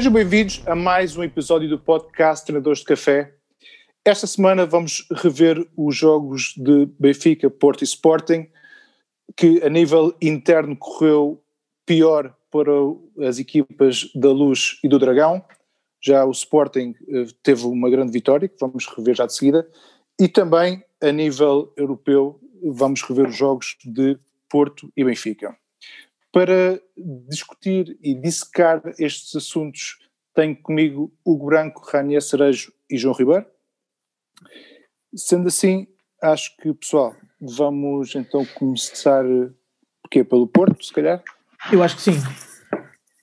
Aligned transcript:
Sejam 0.00 0.14
bem-vindos 0.14 0.62
a 0.64 0.74
mais 0.74 1.14
um 1.14 1.22
episódio 1.22 1.68
do 1.68 1.78
podcast 1.78 2.46
Treinadores 2.46 2.78
de 2.78 2.86
Café. 2.86 3.34
Esta 4.02 4.26
semana 4.26 4.64
vamos 4.64 5.06
rever 5.12 5.62
os 5.76 5.94
jogos 5.94 6.54
de 6.56 6.86
Benfica, 6.98 7.50
Porto 7.50 7.82
e 7.82 7.84
Sporting, 7.84 8.48
que 9.36 9.62
a 9.62 9.68
nível 9.68 10.16
interno 10.18 10.74
correu 10.74 11.44
pior 11.84 12.34
para 12.50 12.72
as 13.28 13.38
equipas 13.38 14.10
da 14.14 14.30
Luz 14.30 14.78
e 14.82 14.88
do 14.88 14.98
Dragão. 14.98 15.44
Já 16.00 16.24
o 16.24 16.30
Sporting 16.30 16.94
eh, 17.06 17.26
teve 17.42 17.66
uma 17.66 17.90
grande 17.90 18.10
vitória, 18.10 18.48
que 18.48 18.56
vamos 18.58 18.86
rever 18.86 19.14
já 19.14 19.26
de 19.26 19.34
seguida, 19.34 19.68
e 20.18 20.26
também 20.28 20.82
a 21.02 21.12
nível 21.12 21.74
europeu 21.76 22.40
vamos 22.64 23.02
rever 23.02 23.28
os 23.28 23.36
jogos 23.36 23.76
de 23.84 24.18
Porto 24.48 24.90
e 24.96 25.04
Benfica. 25.04 25.59
Para 26.32 26.80
discutir 27.28 27.98
e 28.00 28.14
dissecar 28.14 28.82
estes 28.98 29.34
assuntos, 29.34 29.98
tenho 30.34 30.56
comigo 30.62 31.12
Hugo 31.24 31.46
Branco, 31.46 31.84
Rania 31.90 32.20
Cerejo 32.20 32.72
e 32.88 32.96
João 32.96 33.14
Ribeiro. 33.14 33.46
Sendo 35.14 35.48
assim, 35.48 35.88
acho 36.22 36.56
que, 36.58 36.72
pessoal, 36.72 37.16
vamos 37.40 38.14
então 38.14 38.44
começar 38.54 39.24
quê? 40.10 40.24
pelo 40.24 40.46
Porto, 40.46 40.84
se 40.84 40.92
calhar? 40.92 41.22
Eu 41.72 41.82
acho 41.82 41.96
que 41.96 42.02
sim. 42.02 42.20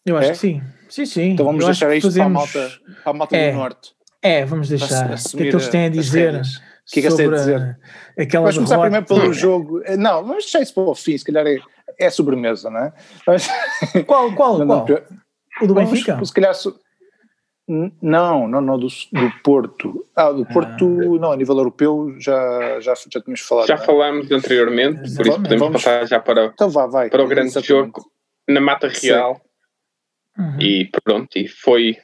Eu 0.06 0.18
acho 0.18 0.30
é? 0.30 0.32
que 0.32 0.38
sim. 0.38 0.62
Sim, 0.90 1.06
sim. 1.06 1.30
Então 1.31 1.46
vamos 1.46 1.62
Eu 1.62 1.68
deixar 1.68 1.96
isto 1.96 2.08
fazemos... 2.08 2.52
para 2.52 2.62
a 2.62 2.64
malta, 2.64 2.81
para 3.03 3.12
a 3.12 3.14
malta 3.14 3.38
é, 3.38 3.52
do 3.52 3.58
Norte. 3.58 3.96
É, 4.22 4.46
vamos 4.46 4.70
deixar. 4.70 5.14
O 5.14 5.38
que 5.38 5.44
é 5.44 5.50
que 5.50 5.56
eles 5.56 5.68
têm 5.68 5.86
a 5.86 5.90
dizer? 5.90 6.42
O 6.88 6.94
que 6.94 7.00
é 7.00 7.02
que 7.02 7.08
eles 7.08 7.18
têm 7.18 7.28
a 7.28 7.32
dizer? 7.32 7.78
Vamos 8.32 8.56
começar 8.56 8.80
primeiro 8.80 9.06
pelo 9.06 9.34
jogo. 9.34 9.82
Não, 9.98 10.24
vamos 10.24 10.46
deixar 10.46 10.62
isso 10.62 10.74
para 10.74 10.84
o 10.84 10.96
fim, 10.96 11.18
se 11.18 11.26
calhar 11.26 11.46
é, 11.46 11.58
é 12.00 12.10
sobremesa, 12.10 12.70
não 12.70 12.80
é? 12.80 12.94
Mas... 13.26 13.48
Qual, 14.08 14.34
qual, 14.34 14.60
não, 14.60 14.86
qual? 14.86 15.02
O 15.62 15.68
do 15.68 15.74
Benfica? 15.74 16.14
Vamos, 16.14 16.30
se 16.30 16.34
calhar. 16.34 16.54
Não, 18.02 18.48
não, 18.48 18.62
não, 18.62 18.80
do, 18.80 18.88
do 18.88 19.32
Porto. 19.44 20.06
Ah, 20.16 20.32
do 20.32 20.46
Porto, 20.46 20.86
ah. 20.86 21.20
não, 21.20 21.34
a 21.34 21.36
nível 21.36 21.58
europeu 21.58 22.16
já, 22.18 22.80
já, 22.80 22.94
já 22.94 23.20
tínhamos 23.20 23.42
falado. 23.42 23.68
Já 23.68 23.74
é? 23.74 23.78
falámos 23.78 24.32
anteriormente, 24.32 25.14
por 25.16 25.28
isso 25.28 25.42
podemos 25.42 25.60
Vamos, 25.60 25.84
passar 25.84 26.08
já 26.08 26.20
para, 26.20 26.46
então 26.46 26.70
vá, 26.70 26.88
vai, 26.88 27.10
para 27.10 27.22
o 27.22 27.28
grande 27.28 27.48
Exatamente. 27.48 27.68
jogo 27.68 28.12
na 28.48 28.62
Mata 28.62 28.88
Real. 28.88 29.42
Uhum. 30.38 30.62
E 30.62 30.90
pronto, 31.04 31.38
e 31.38 31.48
foi. 31.48 31.98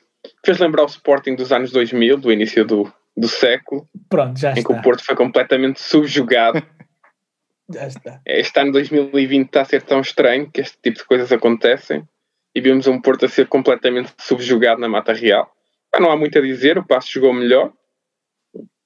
Fez 0.43 0.59
lembrar 0.59 0.83
o 0.83 0.87
Sporting 0.87 1.35
dos 1.35 1.51
anos 1.51 1.71
2000, 1.71 2.17
do 2.17 2.31
início 2.31 2.65
do, 2.65 2.91
do 3.15 3.27
século. 3.27 3.87
Pronto, 4.09 4.39
já 4.39 4.51
em 4.51 4.59
está. 4.59 4.73
que 4.73 4.79
o 4.79 4.81
Porto 4.81 5.03
foi 5.03 5.15
completamente 5.15 5.79
subjugado. 5.79 6.61
já 7.71 7.87
está. 7.87 8.21
Este 8.25 8.59
ano 8.59 8.71
2020 8.71 9.45
está 9.45 9.61
a 9.61 9.65
ser 9.65 9.81
tão 9.83 10.01
estranho 10.01 10.49
que 10.51 10.61
este 10.61 10.77
tipo 10.81 10.97
de 10.97 11.05
coisas 11.05 11.31
acontecem 11.31 12.07
e 12.55 12.61
vimos 12.61 12.87
um 12.87 13.01
Porto 13.01 13.25
a 13.25 13.29
ser 13.29 13.47
completamente 13.47 14.13
subjugado 14.19 14.81
na 14.81 14.89
Mata 14.89 15.13
Real. 15.13 15.49
Ah, 15.91 15.99
não 15.99 16.11
há 16.11 16.17
muito 16.17 16.37
a 16.37 16.41
dizer, 16.41 16.77
o 16.77 16.85
Passo 16.85 17.11
jogou 17.11 17.33
melhor. 17.33 17.71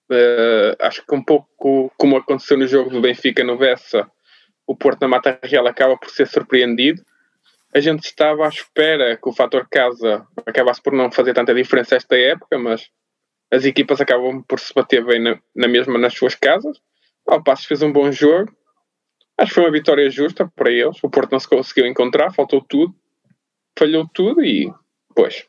Uh, 0.09 0.71
acho 0.79 1.05
que 1.05 1.15
um 1.15 1.23
pouco 1.23 1.91
como 1.97 2.15
aconteceu 2.15 2.57
no 2.57 2.65
jogo 2.65 2.89
do 2.89 3.01
Benfica 3.01 3.43
no 3.43 3.57
Bessa, 3.57 4.09
o 4.65 4.75
Porto 4.75 5.01
na 5.01 5.07
Mata 5.07 5.37
Real 5.43 5.67
acaba 5.67 5.97
por 5.97 6.09
ser 6.09 6.27
surpreendido. 6.27 7.01
A 7.73 7.79
gente 7.79 8.05
estava 8.05 8.45
à 8.45 8.49
espera 8.49 9.17
que 9.17 9.27
o 9.27 9.33
fator 9.33 9.67
casa 9.69 10.25
acabasse 10.45 10.81
por 10.81 10.93
não 10.93 11.11
fazer 11.11 11.33
tanta 11.33 11.53
diferença 11.53 11.95
esta 11.95 12.15
época, 12.15 12.57
mas 12.57 12.89
as 13.51 13.65
equipas 13.65 14.01
acabam 14.01 14.43
por 14.43 14.59
se 14.59 14.73
bater 14.73 15.05
bem 15.05 15.21
na, 15.21 15.39
na 15.55 15.67
mesma 15.67 15.97
nas 15.97 16.13
suas 16.13 16.35
casas. 16.35 16.77
O 17.25 17.41
Passo 17.43 17.67
fez 17.67 17.81
um 17.81 17.91
bom 17.91 18.11
jogo. 18.11 18.55
Acho 19.37 19.49
que 19.49 19.55
foi 19.55 19.63
uma 19.65 19.71
vitória 19.71 20.09
justa 20.09 20.51
para 20.55 20.71
eles. 20.71 20.97
O 21.03 21.09
Porto 21.09 21.31
não 21.31 21.39
se 21.39 21.47
conseguiu 21.47 21.85
encontrar, 21.85 22.33
faltou 22.33 22.61
tudo 22.61 22.95
falhou 23.77 24.09
tudo 24.11 24.43
e, 24.43 24.73
pois. 25.15 25.45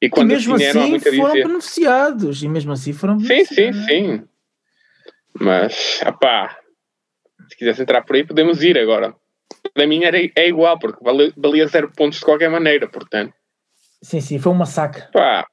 E, 0.00 0.10
quando 0.10 0.30
e 0.30 0.34
mesmo 0.34 0.54
assim, 0.54 0.66
assim 0.66 1.00
foram 1.16 1.32
dizer. 1.32 1.46
beneficiados. 1.46 2.42
E 2.42 2.48
mesmo 2.48 2.72
assim 2.72 2.92
foram 2.92 3.18
Sim, 3.20 3.44
sim, 3.44 3.72
sim. 3.72 4.28
Mas, 5.38 6.00
apá, 6.04 6.58
se 7.48 7.56
quisesse 7.56 7.82
entrar 7.82 8.02
por 8.02 8.16
aí, 8.16 8.24
podemos 8.24 8.62
ir 8.62 8.76
agora. 8.78 9.14
Para 9.72 9.86
mim 9.86 10.04
era, 10.04 10.18
é 10.18 10.48
igual, 10.48 10.78
porque 10.78 11.02
valia, 11.02 11.32
valia 11.36 11.66
zero 11.66 11.90
pontos 11.90 12.18
de 12.18 12.24
qualquer 12.24 12.50
maneira, 12.50 12.88
portanto. 12.88 13.32
Sim, 14.02 14.20
sim, 14.20 14.38
foi 14.38 14.52
um 14.52 14.56
massacre. 14.56 15.04
Pá, 15.12 15.46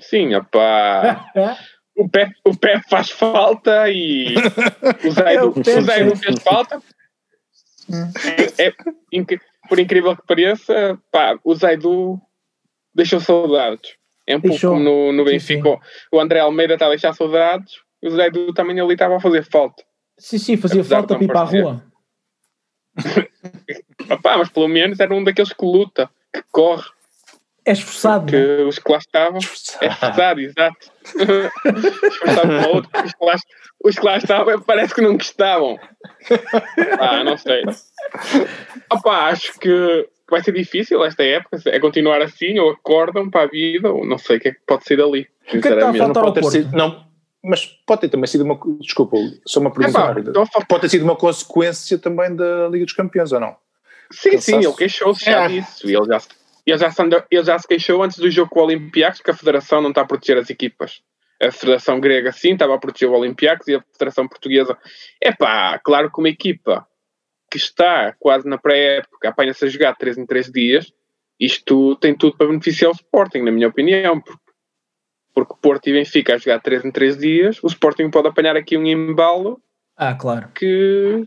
sim, 0.00 0.34
opá. 0.34 1.30
o, 1.96 2.08
pé, 2.08 2.30
o 2.44 2.56
pé 2.56 2.80
faz 2.88 3.10
falta 3.10 3.88
e 3.90 4.34
o 5.04 5.10
Zaido, 5.10 5.54
é, 5.66 5.78
o 5.78 5.82
Zaido 5.82 6.16
fez 6.16 6.42
falta. 6.42 6.78
Hum. 7.90 8.12
É, 8.58 8.66
é, 8.66 8.74
por 9.68 9.78
incrível 9.78 10.16
que 10.16 10.26
pareça, 10.26 10.98
pá, 11.10 11.38
o 11.42 11.54
Zaidu 11.54 12.20
deixou 12.94 13.20
saudades. 13.20 13.96
É 14.26 14.36
um 14.36 14.40
deixou. 14.40 14.72
pouco 14.72 14.84
como 14.84 15.06
no, 15.06 15.12
no 15.12 15.24
Benfica. 15.24 15.68
Sim, 15.68 15.76
sim. 15.76 16.08
O 16.12 16.20
André 16.20 16.40
Almeida 16.40 16.74
está 16.74 16.86
a 16.86 16.90
deixar 16.90 17.14
saudades, 17.14 17.74
o 18.02 18.10
Zaidu 18.10 18.52
também 18.52 18.78
ali 18.78 18.92
estava 18.92 19.16
a 19.16 19.20
fazer 19.20 19.44
falta. 19.44 19.82
Sim, 20.18 20.38
sim, 20.38 20.56
fazia 20.56 20.84
falta 20.84 21.14
para 21.14 21.24
ir 21.24 21.28
para 21.28 21.40
a 21.40 21.44
rua. 21.44 21.84
Pá, 24.22 24.36
mas 24.36 24.48
pelo 24.48 24.68
menos 24.68 24.98
era 24.98 25.14
um 25.14 25.22
daqueles 25.22 25.52
que 25.52 25.64
luta, 25.64 26.10
que 26.32 26.42
corre. 26.50 26.88
É 27.68 27.72
esforçado. 27.72 28.24
Porque 28.24 28.36
não? 28.36 28.68
os 28.68 28.78
que 28.78 28.92
lá 28.92 28.98
estavam. 28.98 29.36
É 29.80 29.86
esforçado, 29.86 30.40
exato. 30.40 30.90
esforçado 32.08 32.48
para 32.48 32.68
outro. 32.68 32.90
Os 33.04 33.12
que, 33.12 33.24
lá, 33.24 33.36
os 33.84 33.98
que 33.98 34.06
lá 34.06 34.16
estavam 34.16 34.60
parece 34.62 34.94
que 34.94 35.02
não 35.02 35.18
gostavam. 35.18 35.78
Ah, 36.98 37.22
não 37.22 37.36
sei. 37.36 37.62
Opa, 38.90 39.26
acho 39.26 39.58
que 39.58 40.08
vai 40.30 40.42
ser 40.42 40.52
difícil 40.52 41.04
esta 41.04 41.22
época. 41.22 41.58
É 41.66 41.78
continuar 41.78 42.22
assim, 42.22 42.58
ou 42.58 42.70
acordam 42.70 43.28
para 43.28 43.42
a 43.42 43.46
vida, 43.46 43.92
ou 43.92 44.06
não 44.06 44.16
sei 44.16 44.38
o 44.38 44.40
que 44.40 44.48
é 44.48 44.52
que 44.52 44.60
pode 44.66 44.84
ser 44.84 44.96
dali. 44.96 45.28
É 45.46 45.50
que 45.50 45.56
está 45.58 45.90
a 45.90 45.94
faltar 45.94 46.24
ao 46.24 46.32
Porto? 46.32 46.50
Sido, 46.50 46.74
não, 46.74 47.04
mas 47.44 47.66
pode 47.66 48.00
ter 48.00 48.08
também 48.08 48.26
sido 48.26 48.44
uma. 48.44 48.58
Desculpa, 48.80 49.18
só 49.44 49.60
uma 49.60 49.70
pergunta 49.70 49.98
rápida. 49.98 50.32
Pode 50.66 50.80
ter 50.80 50.88
sido 50.88 51.02
uma 51.02 51.16
consequência 51.16 51.98
também 51.98 52.34
da 52.34 52.66
Liga 52.68 52.86
dos 52.86 52.94
Campeões, 52.94 53.30
ou 53.30 53.40
não? 53.40 53.54
Sim, 54.10 54.38
sim, 54.38 54.56
ele 54.56 54.72
queixou-se 54.72 55.26
já 55.26 55.44
é. 55.44 55.48
disso. 55.48 55.86
Ele 55.86 56.06
já, 56.06 56.18
ele, 56.70 56.78
já, 56.78 56.90
ele 57.30 57.44
já 57.44 57.58
se 57.58 57.66
queixou 57.68 58.02
antes 58.02 58.18
do 58.18 58.30
jogo 58.30 58.50
com 58.50 58.60
o 58.60 58.64
Olympiacos 58.64 59.20
que 59.20 59.30
a 59.30 59.34
Federação 59.34 59.80
não 59.80 59.90
está 59.90 60.02
a 60.02 60.06
proteger 60.06 60.38
as 60.38 60.50
equipas. 60.50 61.02
A 61.40 61.50
Federação 61.50 62.00
Grega 62.00 62.32
sim 62.32 62.52
estava 62.52 62.74
a 62.74 62.78
proteger 62.78 63.08
o 63.08 63.16
Olympiacos 63.16 63.68
e 63.68 63.74
a 63.76 63.82
Federação 63.92 64.26
Portuguesa. 64.26 64.76
É 65.22 65.32
pá, 65.32 65.78
claro 65.78 66.10
que 66.10 66.18
uma 66.18 66.28
equipa 66.28 66.86
que 67.50 67.56
está 67.56 68.14
quase 68.18 68.48
na 68.48 68.58
pré-época 68.58 69.28
apanha-se 69.28 69.64
a 69.64 69.68
jogar 69.68 69.94
3 69.96 70.18
em 70.18 70.26
3 70.26 70.50
dias, 70.52 70.92
isto 71.40 71.96
tem 71.96 72.14
tudo 72.14 72.36
para 72.36 72.48
beneficiar 72.48 72.90
o 72.90 72.94
Sporting, 72.94 73.42
na 73.42 73.52
minha 73.52 73.68
opinião, 73.68 74.20
porque, 74.20 74.42
porque 75.32 75.52
o 75.54 75.56
Porto 75.56 75.86
e 75.88 75.92
Benfica 75.92 76.34
a 76.34 76.38
jogar 76.38 76.60
3 76.60 76.84
em 76.84 76.90
3 76.90 77.16
dias, 77.16 77.62
o 77.62 77.68
Sporting 77.68 78.10
pode 78.10 78.28
apanhar 78.28 78.56
aqui 78.56 78.76
um 78.76 78.84
embalo 78.84 79.62
ah, 79.96 80.14
claro. 80.14 80.48
que 80.54 81.26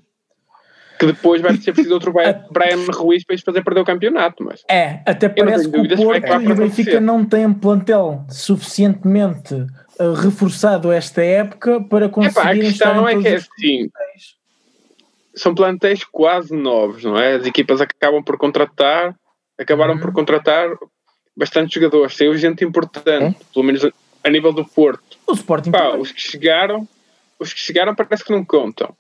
que 1.02 1.08
depois 1.08 1.42
vai 1.42 1.58
ser 1.58 1.74
preciso 1.74 1.96
outro 1.96 2.14
Brian 2.54 2.86
Ruiz 2.94 3.24
para 3.24 3.36
fazer 3.40 3.64
perder 3.64 3.82
o 3.82 3.86
campeonato. 3.86 4.44
Mas 4.44 4.64
é, 4.70 5.02
até 5.04 5.28
parece 5.28 5.68
que 5.68 5.80
o 5.80 5.98
Porto 5.98 6.26
é 6.26 6.44
e 6.44 6.52
o 6.52 6.56
Benfica 6.56 7.00
não 7.00 7.26
têm 7.26 7.48
um 7.48 7.54
plantel 7.56 8.24
suficientemente 8.30 9.56
uh, 9.56 10.14
reforçado 10.14 10.92
esta 10.92 11.24
época 11.24 11.82
para 11.82 12.08
conseguir. 12.08 12.40
Epá, 12.40 12.52
a 12.52 12.56
questão 12.56 12.96
não 12.96 13.10
é 13.10 13.20
que 13.20 13.28
é 13.28 13.36
assim. 13.36 13.90
São 15.34 15.56
plantéis 15.56 16.04
quase 16.04 16.56
novos, 16.56 17.04
não 17.04 17.18
é? 17.18 17.34
As 17.34 17.48
equipas 17.48 17.82
acabam 17.82 18.22
por 18.24 18.38
contratar, 18.38 19.16
acabaram 19.58 19.96
uhum. 19.96 20.02
por 20.02 20.14
contratar 20.14 20.70
bastante 21.36 21.74
jogadores, 21.74 22.16
saiu 22.16 22.38
gente 22.38 22.64
importante, 22.64 23.24
uhum. 23.24 23.46
pelo 23.54 23.66
menos 23.66 23.84
a 24.24 24.30
nível 24.30 24.54
do 24.54 24.66
Porto. 24.66 25.18
O 25.26 25.34
Sporting 25.34 25.72
Pá, 25.72 25.96
os 25.96 26.12
que 26.12 26.22
chegaram, 26.22 26.88
os 27.40 27.54
que 27.54 27.60
chegaram 27.60 27.96
parece 27.96 28.24
que 28.24 28.32
não 28.32 28.46
contam. 28.46 28.96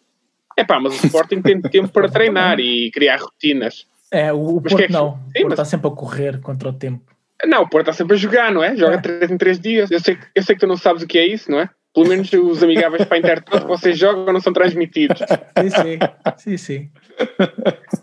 É 0.57 0.63
pá, 0.63 0.80
mas 0.80 0.94
o 0.94 1.06
Sporting 1.06 1.42
tem 1.42 1.62
tempo 1.62 1.89
para 1.89 2.09
treinar 2.09 2.59
e 2.59 2.92
criar 2.92 3.18
rotinas. 3.18 3.86
É, 4.12 4.31
o, 4.33 4.57
o 4.57 4.62
Porto 4.62 4.80
é 4.80 4.89
não. 4.89 5.13
Sim, 5.13 5.19
o 5.19 5.24
Porto 5.24 5.44
mas... 5.44 5.53
está 5.53 5.65
sempre 5.65 5.88
a 5.88 5.92
correr 5.92 6.42
contra 6.42 6.69
o 6.69 6.74
tempo. 6.74 7.03
Não, 7.45 7.63
o 7.63 7.69
Porto 7.69 7.89
está 7.89 7.94
sempre 7.94 8.15
a 8.15 8.19
jogar, 8.19 8.51
não 8.51 8.63
é? 8.63 8.75
Joga 8.75 8.95
é. 8.95 9.01
3 9.01 9.31
em 9.31 9.38
3 9.38 9.59
dias. 9.59 9.92
Eu 9.92 10.00
sei, 10.00 10.18
eu 10.36 10.44
sei 10.44 10.56
que 10.56 10.62
tu 10.62 10.68
não 10.68 10.77
sabes 10.77 11.01
o 11.01 11.07
que 11.07 11.18
é 11.18 11.25
isso, 11.25 11.50
não 11.50 11.59
é? 11.59 11.69
Pelo 11.94 12.07
menos 12.07 12.31
os 12.31 12.63
amigáveis 12.63 13.03
para 13.03 13.18
a 13.18 13.19
internet 13.19 13.62
que 13.62 13.68
vocês 13.68 13.98
jogam 13.98 14.31
não 14.31 14.39
são 14.39 14.53
transmitidos. 14.53 15.19
Sim, 15.19 15.69
sim. 15.69 16.00
sim, 16.38 16.57
sim. 16.57 16.89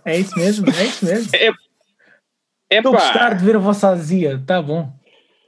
É 0.05 0.19
isso 0.19 0.39
mesmo, 0.39 0.67
é 0.69 0.85
isso 0.85 1.07
mesmo. 1.07 1.31
É, 1.35 1.47
é 2.71 2.79
Estou 2.79 2.95
a 2.95 2.99
gostar 2.99 3.35
de 3.35 3.45
ver 3.45 3.57
a 3.57 3.59
vossa 3.59 3.89
azia, 3.89 4.43
tá 4.47 4.61
bom. 4.61 4.93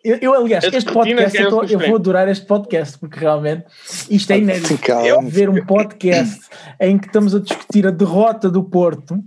Eu, 0.02 0.16
eu 0.20 0.34
aliás, 0.34 0.64
As 0.64 0.72
este 0.72 0.92
podcast, 0.92 1.38
eu, 1.38 1.50
tô, 1.50 1.62
eu, 1.64 1.78
vou 1.78 1.96
adorar 1.96 2.26
este 2.28 2.46
podcast, 2.46 2.98
porque 2.98 3.18
realmente 3.18 3.64
isto 4.08 4.30
é 4.30 4.38
inédito. 4.38 4.78
Eu 5.04 5.20
ver 5.22 5.50
um 5.50 5.64
podcast 5.64 6.40
em 6.80 6.96
que 6.98 7.06
estamos 7.06 7.34
a 7.34 7.38
discutir 7.38 7.86
a 7.86 7.90
derrota 7.90 8.48
do 8.48 8.64
Porto, 8.64 9.22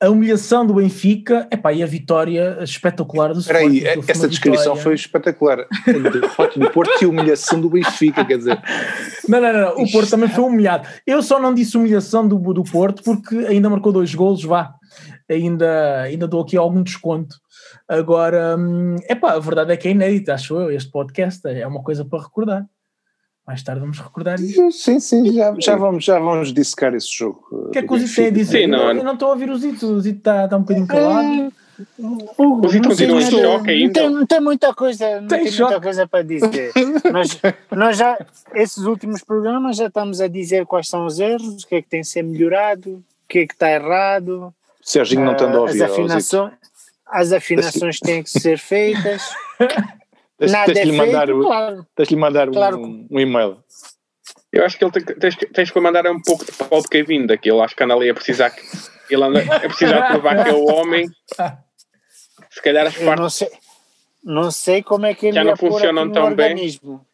a 0.00 0.08
humilhação 0.08 0.64
do 0.64 0.74
Benfica 0.74 1.48
epá, 1.50 1.72
e 1.72 1.82
a 1.82 1.86
vitória 1.86 2.58
espetacular 2.62 3.32
do 3.32 3.40
Sporting. 3.40 3.76
Espera 3.76 4.00
aí, 4.00 4.04
essa 4.06 4.28
descrição 4.28 4.62
vitória. 4.74 4.82
foi 4.82 4.94
espetacular. 4.94 5.58
A 5.60 5.92
derrota 5.92 6.60
do 6.60 6.70
Porto 6.70 7.02
e 7.02 7.04
a 7.04 7.08
humilhação 7.08 7.60
do 7.60 7.68
Benfica, 7.68 8.24
quer 8.24 8.38
dizer. 8.38 8.60
Não, 9.28 9.40
não, 9.40 9.52
não, 9.52 9.82
o 9.82 9.90
Porto 9.90 10.10
também 10.10 10.28
foi 10.28 10.44
humilhado. 10.44 10.86
Eu 11.04 11.20
só 11.20 11.40
não 11.40 11.52
disse 11.52 11.76
humilhação 11.76 12.26
do, 12.28 12.38
do 12.52 12.62
Porto 12.62 13.02
porque 13.02 13.34
ainda 13.46 13.68
marcou 13.68 13.92
dois 13.92 14.14
golos, 14.14 14.44
vá. 14.44 14.72
ainda, 15.28 16.02
ainda 16.02 16.28
dou 16.28 16.42
aqui 16.42 16.56
algum 16.56 16.82
desconto. 16.82 17.41
Agora, 17.88 18.56
é 19.08 19.14
hum, 19.14 19.20
pá, 19.20 19.32
a 19.32 19.38
verdade 19.38 19.72
é 19.72 19.76
que 19.76 19.88
é 19.88 19.90
inédito, 19.90 20.32
acho 20.32 20.54
eu, 20.54 20.70
este 20.70 20.90
podcast 20.90 21.46
é 21.46 21.66
uma 21.66 21.82
coisa 21.82 22.04
para 22.04 22.22
recordar. 22.22 22.66
Mais 23.46 23.62
tarde 23.62 23.80
vamos 23.80 23.98
recordar 23.98 24.38
isso. 24.38 24.70
Sim, 24.70 25.00
sim, 25.00 25.32
já, 25.32 25.54
já, 25.58 25.76
vamos, 25.76 26.04
já 26.04 26.18
vamos 26.18 26.52
dissecar 26.52 26.94
esse 26.94 27.10
jogo. 27.12 27.44
O 27.50 27.70
que 27.70 27.78
é 27.80 27.82
que 27.82 27.92
o 27.92 27.98
Zito 27.98 28.14
tem 28.14 28.26
a 28.26 28.30
dizer? 28.30 28.60
Sim, 28.62 28.66
não, 28.68 28.92
eu 28.92 29.02
não 29.02 29.14
estou 29.14 29.28
a 29.28 29.32
ouvir 29.32 29.50
o 29.50 29.58
Zito, 29.58 29.86
o 29.86 30.00
Zito 30.00 30.18
está, 30.18 30.44
está 30.44 30.56
um 30.56 30.60
bocadinho 30.60 30.86
calado. 30.86 31.52
O 32.38 32.68
Zito 32.68 32.88
continua 32.88 33.20
em 33.20 33.30
choque 33.30 33.70
ainda. 33.70 34.00
Não 34.02 34.08
tem, 34.08 34.10
não 34.10 34.26
tem 34.26 34.40
muita 34.40 34.72
coisa, 34.72 35.20
não 35.20 35.26
tem, 35.26 35.44
tem 35.44 35.58
muita 35.58 35.80
coisa 35.80 36.06
para 36.06 36.22
dizer. 36.22 36.72
Mas 37.12 37.40
nós 37.72 37.96
já, 37.96 38.16
esses 38.54 38.84
últimos 38.84 39.24
programas 39.24 39.76
já 39.76 39.86
estamos 39.86 40.20
a 40.20 40.28
dizer 40.28 40.64
quais 40.64 40.88
são 40.88 41.04
os 41.04 41.18
erros, 41.18 41.64
o 41.64 41.66
que 41.66 41.76
é 41.76 41.82
que 41.82 41.88
tem 41.88 42.02
que 42.02 42.06
ser 42.06 42.22
melhorado, 42.22 42.90
o 42.90 43.04
que 43.28 43.40
é 43.40 43.46
que 43.46 43.54
está 43.54 43.70
errado. 43.72 44.54
Serginho 44.80 45.24
não 45.24 45.32
estando 45.32 45.56
a 45.56 45.60
ouvir. 45.62 45.82
As 45.82 45.90
afinações, 45.90 46.52
as 47.12 47.30
afinações 47.30 48.00
têm 48.00 48.22
que 48.22 48.30
ser 48.30 48.58
feitas. 48.58 49.22
Nada 50.40 50.72
tens, 50.72 50.88
é 50.88 50.92
mandar, 50.92 51.26
feito, 51.26 51.40
claro. 51.42 51.86
Tens-lhe 51.94 52.16
mandar 52.16 52.50
claro. 52.50 52.78
um, 52.80 53.06
um, 53.08 53.20
e-mail. 53.20 53.62
Eu 54.50 54.64
acho 54.64 54.76
que 54.76 54.84
ele 54.84 54.90
tem, 54.90 55.04
tens, 55.04 55.36
tens 55.36 55.70
que 55.70 55.80
mandar 55.80 56.04
um 56.06 56.20
pouco 56.20 56.44
de 56.44 56.52
pau 56.52 56.80
de 56.80 56.88
Kevin 56.88 57.26
daquilo. 57.26 57.62
Acho 57.62 57.76
que 57.76 57.84
anda 57.84 57.94
ali 57.94 58.10
a 58.10 58.14
precisar 58.14 58.50
que 58.50 58.62
ele 59.08 59.22
anda 59.22 59.40
a 59.40 59.60
precisar 59.60 60.08
provar 60.08 60.42
que 60.42 60.50
é 60.50 60.52
o 60.52 60.64
homem. 60.64 61.08
Se 62.50 62.60
calhar 62.60 62.86
as 62.86 62.96
partes. 62.96 63.20
Não 63.20 63.30
sei, 63.30 63.50
não 64.24 64.50
sei 64.50 64.82
como 64.82 65.06
é 65.06 65.14
que 65.14 65.26
ele 65.26 65.34
já 65.34 65.44
não 65.44 65.56
funcionam 65.56 66.10
tão 66.10 66.24
organismo. 66.24 67.06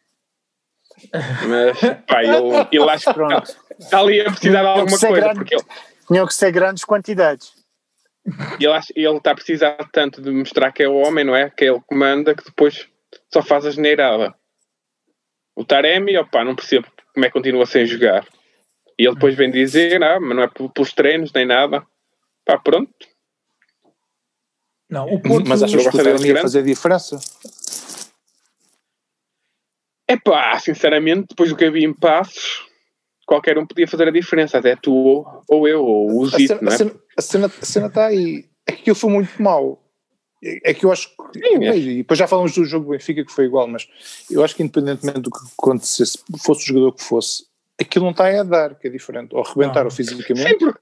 bem. 1.11 1.21
Mas 1.47 1.79
pá, 2.07 2.23
ele, 2.23 2.67
ele 2.71 2.89
acho 2.89 3.13
que 3.13 3.83
está 3.83 3.99
ali 3.99 4.21
a 4.21 4.31
precisar 4.31 4.61
de 4.61 4.67
alguma 4.67 4.87
coisa. 4.87 5.11
Grande, 5.11 5.35
porque 5.35 5.55
ele... 5.55 5.63
Tinham 6.07 6.25
que 6.25 6.33
ser 6.33 6.51
grandes 6.51 6.83
quantidades. 6.83 7.58
Ele, 8.59 8.71
acha, 8.71 8.93
ele 8.95 9.17
está 9.17 9.31
a 9.31 9.35
precisar 9.35 9.77
tanto 9.91 10.21
de 10.21 10.31
mostrar 10.31 10.71
que 10.71 10.83
é 10.83 10.87
o 10.87 10.95
homem, 10.95 11.23
não 11.23 11.35
é? 11.35 11.49
Que 11.49 11.65
ele 11.65 11.81
comanda, 11.87 12.35
que 12.35 12.43
depois 12.43 12.87
só 13.31 13.41
faz 13.41 13.65
a 13.65 13.71
geneirada. 13.71 14.33
O 15.55 15.65
Taremi, 15.65 16.17
opá, 16.17 16.43
não 16.43 16.55
percebo 16.55 16.87
como 17.13 17.25
é 17.25 17.29
que 17.29 17.33
continua 17.33 17.65
sem 17.65 17.85
jogar. 17.85 18.25
E 18.97 19.05
ele 19.05 19.15
depois 19.15 19.35
vem 19.35 19.49
dizer, 19.49 20.01
ah, 20.03 20.19
mas 20.19 20.35
não 20.35 20.43
é 20.43 20.47
pelos 20.47 20.93
treinos 20.93 21.31
nem 21.33 21.45
nada. 21.45 21.85
Pá, 22.45 22.57
pronto. 22.57 22.93
Não, 24.89 25.05
o 25.05 25.21
Porto... 25.21 25.47
Mas 25.47 25.61
achas 25.61 25.81
que 25.81 25.89
o 25.89 25.91
Taremi 25.91 26.27
ia 26.27 26.41
fazer 26.41 26.63
diferença? 26.63 27.19
É 30.07 30.17
pá, 30.17 30.57
sinceramente, 30.59 31.27
depois 31.29 31.49
do 31.49 31.55
que 31.55 31.65
havia 31.65 31.85
em 31.85 31.93
passos, 31.93 32.67
qualquer 33.27 33.59
um 33.59 33.65
podia 33.67 33.87
fazer 33.87 34.07
a 34.07 34.11
diferença, 34.11 34.57
até 34.57 34.75
tu 34.75 34.91
ou, 34.91 35.43
ou 35.47 35.67
eu, 35.67 35.85
ou 35.85 36.19
o 36.19 36.25
Zito, 36.25 36.57
não 36.63 36.71
é? 36.71 36.77
A 37.19 37.21
cena, 37.21 37.47
a 37.47 37.65
cena 37.65 37.87
está 37.87 38.05
aí. 38.05 38.45
É 38.65 38.71
que 38.71 38.81
aquilo 38.81 38.95
foi 38.95 39.09
muito 39.09 39.43
mau. 39.43 39.83
É 40.41 40.73
que 40.73 40.85
eu 40.85 40.91
acho 40.91 41.09
que. 41.09 41.39
Sim, 41.39 41.65
é. 41.65 41.77
E 41.77 41.97
depois 41.97 42.17
já 42.17 42.27
falamos 42.27 42.53
do 42.53 42.63
jogo 42.63 42.85
do 42.85 42.91
Benfica 42.91 43.25
que 43.25 43.31
foi 43.31 43.43
igual, 43.43 43.67
mas 43.67 43.85
eu 44.31 44.41
acho 44.41 44.55
que 44.55 44.63
independentemente 44.63 45.19
do 45.19 45.29
que 45.29 45.39
acontecesse, 45.57 46.17
fosse 46.41 46.63
o 46.63 46.67
jogador 46.67 46.93
que 46.93 47.03
fosse, 47.03 47.43
aquilo 47.77 48.05
não 48.05 48.11
está 48.11 48.39
a 48.39 48.43
dar, 48.43 48.75
que 48.75 48.87
é 48.87 48.89
diferente. 48.89 49.35
Ou 49.35 49.43
arrebentaram 49.43 49.91
fisicamente. 49.91 50.47
Sim, 50.47 50.57
porque, 50.57 50.79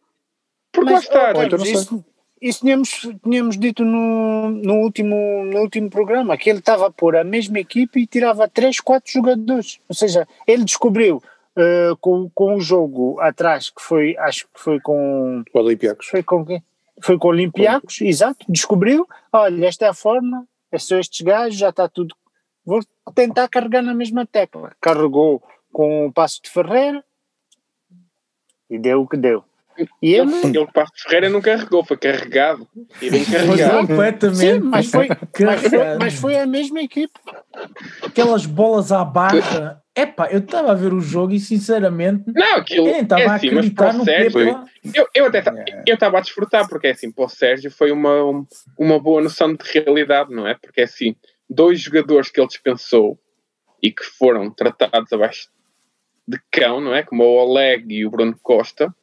porque 0.71 0.93
lá 0.93 0.99
está. 0.99 1.33
Ou, 1.35 1.43
então 1.43 1.63
isso, 1.63 2.05
isso 2.39 2.59
tínhamos, 2.59 2.89
tínhamos 3.23 3.57
dito 3.57 3.83
no, 3.83 4.51
no, 4.51 4.75
último, 4.75 5.43
no 5.45 5.59
último 5.61 5.89
programa, 5.89 6.37
que 6.37 6.51
ele 6.51 6.59
estava 6.59 6.85
a 6.85 6.91
pôr 6.91 7.15
a 7.15 7.23
mesma 7.23 7.59
equipe 7.59 7.99
e 7.99 8.05
tirava 8.05 8.47
3, 8.47 8.79
4 8.79 9.11
jogadores. 9.11 9.79
Ou 9.89 9.95
seja, 9.95 10.27
ele 10.45 10.63
descobriu 10.63 11.19
uh, 11.57 11.97
com, 11.97 12.29
com 12.29 12.55
o 12.55 12.61
jogo 12.61 13.19
atrás, 13.19 13.69
que 13.69 13.81
foi, 13.81 14.15
acho 14.17 14.45
que 14.53 14.59
foi 14.59 14.79
com. 14.79 15.43
O 15.53 15.59
Olympiacos. 15.59 16.07
Foi 16.07 16.23
com 16.23 16.45
quem? 16.45 16.63
Foi 17.01 17.17
com 17.17 17.27
Olympiacos, 17.27 18.01
exato, 18.01 18.45
descobriu, 18.49 19.07
olha, 19.31 19.67
esta 19.67 19.85
é 19.85 19.89
a 19.89 19.93
forma, 19.93 20.47
é 20.71 20.79
são 20.79 20.99
estes 20.99 21.21
gajos, 21.21 21.57
já 21.57 21.69
está 21.69 21.87
tudo. 21.87 22.15
Vou 22.65 22.81
tentar 23.13 23.47
carregar 23.47 23.83
na 23.83 23.93
mesma 23.93 24.25
tecla. 24.25 24.71
Carregou 24.81 25.41
com 25.71 26.07
o 26.07 26.11
passo 26.11 26.41
de 26.41 26.49
Ferreira 26.49 27.03
e 28.69 28.79
deu 28.79 29.01
o 29.01 29.07
que 29.07 29.15
deu. 29.15 29.43
E 30.01 30.15
ele, 30.15 30.33
ele 30.43 30.67
passo 30.73 30.91
de 30.95 31.03
Ferreira 31.03 31.29
não 31.29 31.39
carregou, 31.39 31.85
foi 31.85 31.97
carregado. 31.97 32.67
E 32.99 33.11
bem 33.11 33.23
carregado. 33.23 33.87
Completamente. 33.87 34.37
Sim, 34.37 34.59
mas 34.59 34.89
foi, 34.89 35.07
mas, 35.07 35.61
foi, 35.61 35.97
mas 35.99 36.13
foi 36.15 36.39
a 36.39 36.47
mesma 36.47 36.81
equipe. 36.81 37.13
Aquelas 38.03 38.47
bolas 38.47 38.91
à 38.91 39.05
barra 39.05 39.83
Epá, 39.97 40.29
eu 40.29 40.37
estava 40.37 40.73
a 40.73 40.75
ver 40.75 40.93
o 40.93 41.01
jogo 41.01 41.33
e 41.33 41.39
sinceramente 41.39 42.25
não, 42.27 42.57
aquilo, 42.57 42.87
estava 42.87 43.21
é 43.23 43.25
assim, 43.25 43.47
a 43.47 43.49
acreditar 43.49 43.93
no 43.95 44.03
Sérgio, 44.03 44.39
eu, 44.93 45.07
eu 45.11 45.25
até 45.25 45.43
eu 45.87 45.95
estava 45.95 46.19
a 46.19 46.21
desfrutar, 46.21 46.69
porque 46.69 46.85
é 46.85 46.91
assim, 46.91 47.11
para 47.11 47.25
o 47.25 47.29
Sérgio 47.29 47.71
foi 47.71 47.91
uma, 47.91 48.45
uma 48.77 48.99
boa 48.99 49.23
noção 49.23 49.51
de 49.51 49.63
realidade, 49.73 50.31
não 50.31 50.47
é? 50.47 50.53
Porque 50.53 50.81
é 50.81 50.83
assim, 50.83 51.15
dois 51.49 51.81
jogadores 51.81 52.29
que 52.29 52.39
ele 52.39 52.47
dispensou 52.47 53.19
e 53.81 53.91
que 53.91 54.03
foram 54.03 54.51
tratados 54.51 55.11
abaixo 55.11 55.49
de 56.27 56.39
cão, 56.51 56.79
não 56.79 56.93
é? 56.93 57.01
Como 57.01 57.23
o 57.23 57.35
Oleg 57.35 57.91
e 57.91 58.05
o 58.05 58.11
Bruno 58.11 58.37
Costa, 58.43 58.93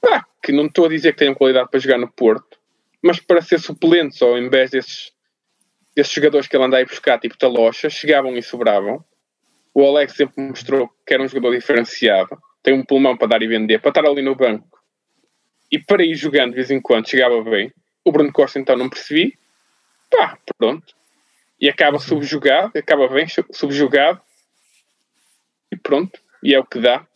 pá, 0.00 0.24
que 0.40 0.52
não 0.52 0.66
estou 0.66 0.86
a 0.86 0.88
dizer 0.88 1.14
que 1.14 1.18
tenham 1.18 1.34
qualidade 1.34 1.68
para 1.68 1.80
jogar 1.80 1.98
no 1.98 2.12
Porto, 2.12 2.60
mas 3.02 3.18
para 3.18 3.42
ser 3.42 3.58
suplentes 3.58 4.22
ou 4.22 4.38
em 4.38 4.48
vez 4.48 4.70
desses, 4.70 5.10
desses 5.96 6.12
jogadores 6.12 6.46
que 6.46 6.56
ele 6.56 6.64
anda 6.64 6.78
a 6.78 6.84
buscar, 6.84 7.18
tipo 7.18 7.36
Talocha, 7.36 7.90
chegavam 7.90 8.36
e 8.36 8.42
sobravam 8.42 9.04
o 9.78 9.86
Alex 9.86 10.14
sempre 10.14 10.42
mostrou 10.42 10.90
que 11.06 11.14
era 11.14 11.22
um 11.22 11.28
jogador 11.28 11.54
diferenciado, 11.54 12.36
tem 12.64 12.74
um 12.74 12.84
pulmão 12.84 13.16
para 13.16 13.28
dar 13.28 13.42
e 13.42 13.46
vender, 13.46 13.78
para 13.78 13.90
estar 13.90 14.04
ali 14.04 14.20
no 14.20 14.34
banco 14.34 14.76
e 15.70 15.78
para 15.78 16.02
ir 16.04 16.16
jogando 16.16 16.50
de 16.50 16.56
vez 16.56 16.68
em 16.72 16.80
quando 16.80 17.08
chegava 17.08 17.40
bem. 17.44 17.72
O 18.04 18.10
Bruno 18.10 18.32
Costa 18.32 18.58
então 18.58 18.76
não 18.76 18.88
percebi, 18.88 19.38
pá, 20.10 20.36
pronto. 20.58 20.92
E 21.60 21.68
acaba 21.68 22.00
subjugado, 22.00 22.76
acaba 22.76 23.06
bem 23.06 23.26
subjugado 23.52 24.20
e 25.70 25.76
pronto. 25.76 26.18
E 26.42 26.52
é 26.52 26.58
o 26.58 26.64
que 26.64 26.80
dá. 26.80 27.06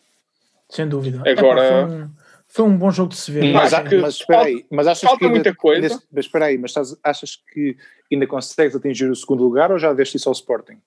Sem 0.71 0.89
dúvida. 0.89 1.21
Agora. 1.29 1.65
É, 1.65 1.69
foi, 1.69 1.97
um, 1.97 2.11
foi, 2.47 2.65
um, 2.65 2.79
bom 2.79 2.91
jogo 2.93 3.09
de 3.09 3.17
se 3.17 3.33
ver. 3.33 3.53
Mas, 3.53 3.73
mas 3.73 4.15
espera 4.15 4.43
aí, 4.43 4.65
mas 4.71 4.87
achas 4.87 5.03
falta 5.03 5.19
que 5.19 5.25
ainda, 5.25 5.35
muita 5.35 5.55
coisa. 5.55 6.01
Mas 6.13 6.27
espera 6.27 6.45
aí, 6.45 6.59
mas 6.59 6.75
achas 7.03 7.37
que 7.53 7.77
ainda 8.13 8.27
consegues 8.29 8.77
atingir 8.77 9.11
o 9.11 9.17
segundo 9.17 9.43
lugar 9.43 9.73
ou 9.73 9.81
já 9.81 9.93
deste 9.93 10.17
isso 10.17 10.29
ao 10.29 10.33
Sporting? 10.33 10.79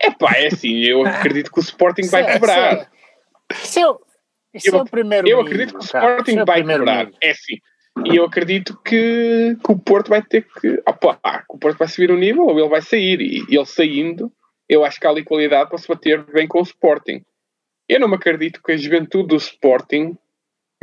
É 0.00 0.10
pá, 0.10 0.34
é 0.36 0.48
assim, 0.48 0.80
eu 0.80 1.06
acredito 1.06 1.50
que 1.50 1.58
o 1.58 1.62
Sporting 1.62 2.08
vai 2.08 2.24
quebrar. 2.24 2.74
É, 2.74 2.86
isso 4.54 4.68
eu, 4.68 4.78
é 4.78 4.82
o 4.82 4.84
primeiro 4.84 5.28
Eu 5.28 5.40
acredito 5.40 5.72
que 5.72 5.78
o 5.78 5.84
Sporting 5.84 6.44
vai 6.44 6.62
quebrar. 6.62 7.10
É 7.20 7.30
assim. 7.30 7.56
E 8.06 8.16
eu 8.16 8.24
acredito 8.24 8.78
que, 8.82 9.56
que, 9.62 9.72
o 9.72 9.78
Porto 9.78 10.08
vai 10.08 10.22
ter 10.22 10.46
que. 10.60 10.82
Opa, 10.86 11.44
que 11.48 11.54
o 11.54 11.58
Porto 11.58 11.78
vai 11.78 11.88
subir 11.88 12.10
o 12.10 12.16
nível 12.16 12.46
ou 12.46 12.58
ele 12.58 12.68
vai 12.68 12.80
sair. 12.80 13.20
E 13.20 13.44
ele 13.54 13.66
saindo, 13.66 14.32
eu 14.68 14.84
acho 14.84 14.98
que 14.98 15.06
há 15.06 15.10
ali 15.10 15.24
qualidade 15.24 15.68
para 15.68 15.78
se 15.78 15.88
bater 15.88 16.24
bem 16.32 16.48
com 16.48 16.58
o 16.58 16.62
Sporting. 16.62 17.22
Eu 17.88 18.00
não 18.00 18.08
me 18.08 18.14
acredito 18.14 18.62
que 18.62 18.72
a 18.72 18.76
juventude 18.76 19.28
do 19.28 19.36
Sporting 19.36 20.16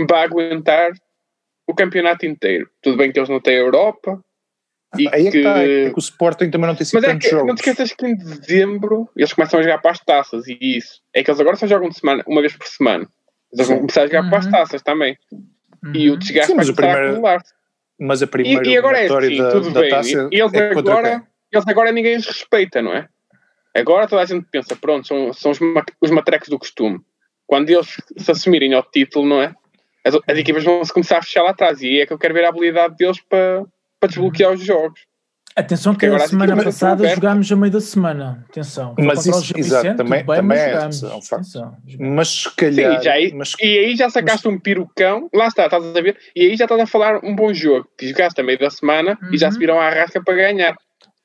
vá 0.07 0.23
aguentar 0.23 0.91
o 1.67 1.73
campeonato 1.73 2.25
inteiro. 2.25 2.69
Tudo 2.81 2.97
bem 2.97 3.11
que 3.11 3.19
eles 3.19 3.29
não 3.29 3.39
têm 3.39 3.55
a 3.55 3.61
Europa, 3.61 4.23
Aí 4.93 5.27
é 5.27 5.31
que, 5.31 5.37
está, 5.37 5.59
é 5.59 5.89
que 5.91 5.95
o 5.95 5.99
Sporting 5.99 6.49
também 6.49 6.67
não 6.67 6.75
tem 6.75 6.85
sido 6.85 6.99
Mas 7.01 7.11
é 7.11 7.17
que, 7.17 7.29
jogos. 7.29 7.47
não 7.47 7.55
te 7.55 7.59
esqueças 7.59 7.93
que 7.93 8.07
em 8.07 8.15
dezembro 8.15 9.07
eles 9.15 9.31
começam 9.33 9.59
a 9.59 9.63
jogar 9.63 9.77
para 9.77 9.91
as 9.91 9.99
taças 9.99 10.47
e 10.47 10.57
isso. 10.59 11.01
É 11.13 11.23
que 11.23 11.29
eles 11.29 11.39
agora 11.39 11.55
só 11.55 11.67
jogam 11.67 11.89
de 11.89 11.99
semana, 11.99 12.23
uma 12.27 12.41
vez 12.41 12.55
por 12.55 12.65
semana. 12.65 13.07
Eles 13.53 13.67
vão 13.67 13.77
começar 13.77 14.03
a 14.03 14.07
jogar 14.07 14.23
uhum. 14.23 14.29
para 14.29 14.39
as 14.39 14.45
uhum. 14.45 14.51
taças 14.51 14.81
também. 14.81 15.17
Uhum. 15.83 15.91
E 15.93 16.09
o 16.09 16.17
desgaste 16.17 16.53
vai 16.55 16.65
começar 16.65 16.97
a 16.97 17.09
acumular. 17.09 17.43
Mas 17.99 18.23
a 18.23 18.27
primeira 18.27 18.67
e, 18.67 18.71
e 18.71 18.77
agora 18.77 18.99
é 18.99 19.05
assim, 19.05 19.37
da, 19.37 19.51
tudo 19.51 19.71
da 19.71 19.81
bem. 19.81 19.89
Taça 19.89 20.29
e 20.31 20.39
eles, 20.39 20.53
é 20.53 20.71
agora, 20.71 21.23
eles 21.51 21.67
agora 21.67 21.91
ninguém 21.91 22.17
os 22.17 22.25
respeita, 22.25 22.81
não 22.81 22.93
é? 22.93 23.07
Agora 23.75 24.07
toda 24.07 24.21
a 24.21 24.25
gente 24.25 24.47
pensa, 24.49 24.75
pronto, 24.75 25.07
são, 25.07 25.31
são 25.33 25.51
os, 25.51 25.59
os 26.01 26.09
matrecos 26.09 26.49
do 26.49 26.57
costume. 26.57 26.99
Quando 27.45 27.69
eles 27.69 27.95
se 28.17 28.31
assumirem 28.31 28.73
ao 28.73 28.83
título, 28.83 29.27
não 29.27 29.41
é? 29.41 29.53
As, 30.05 30.15
as 30.27 30.37
equipas 30.37 30.63
vão 30.63 30.83
se 30.83 30.93
começar 30.93 31.17
a 31.17 31.21
fechar 31.21 31.43
lá 31.43 31.51
atrás 31.51 31.81
e 31.81 31.99
é 31.99 32.05
que 32.05 32.13
eu 32.13 32.17
quero 32.17 32.33
ver 32.33 32.45
a 32.45 32.49
habilidade 32.49 32.95
deles 32.95 33.19
para 33.21 33.63
para 33.99 34.09
desbloquear 34.09 34.53
os 34.53 34.63
jogos. 34.63 35.01
Atenção 35.55 35.93
que 35.93 36.05
a 36.05 36.19
semana 36.19 36.63
passada 36.63 37.07
jogámos 37.09 37.51
a 37.51 37.55
meio 37.55 37.73
da 37.73 37.81
semana. 37.81 38.45
Atenção. 38.49 38.95
Mas 38.97 39.25
isso, 39.25 39.57
exato, 39.57 39.97
também, 39.97 40.23
bem, 40.23 40.35
também 40.37 40.57
é, 40.57 40.71
é 40.71 40.87
um 40.87 41.21
facto. 41.21 41.73
Mas 41.99 42.29
se 42.29 42.55
calhar... 42.55 42.97
Sim, 42.97 43.03
já 43.03 43.13
aí, 43.13 43.33
mas, 43.33 43.53
e 43.59 43.79
aí 43.79 43.95
já 43.95 44.09
sacaste 44.09 44.47
mas, 44.47 44.55
um 44.55 44.59
pirucão, 44.59 45.29
lá 45.33 45.47
está, 45.47 45.65
estás 45.65 45.83
a 45.83 46.01
ver, 46.01 46.17
e 46.33 46.43
aí 46.43 46.55
já 46.55 46.63
estás 46.65 46.79
a 46.79 46.87
falar 46.87 47.19
um 47.25 47.35
bom 47.35 47.53
jogo, 47.53 47.87
que 47.97 48.07
jogaste 48.07 48.39
a 48.39 48.43
meio 48.43 48.57
da 48.57 48.69
semana 48.69 49.17
uhum. 49.21 49.33
e 49.33 49.37
já 49.37 49.49
se 49.49 49.55
uhum. 49.55 49.59
viram 49.59 49.81
à 49.81 49.89
rasca 49.89 50.23
para 50.23 50.35
ganhar. 50.35 50.75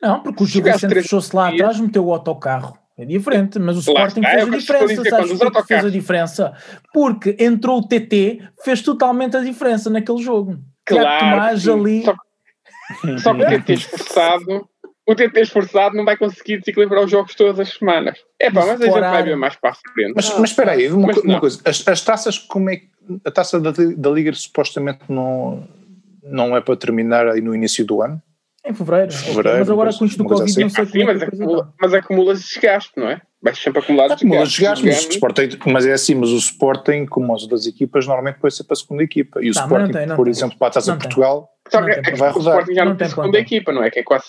Não, 0.03 0.21
porque 0.21 0.43
o 0.43 0.47
jogo 0.47 0.79
fechou-se 0.79 1.35
lá 1.35 1.51
atrás, 1.51 1.79
meteu 1.79 2.05
o 2.05 2.13
autocarro. 2.13 2.77
É 2.97 3.05
diferente, 3.05 3.59
mas 3.59 3.77
o 3.77 3.81
Sporting 3.81 4.23
fez 4.23 4.47
a 4.47 4.51
diferença. 4.51 5.11
Sabes 5.11 5.41
o 5.41 5.51
que 5.51 5.63
fez 5.65 5.85
a 5.85 5.91
diferença? 5.91 6.55
Porque 6.93 7.37
entrou 7.41 7.79
o 7.79 7.87
TT, 7.87 8.41
fez 8.65 8.83
totalmente 8.83 9.37
a 9.37 9.41
diferença 9.41 9.91
naquele 9.91 10.23
jogo. 10.23 10.59
Claro, 10.85 11.19
Tomás 11.19 11.69
ali. 11.69 12.05
Só, 13.19 13.35
que 13.35 13.43
o 13.43 13.47
TT 13.47 13.73
esforçado, 13.73 14.69
o 15.07 15.15
TT 15.15 15.41
esforçado 15.41 15.97
não 15.97 16.05
vai 16.05 16.17
conseguir 16.17 16.59
desequilibrar 16.59 17.05
os 17.05 17.11
jogos 17.11 17.35
todas 17.35 17.61
as 17.61 17.75
semanas. 17.75 18.19
É 18.39 18.51
pá, 18.51 18.67
mas 18.67 18.81
a 18.81 18.85
gente 18.85 19.01
vai 19.01 19.23
ver 19.23 19.37
mais 19.37 19.57
para 19.57 19.71
a 19.71 19.75
frente. 19.75 20.13
Mas, 20.15 20.39
mas 20.39 20.51
espera 20.51 20.73
aí, 20.73 20.91
uma, 20.91 21.13
uma 21.13 21.41
coisa, 21.41 21.61
as, 21.65 21.87
as, 21.87 22.01
taças, 22.03 22.39
como 22.39 22.71
é 22.71 22.83
a 23.25 23.31
taça 23.31 23.61
da, 23.61 23.71
da 23.71 24.11
Liga 24.11 24.33
supostamente 24.33 25.01
não 25.09 25.67
não 26.23 26.57
é 26.57 26.61
para 26.61 26.75
terminar 26.75 27.29
aí 27.29 27.43
no 27.43 27.55
início 27.55 27.85
do 27.85 28.01
ano? 28.01 28.21
Em 28.67 28.73
fevereiro. 28.73 29.13
fevereiro 29.13 29.59
mas 29.59 29.71
agora 29.71 29.93
com 29.93 30.07
isto 30.07 30.17
do 30.17 30.25
Covid 30.25 30.51
assim. 30.51 30.63
não 30.63 30.71
sei 30.71 30.85
ah, 30.85 30.87
sim, 30.87 31.05
mas, 31.05 31.23
acumula, 31.23 31.75
mas 31.79 31.93
acumula 31.93 32.35
desgaste, 32.35 32.93
não 32.97 33.11
é? 33.11 33.21
Vai 33.43 33.55
sempre 33.55 33.81
acumular 33.81 34.11
acumula 34.11 34.47
desgaste. 34.47 34.87
Mas, 34.87 35.05
Sporting, 35.05 35.59
mas 35.67 35.87
é 35.87 35.93
assim, 35.93 36.15
mas 36.15 36.31
o 36.31 36.39
Sporting, 36.39 37.05
como 37.05 37.35
as 37.35 37.43
outras 37.43 37.67
equipas, 37.67 38.07
normalmente 38.07 38.39
vai 38.41 38.51
ser 38.51 38.65
para 38.65 38.73
a 38.73 38.77
segunda 38.77 39.03
equipa. 39.03 39.45
E 39.45 39.51
o 39.51 39.55
não, 39.55 39.63
Sporting, 39.63 39.93
tem, 39.93 40.09
por 40.17 40.25
tem. 40.25 40.31
exemplo, 40.31 40.57
para 40.57 40.69
a 40.69 40.71
Taça 40.71 40.97
Portugal, 40.97 41.54
Só 41.69 41.83
que, 41.83 41.91
é, 41.91 41.97
rodar. 42.11 42.37
O 42.37 42.41
Sporting 42.41 42.75
já 42.75 42.85
não, 42.85 42.97
tem 42.97 43.09
segunda 43.09 43.39
equipa, 43.39 43.73
não 43.73 43.83
é? 43.83 43.91
Que 43.91 44.01
é 44.01 44.03
quase... 44.03 44.27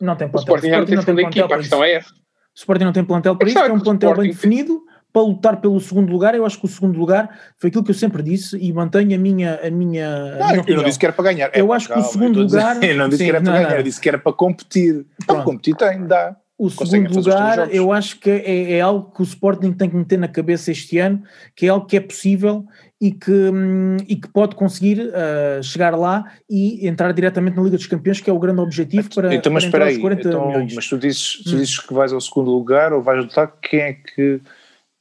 Não 0.00 0.16
tem 0.16 0.28
plantel. 0.28 0.54
O 0.54 0.56
Sporting 0.56 0.70
já 0.70 0.78
não 0.78 0.86
tem 0.86 1.00
segunda 1.00 1.22
equipa, 1.22 1.54
a 1.54 1.58
questão 1.58 1.84
é 1.84 1.92
essa. 1.94 2.10
O 2.10 2.58
Sporting 2.58 2.84
não 2.84 2.92
tem 2.92 3.04
plantel 3.04 3.36
para 3.36 3.48
isso, 3.48 3.58
é 3.58 3.72
um 3.72 3.80
plantel 3.80 4.14
bem 4.14 4.30
definido 4.30 4.82
para 5.12 5.22
lutar 5.22 5.60
pelo 5.60 5.80
segundo 5.80 6.12
lugar, 6.12 6.34
eu 6.34 6.44
acho 6.44 6.58
que 6.58 6.66
o 6.66 6.68
segundo 6.68 6.98
lugar 6.98 7.28
foi 7.56 7.68
aquilo 7.68 7.82
que 7.82 7.90
eu 7.90 7.94
sempre 7.94 8.22
disse 8.22 8.56
e 8.58 8.72
mantenho 8.72 9.14
a 9.14 9.18
minha. 9.18 9.60
A 9.62 9.70
minha, 9.70 10.36
não, 10.36 10.48
minha 10.48 10.64
eu 10.66 10.76
não 10.76 10.84
disse 10.84 10.98
que 10.98 11.06
era 11.06 11.12
para 11.12 11.24
ganhar. 11.24 11.50
Eu 11.54 11.72
é 11.72 11.76
acho 11.76 11.88
que 11.88 11.98
o 11.98 12.02
segundo 12.02 12.40
lugar. 12.40 12.76
eu 12.84 12.96
não 12.96 13.08
disse 13.08 13.24
sim, 13.24 13.24
que 13.24 13.30
era 13.30 13.40
para 13.40 13.50
não, 13.50 13.58
ganhar, 13.58 13.70
não. 13.70 13.76
eu 13.76 13.82
disse 13.82 14.00
que 14.00 14.08
era 14.08 14.18
para 14.18 14.32
competir. 14.32 15.06
Para 15.26 15.42
competir 15.42 15.74
tem, 15.76 16.06
dá. 16.06 16.36
O 16.58 16.68
segundo 16.68 17.14
lugar, 17.14 17.72
eu 17.72 17.92
acho 17.92 18.18
que 18.18 18.28
é, 18.28 18.72
é, 18.72 18.80
algo 18.80 19.12
que 19.12 19.20
o 19.20 19.24
Sporting 19.24 19.72
tem 19.72 19.88
que 19.88 19.94
meter 19.94 20.18
na 20.18 20.26
cabeça 20.26 20.72
este 20.72 20.98
ano, 20.98 21.22
que 21.54 21.66
é 21.66 21.68
algo 21.68 21.86
que 21.86 21.96
é 21.96 22.00
possível 22.00 22.66
e 23.00 23.12
que, 23.12 23.30
hum, 23.30 23.96
e 24.08 24.16
que 24.16 24.28
pode 24.28 24.56
conseguir 24.56 25.00
uh, 25.00 25.62
chegar 25.62 25.96
lá 25.96 26.32
e 26.50 26.86
entrar 26.86 27.12
diretamente 27.12 27.56
na 27.56 27.62
Liga 27.62 27.76
dos 27.76 27.86
Campeões, 27.86 28.20
que 28.20 28.28
é 28.28 28.32
o 28.32 28.38
grande 28.38 28.60
objetivo 28.60 29.08
para, 29.14 29.32
então, 29.34 29.52
mas 29.52 29.66
para 29.66 29.84
aí, 29.86 29.96
então, 29.96 30.52
Mas 30.74 30.88
tu 30.88 30.98
dizes, 30.98 31.42
tu 31.44 31.50
hum. 31.50 31.58
dizes 31.58 31.78
que 31.78 31.94
vais 31.94 32.12
ao 32.12 32.20
segundo 32.20 32.50
lugar 32.50 32.92
ou 32.92 33.00
vais 33.00 33.24
lutar, 33.24 33.52
quem 33.62 33.80
é 33.80 33.92
que 33.92 34.40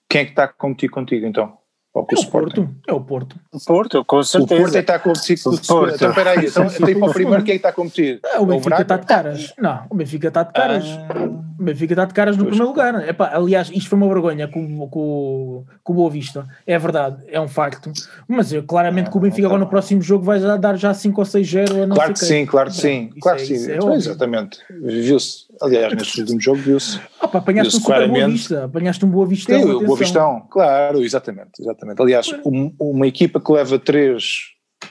quem 0.09 0.21
é 0.21 0.25
que 0.25 0.31
está 0.31 0.45
a 0.45 0.47
competir 0.47 0.89
contigo 0.89 1.25
então? 1.25 1.56
Ou 1.97 2.05
com 2.05 2.15
é 2.15 2.19
o, 2.19 2.21
o 2.21 2.27
Porto. 2.27 2.69
É 2.87 2.93
o 2.93 3.01
Porto. 3.01 3.35
O 3.51 3.59
Porto, 3.65 4.05
com 4.05 4.21
certeza. 4.21 4.53
O 4.53 4.63
Porto 4.63 4.69
é 4.69 4.77
que 4.77 4.79
está 4.79 4.95
a 4.95 4.99
competir 4.99 5.43
com 5.43 5.49
o 5.49 5.59
Porto. 5.59 5.95
Então, 5.95 6.09
espera 6.09 6.29
aí, 6.31 6.45
então, 6.45 6.65
então 6.65 6.99
para 6.99 7.09
o 7.09 7.13
primeiro 7.13 7.43
quem 7.43 7.55
é 7.55 7.55
que 7.55 7.57
está 7.57 7.69
a 7.69 7.73
competir? 7.73 8.19
É, 8.23 8.39
o 8.39 8.45
Benfica 8.45 8.81
está 8.83 8.97
de 8.97 9.05
caras. 9.07 9.53
Não, 9.57 9.85
o 9.89 9.95
Benfica 9.95 10.27
está 10.27 10.43
de 10.43 10.53
caras. 10.53 10.85
Ah. 10.85 11.47
O 11.59 11.63
Benfica 11.63 11.93
está 11.93 12.05
de 12.05 12.13
caras 12.13 12.37
no 12.37 12.43
pois 12.43 12.55
primeiro 12.55 12.71
lugar. 12.71 13.09
Epá, 13.09 13.31
aliás, 13.33 13.71
isto 13.73 13.89
foi 13.89 13.97
uma 13.97 14.07
vergonha 14.07 14.47
com, 14.47 14.87
com, 14.87 15.65
com 15.83 15.93
o 15.93 15.95
Boa 15.95 16.09
Vista. 16.11 16.45
É 16.67 16.77
verdade, 16.77 17.23
é 17.29 17.41
um 17.41 17.47
facto. 17.47 17.91
Mas 18.27 18.53
eu, 18.53 18.61
claramente 18.61 19.07
ah, 19.07 19.11
que 19.11 19.17
o 19.17 19.19
Benfica 19.19 19.47
agora 19.47 19.61
no 19.61 19.67
próximo 19.67 19.99
jogo 19.99 20.23
vai 20.23 20.39
dar 20.59 20.75
já 20.75 20.93
5 20.93 21.19
ou 21.19 21.25
6-0 21.25 21.83
a 21.83 21.87
não 21.87 21.95
Claro 21.95 22.13
que 22.13 22.19
sim, 22.19 22.45
claro 22.45 22.69
que 22.69 22.75
sim. 22.75 23.09
Claro 23.19 23.37
que 23.39 23.53
é, 23.53 23.57
sim. 23.57 23.71
É 23.71 23.95
exatamente. 23.95 24.59
Viu-se. 24.69 25.46
Aliás, 25.61 25.93
neste 25.93 26.21
último 26.21 26.41
jogo 26.41 26.57
viu-se. 26.57 26.99
Opa, 27.21 27.39
apanhaste 27.39 27.71
viu 27.73 27.81
um 27.81 27.83
claramente. 27.83 28.19
Boa 28.19 28.29
Vista. 28.29 28.65
Apanhaste 28.65 29.05
um 29.05 29.09
Boa 29.09 29.25
Vista. 29.25 29.57
Sim, 29.57 29.63
o 29.65 29.85
Boa 29.85 29.97
Vistão, 29.97 30.47
claro, 30.49 31.03
exatamente. 31.03 31.51
exatamente. 31.59 32.01
Aliás, 32.01 32.33
um, 32.45 32.73
uma 32.79 33.07
equipa 33.07 33.39
que 33.39 33.51
leva 33.51 33.79
3 33.79 34.23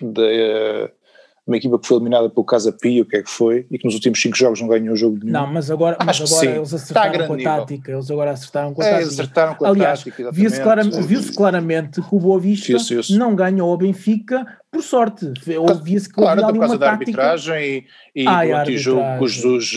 de, 0.00 0.20
uh, 0.20 0.90
uma 1.46 1.56
equipa 1.56 1.78
que 1.78 1.86
foi 1.86 1.96
eliminada 1.96 2.28
pelo 2.28 2.44
Casa 2.44 2.72
Pia, 2.72 3.02
o 3.02 3.06
que 3.06 3.16
é 3.16 3.22
que 3.22 3.30
foi, 3.30 3.66
e 3.70 3.78
que 3.78 3.84
nos 3.84 3.94
últimos 3.94 4.20
5 4.20 4.36
jogos 4.36 4.60
não 4.60 4.66
ganhou 4.66 4.94
o 4.94 4.96
jogo 4.96 5.18
nenhum. 5.18 5.32
Não, 5.32 5.46
mas 5.46 5.70
agora, 5.70 5.96
mas 6.04 6.20
agora 6.20 6.56
eles 6.56 6.74
acertaram 6.74 7.26
com 7.26 7.34
a 7.34 7.38
tática, 7.38 7.92
eles 7.92 8.10
agora 8.10 8.30
acertaram 8.32 8.74
com 8.74 8.82
a 8.82 8.84
é, 8.84 8.90
tática. 8.90 9.08
acertaram 9.10 9.54
com 9.54 9.64
a 9.64 9.68
Aliás, 9.68 10.02
tática, 10.02 10.32
viu-se 10.32 10.60
claramente, 10.60 11.00
viu 11.02 11.20
claramente 11.34 12.02
que 12.02 12.14
o 12.14 12.18
Boa 12.18 12.40
Vista 12.40 12.76
não 13.10 13.36
ganhou 13.36 13.70
ao 13.70 13.76
Benfica 13.76 14.44
por 14.72 14.82
sorte. 14.82 15.32
Via-se 15.84 16.08
que 16.08 16.14
claro, 16.16 16.42
por 16.42 16.58
causa 16.58 16.78
da 16.78 16.90
arbitragem 16.90 17.86
e, 18.14 18.22
e 18.24 18.26
Ai, 18.26 18.48
do 18.48 18.56
antijogo 18.56 19.18
que 19.20 19.28
Jesus, 19.28 19.76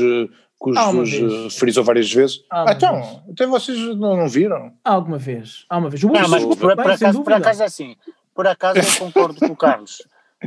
que 0.62 1.06
Jesus 1.06 1.58
frisou 1.58 1.84
várias 1.84 2.12
vezes. 2.12 2.42
Ah, 2.52 2.74
então, 2.76 3.02
vez. 3.02 3.22
até 3.32 3.48
vocês 3.48 3.78
não, 3.96 4.18
não 4.18 4.28
viram? 4.28 4.74
Alguma 4.84 5.18
vez. 5.18 5.66
Há 5.70 5.78
uma 5.78 5.90
vez. 5.90 6.04
O 6.04 6.08
não, 6.08 6.28
mas 6.28 6.44
por, 6.44 6.58
por, 6.58 6.72
acaso, 6.72 7.24
por 7.24 7.34
acaso 7.34 7.64
é 7.64 7.66
assim. 7.66 7.96
Por 8.36 8.48
acaso 8.48 8.80
eu 8.80 9.06
concordo 9.06 9.40
com 9.40 9.54
o 9.54 9.56
Carlos 9.56 10.02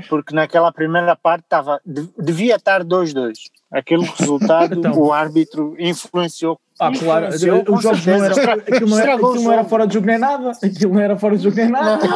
porque 0.09 0.35
naquela 0.35 0.73
primeira 0.73 1.15
parte 1.15 1.45
estava, 1.45 1.81
devia 2.19 2.57
estar 2.57 2.85
2-2. 2.85 3.33
Aquele 3.71 4.05
resultado 4.05 4.75
então, 4.75 4.99
o 4.99 5.13
árbitro 5.13 5.75
influenciou. 5.79 6.59
Ah, 6.79 6.91
claro, 6.93 7.27
influenciou, 7.27 7.65
os 7.69 7.83
jogos 7.83 8.07
não 8.07 8.25
eram, 8.25 8.53
aquilo, 8.53 8.91
não 8.91 8.99
era, 8.99 9.15
aquilo 9.15 9.43
não 9.43 9.53
era 9.53 9.65
fora 9.65 9.87
de 9.87 9.95
jogo 9.95 10.07
nem 10.07 10.19
nada, 10.19 10.51
aquilo 10.51 10.95
não 10.95 11.01
era 11.01 11.19
fora 11.19 11.37
de 11.37 11.45
jogo 11.45 11.57
nem 11.57 11.69
nada. 11.69 12.05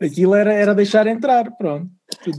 aquilo 0.00 0.34
era, 0.34 0.52
era 0.52 0.74
deixar 0.74 1.06
entrar, 1.06 1.50
pronto. 1.52 1.88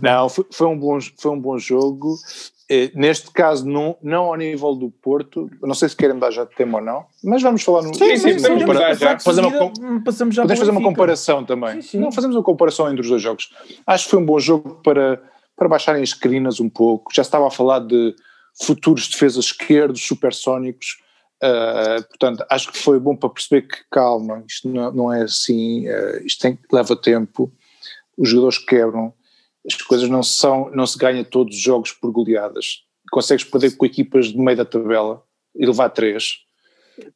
Não, 0.01 0.29
foi, 0.29 0.45
foi, 0.51 0.67
um 0.67 0.77
bom, 0.77 0.97
foi 1.19 1.31
um 1.31 1.39
bom 1.39 1.57
jogo 1.57 2.15
eh, 2.15 2.56
neste 2.93 3.31
caso, 3.31 3.65
não, 3.65 3.95
não 4.01 4.25
ao 4.25 4.35
nível 4.35 4.75
do 4.75 4.89
Porto, 4.89 5.49
não 5.61 5.73
sei 5.73 5.87
se 5.87 5.95
querem 5.95 6.19
dar 6.19 6.31
já 6.31 6.43
de 6.43 6.53
tema 6.53 6.79
ou 6.79 6.83
não, 6.83 7.05
mas 7.23 7.41
vamos 7.41 7.63
falar 7.63 7.81
no. 7.81 7.93
Sim, 7.93 8.17
sim, 8.17 8.37
sim, 8.37 8.65
para, 8.65 8.93
já. 8.93 9.17
Fazer 9.19 9.41
uma, 9.41 9.71
passamos 10.03 10.35
já 10.35 10.41
podemos 10.41 10.59
fazer 10.59 10.71
uma 10.71 10.81
comparação 10.81 11.45
também. 11.45 11.81
Sim, 11.81 11.81
sim. 11.81 11.99
Não, 11.99 12.11
fazemos 12.11 12.35
uma 12.35 12.43
comparação 12.43 12.89
entre 12.89 13.01
os 13.01 13.07
dois 13.07 13.21
jogos. 13.21 13.53
Acho 13.85 14.05
que 14.05 14.09
foi 14.11 14.19
um 14.19 14.25
bom 14.25 14.39
jogo 14.39 14.81
para, 14.83 15.21
para 15.55 15.69
baixarem 15.69 16.03
as 16.03 16.13
crinas 16.13 16.59
um 16.59 16.69
pouco. 16.69 17.13
Já 17.13 17.21
estava 17.21 17.47
a 17.47 17.51
falar 17.51 17.79
de 17.79 18.13
futuros 18.61 19.07
defesas 19.07 19.45
esquerdos, 19.45 20.05
supersónicos. 20.05 21.01
Uh, 21.37 22.03
portanto, 22.07 22.43
acho 22.49 22.71
que 22.71 22.79
foi 22.79 22.99
bom 22.99 23.15
para 23.15 23.29
perceber 23.29 23.61
que, 23.61 23.77
calma, 23.91 24.43
isto 24.47 24.67
não, 24.67 24.91
não 24.91 25.13
é 25.13 25.21
assim, 25.21 25.87
uh, 25.87 26.25
isto 26.25 26.41
tem, 26.41 26.57
leva 26.71 26.95
tempo, 26.95 27.51
os 28.17 28.29
jogadores 28.29 28.57
quebram, 28.57 29.13
as 29.67 29.75
coisas 29.81 30.07
não 30.09 30.23
são, 30.23 30.71
não 30.73 30.87
se 30.87 30.97
ganha 30.97 31.25
todos 31.25 31.55
os 31.55 31.61
jogos 31.61 31.91
por 31.91 32.11
goleadas. 32.11 32.83
Consegues 33.11 33.43
perder 33.43 33.75
com 33.75 33.85
equipas 33.85 34.27
de 34.27 34.37
meio 34.37 34.57
da 34.57 34.65
tabela 34.65 35.21
e 35.55 35.65
levar 35.65 35.89
três. 35.89 36.39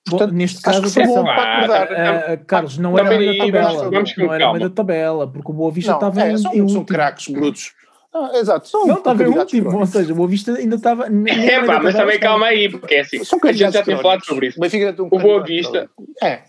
Portanto, 0.05 0.29
Bom, 0.29 0.37
neste 0.37 0.61
caso, 0.61 0.89
foi 0.89 1.07
bom 1.07 1.23
para 1.23 1.57
acordar. 1.57 2.33
Uh, 2.33 2.45
Carlos, 2.45 2.77
não 2.77 2.97
era 2.97 3.17
meio 3.17 3.37
da 3.37 3.45
tabela, 3.45 3.89
vamos, 3.89 4.17
não 4.17 4.33
era 4.33 4.53
meio 4.53 4.69
da 4.69 4.75
tabela, 4.75 5.27
porque 5.27 5.51
o 5.51 5.53
Boa 5.53 5.71
Vista 5.71 5.93
estava 5.93 6.21
é, 6.21 6.31
em, 6.31 6.37
são, 6.37 6.53
em 6.53 6.69
são 6.69 6.85
craques 6.85 7.27
brutos. 7.27 7.73
Ah, 8.13 8.31
exato, 8.33 8.67
são 8.67 8.85
não 8.85 8.97
estava 8.97 9.23
em 9.23 9.27
último, 9.27 9.73
ou 9.73 9.85
seja, 9.85 10.11
o 10.11 10.15
Boa 10.17 10.27
Vista 10.27 10.51
ainda 10.51 10.75
estava. 10.75 11.05
É 11.05 11.65
pá, 11.65 11.79
mas 11.79 11.95
também 11.95 12.19
calma 12.19 12.47
aí, 12.47 12.67
porque 12.67 12.95
é 12.95 12.99
assim, 12.99 13.21
a 13.21 13.51
gente 13.53 13.71
já 13.71 13.81
tinha 13.81 13.97
falado 13.99 14.25
sobre 14.25 14.47
isso. 14.47 14.59
Um 14.61 15.07
o 15.09 15.17
Boa 15.17 15.41
Vista, 15.41 15.89
é. 16.21 16.41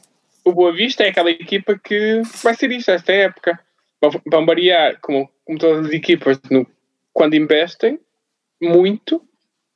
o 0.44 0.52
Boa 0.52 0.72
Vista 0.72 1.04
é 1.04 1.10
aquela 1.10 1.30
equipa 1.30 1.78
que 1.78 2.20
vai 2.42 2.56
ser 2.56 2.72
isto 2.72 2.90
esta 2.90 3.12
época. 3.12 3.60
Vão 4.28 4.44
variar, 4.44 4.98
como 5.00 5.30
como 5.44 5.58
todas 5.58 5.86
as 5.86 5.92
equipas, 5.92 6.40
no, 6.50 6.66
quando 7.12 7.34
investem 7.34 7.98
muito, 8.60 9.22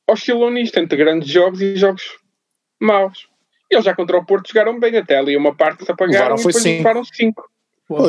oscilam 0.09 0.51
nisto 0.51 0.77
entre 0.77 0.97
grandes 0.97 1.29
jogos 1.29 1.61
e 1.61 1.75
jogos 1.75 2.17
maus. 2.79 3.29
Eles 3.69 3.83
já 3.83 3.93
contra 3.93 4.17
o 4.17 4.25
Porto 4.25 4.47
jogaram 4.47 4.79
bem, 4.79 4.95
até 4.95 5.17
ali 5.17 5.35
uma 5.35 5.53
parte 5.53 5.83
se 5.83 5.91
apagaram 5.91 6.35
e 6.35 6.37
depois 6.37 6.63
levaram 6.63 7.03
5. 7.03 7.51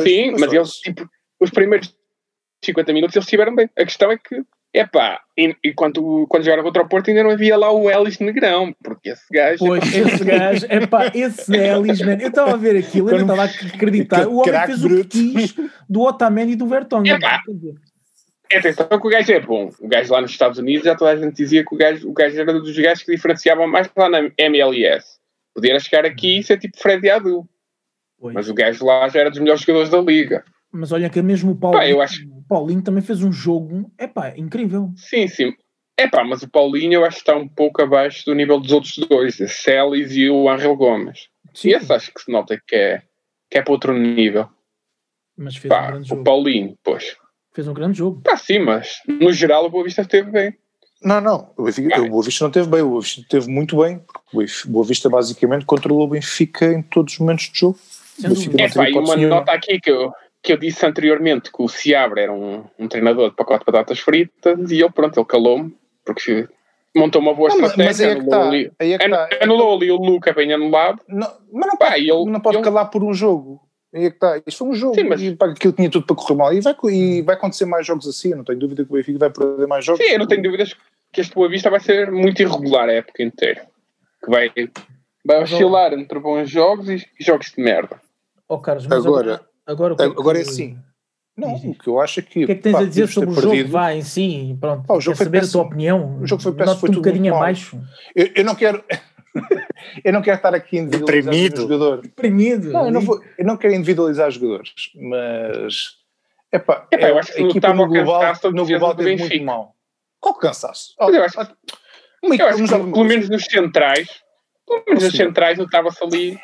Sim, 0.03 0.31
mas 0.39 0.53
eles, 0.53 0.73
tipo, 0.75 1.09
os 1.39 1.49
primeiros 1.49 1.93
50 2.63 2.93
minutos 2.93 3.15
eles 3.15 3.25
estiveram 3.25 3.55
bem. 3.55 3.69
A 3.77 3.83
questão 3.83 4.11
é 4.11 4.17
que, 4.17 4.43
é 4.73 4.85
pá, 4.85 5.19
e, 5.35 5.55
e, 5.63 5.73
quando, 5.73 6.27
quando 6.29 6.43
jogaram 6.43 6.63
contra 6.63 6.83
o 6.83 6.87
Porto 6.87 7.09
ainda 7.09 7.23
não 7.23 7.31
havia 7.31 7.57
lá 7.57 7.71
o 7.71 7.89
Ellis 7.89 8.19
Negrão, 8.19 8.73
porque 8.83 9.09
esse 9.09 9.25
gajo. 9.31 9.57
Pois, 9.59 9.83
esse 9.95 10.23
gajo, 10.23 10.65
é 10.69 10.85
pá, 10.85 11.11
esse 11.13 11.55
Ellis, 11.55 12.01
man, 12.01 12.17
eu 12.19 12.29
estava 12.29 12.53
a 12.53 12.57
ver 12.57 12.77
aquilo, 12.77 13.09
eu 13.09 13.25
não 13.25 13.35
estava 13.35 13.43
a 13.43 13.45
acreditar. 13.45 14.27
O 14.27 14.37
homem 14.37 14.65
fez 14.67 14.83
o 14.83 14.89
que 14.89 15.03
quis 15.05 15.55
do 15.89 16.01
Otamendi 16.01 16.53
e 16.53 16.55
do 16.55 16.67
Vertonghen. 16.67 17.17
É 18.51 18.57
atenção 18.57 18.87
que 18.87 18.95
o 18.95 19.09
gajo 19.09 19.31
é 19.31 19.39
bom. 19.39 19.69
O 19.79 19.87
gajo 19.87 20.11
lá 20.11 20.21
nos 20.21 20.31
Estados 20.31 20.57
Unidos 20.57 20.83
já 20.83 20.95
toda 20.95 21.11
a 21.11 21.15
gente 21.15 21.35
dizia 21.35 21.63
que 21.63 21.73
o 21.73 21.77
gajo, 21.77 22.09
o 22.09 22.13
gajo 22.13 22.39
era 22.39 22.53
dos 22.53 22.77
gajos 22.77 23.03
que 23.03 23.11
diferenciavam 23.11 23.67
mais 23.67 23.89
lá 23.95 24.09
na 24.09 24.31
MLS. 24.37 25.19
Podia 25.53 25.79
chegar 25.79 26.05
aqui 26.05 26.39
e 26.39 26.43
ser 26.43 26.57
tipo 26.57 26.79
Fred 26.79 27.09
Adu. 27.09 27.47
Mas 28.21 28.49
o 28.49 28.53
gajo 28.53 28.85
lá 28.85 29.07
já 29.07 29.21
era 29.21 29.29
dos 29.29 29.39
melhores 29.39 29.61
jogadores 29.61 29.89
da 29.89 29.99
liga. 29.99 30.43
Mas 30.71 30.91
olha 30.91 31.09
que 31.09 31.21
mesmo 31.21 31.51
o 31.51 31.55
Paulinho, 31.55 31.81
pá, 31.81 31.89
eu 31.89 32.01
acho... 32.01 32.27
o 32.27 32.43
Paulinho 32.43 32.81
também 32.81 33.01
fez 33.01 33.23
um 33.23 33.31
jogo, 33.31 33.91
é 33.97 34.07
pá, 34.07 34.33
incrível. 34.37 34.91
Sim, 34.95 35.27
sim. 35.27 35.53
É 35.97 36.07
pá, 36.07 36.23
mas 36.23 36.43
o 36.43 36.49
Paulinho 36.49 36.93
eu 36.93 37.05
acho 37.05 37.17
que 37.17 37.21
está 37.23 37.35
um 37.35 37.47
pouco 37.47 37.81
abaixo 37.81 38.23
do 38.25 38.33
nível 38.33 38.59
dos 38.59 38.71
outros 38.71 38.97
dois, 38.97 39.41
a 39.41 39.47
Celis 39.47 40.15
e 40.15 40.29
o 40.29 40.49
Angel 40.49 40.75
Gomes. 40.75 41.27
Sim. 41.53 41.69
E 41.69 41.73
esse 41.73 41.91
acho 41.91 42.13
que 42.13 42.21
se 42.21 42.31
nota 42.31 42.61
que 42.65 42.75
é, 42.75 43.01
que 43.49 43.57
é 43.57 43.61
para 43.61 43.73
outro 43.73 43.93
nível. 43.93 44.47
Mas 45.35 45.57
fez 45.57 45.69
pá, 45.69 45.83
um 45.83 45.87
grande 45.87 46.07
jogo. 46.07 46.21
O 46.21 46.23
Paulinho, 46.23 46.77
pois. 46.83 47.17
Fez 47.53 47.67
um 47.67 47.73
grande 47.73 47.97
jogo. 47.97 48.21
Pá, 48.21 48.37
sim, 48.37 48.59
mas 48.59 49.01
no 49.07 49.31
geral 49.33 49.65
o 49.65 49.69
Boa 49.69 49.83
Vista 49.83 50.01
esteve 50.01 50.31
bem. 50.31 50.55
Não, 51.01 51.21
não, 51.21 51.53
o, 51.57 51.63
Benfica, 51.63 52.01
o 52.01 52.09
Boa 52.09 52.23
Vista 52.23 52.43
não 52.43 52.51
teve 52.51 52.67
bem, 52.67 52.81
o 52.81 52.89
Boa 52.89 53.01
Vista 53.01 53.21
teve 53.29 53.49
muito 53.49 53.77
bem, 53.81 54.01
o 54.33 54.69
Boa 54.69 54.85
Vista 54.85 55.09
basicamente 55.09 55.65
controlou 55.65 56.05
o 56.05 56.09
Benfica 56.09 56.65
em 56.65 56.81
todos 56.81 57.13
os 57.13 57.19
momentos 57.19 57.49
de 57.49 57.59
jogo. 57.59 57.79
É 58.57 58.69
pá, 58.69 58.89
e 58.89 58.93
uma 58.93 59.15
nota 59.15 59.53
aqui 59.53 59.79
que 59.79 59.89
eu, 59.89 60.11
que 60.41 60.53
eu 60.53 60.57
disse 60.57 60.85
anteriormente 60.85 61.51
que 61.51 61.61
o 61.61 61.67
Seabra 61.67 62.21
era 62.21 62.33
um, 62.33 62.63
um 62.77 62.87
treinador 62.87 63.29
de 63.29 63.35
pacote 63.35 63.59
de 63.59 63.71
batatas 63.71 63.99
fritas 63.99 64.71
e 64.71 64.81
ele, 64.81 64.91
pronto, 64.91 65.19
ele 65.19 65.25
calou-me, 65.25 65.75
porque 66.05 66.47
montou 66.95 67.21
uma 67.21 67.33
boa 67.33 67.49
não, 67.49 67.65
estratégia, 67.65 68.15
mas, 68.15 68.25
mas 68.25 68.71
aí 68.79 68.93
é 68.93 68.97
que 68.97 69.09
tá, 69.09 69.29
é 69.31 69.43
anulou 69.43 69.75
ali 69.75 69.91
o 69.91 69.97
Luca 69.97 70.33
bem 70.33 70.53
anulado. 70.53 71.01
Não, 71.07 71.27
mas 71.51 71.67
não 71.67 71.77
pá, 71.77 71.91
pode, 71.91 72.09
ele, 72.09 72.25
não 72.25 72.39
pode 72.39 72.57
ele... 72.57 72.63
calar 72.63 72.89
por 72.89 73.03
um 73.03 73.13
jogo. 73.13 73.61
Aí 73.93 74.05
é 74.05 74.09
que 74.09 74.15
está. 74.15 74.37
Isto 74.37 74.59
foi 74.59 74.67
um 74.69 74.73
jogo 74.73 74.95
Sim, 74.95 75.03
mas... 75.03 75.21
e 75.21 75.35
pá, 75.35 75.47
aquilo 75.47 75.73
tinha 75.73 75.89
tudo 75.89 76.05
para 76.05 76.15
correr 76.15 76.35
mal. 76.35 76.53
E 76.53 76.61
vai, 76.61 76.75
e 76.85 77.21
vai 77.21 77.35
acontecer 77.35 77.65
mais 77.65 77.85
jogos 77.85 78.07
assim. 78.07 78.31
Eu 78.31 78.37
não 78.37 78.43
tenho 78.43 78.59
dúvida 78.59 78.85
que 78.85 78.91
o 78.91 78.93
Benfica 78.93 79.19
vai 79.19 79.29
perder 79.29 79.67
mais 79.67 79.83
jogos. 79.83 80.05
Sim, 80.05 80.13
eu 80.13 80.19
não 80.19 80.27
tenho 80.27 80.43
dúvidas 80.43 80.75
que 81.11 81.21
este 81.21 81.33
Boa 81.33 81.49
Vista 81.49 81.69
vai 81.69 81.79
ser 81.79 82.11
muito 82.11 82.41
irregular 82.41 82.87
a 82.87 82.93
época 82.93 83.23
inteira. 83.23 83.67
Que 84.23 84.29
vai, 84.29 84.51
vai 85.25 85.43
oscilar 85.43 85.93
entre 85.93 86.19
bons 86.19 86.49
jogos 86.49 86.87
e 86.87 87.03
jogos 87.19 87.51
de 87.51 87.61
merda. 87.61 87.99
Oh, 88.47 88.59
Carlos, 88.59 88.91
agora, 88.91 89.41
agora, 89.69 89.93
agora, 89.93 90.11
agora 90.11 90.37
é 90.39 90.41
assim 90.41 90.77
Não, 91.37 91.53
o 91.55 91.75
que 91.75 91.87
eu 91.87 92.01
acho 92.01 92.19
é 92.19 92.23
que. 92.23 92.43
O 92.43 92.45
que 92.47 92.51
é 92.51 92.55
que 92.55 92.61
tens 92.61 92.73
pá, 92.73 92.79
a 92.79 92.85
dizer 92.85 93.07
sobre 93.07 93.29
o 93.29 93.33
jogo? 93.33 93.49
Perdido. 93.49 93.71
Vai 93.71 93.97
em 93.97 94.01
si, 94.01 94.57
pronto. 94.59 94.85
Pá, 94.85 94.95
o 94.95 95.01
jogo 95.01 95.15
foi 95.15 95.25
saber 95.25 95.39
péssimo. 95.39 95.61
a 95.61 95.63
tua 95.63 95.67
opinião. 95.69 96.19
O 96.21 96.27
jogo 96.27 96.41
foi 96.41 96.53
péssimo. 96.53 96.79
Foi 96.79 96.89
um 96.89 96.93
bocadinho 96.93 97.35
abaixo. 97.35 97.79
Eu, 98.15 98.29
eu 98.35 98.43
não 98.43 98.55
quero. 98.55 98.83
eu 100.03 100.11
não 100.11 100.21
quero 100.21 100.37
estar 100.37 100.53
aqui 100.53 100.77
individualizar 100.77 101.33
o 101.33 101.61
jogador. 101.61 102.01
Deprimido. 102.01 102.71
Não, 102.71 102.85
eu 102.85 102.91
não, 102.91 103.01
vou, 103.01 103.23
eu 103.37 103.45
não 103.45 103.55
quero 103.55 103.73
individualizar 103.73 104.29
jogadores, 104.31 104.73
mas. 104.95 105.97
Epá, 106.51 106.87
Epá, 106.91 107.09
eu 107.09 107.19
acho 107.19 107.33
que 107.33 107.43
a 107.43 107.45
equipa 107.45 107.73
no 107.73 107.87
global, 107.87 108.33
no 108.51 108.65
global 108.65 108.95
teve 108.95 109.15
muito 109.15 109.43
mal. 109.43 109.75
Qual 110.19 110.35
cansaço? 110.35 110.95
Oh, 110.99 111.09
eu 111.09 111.23
acho, 111.23 111.39
eu 111.39 112.47
acho 112.47 112.63
que, 112.63 112.91
pelo 112.91 113.05
menos 113.05 113.29
nos 113.29 113.45
centrais, 113.45 114.09
pelo 114.67 114.83
menos 114.85 115.03
nos 115.03 115.13
centrais 115.15 115.57
notava-se 115.57 116.03
ali 116.03 116.39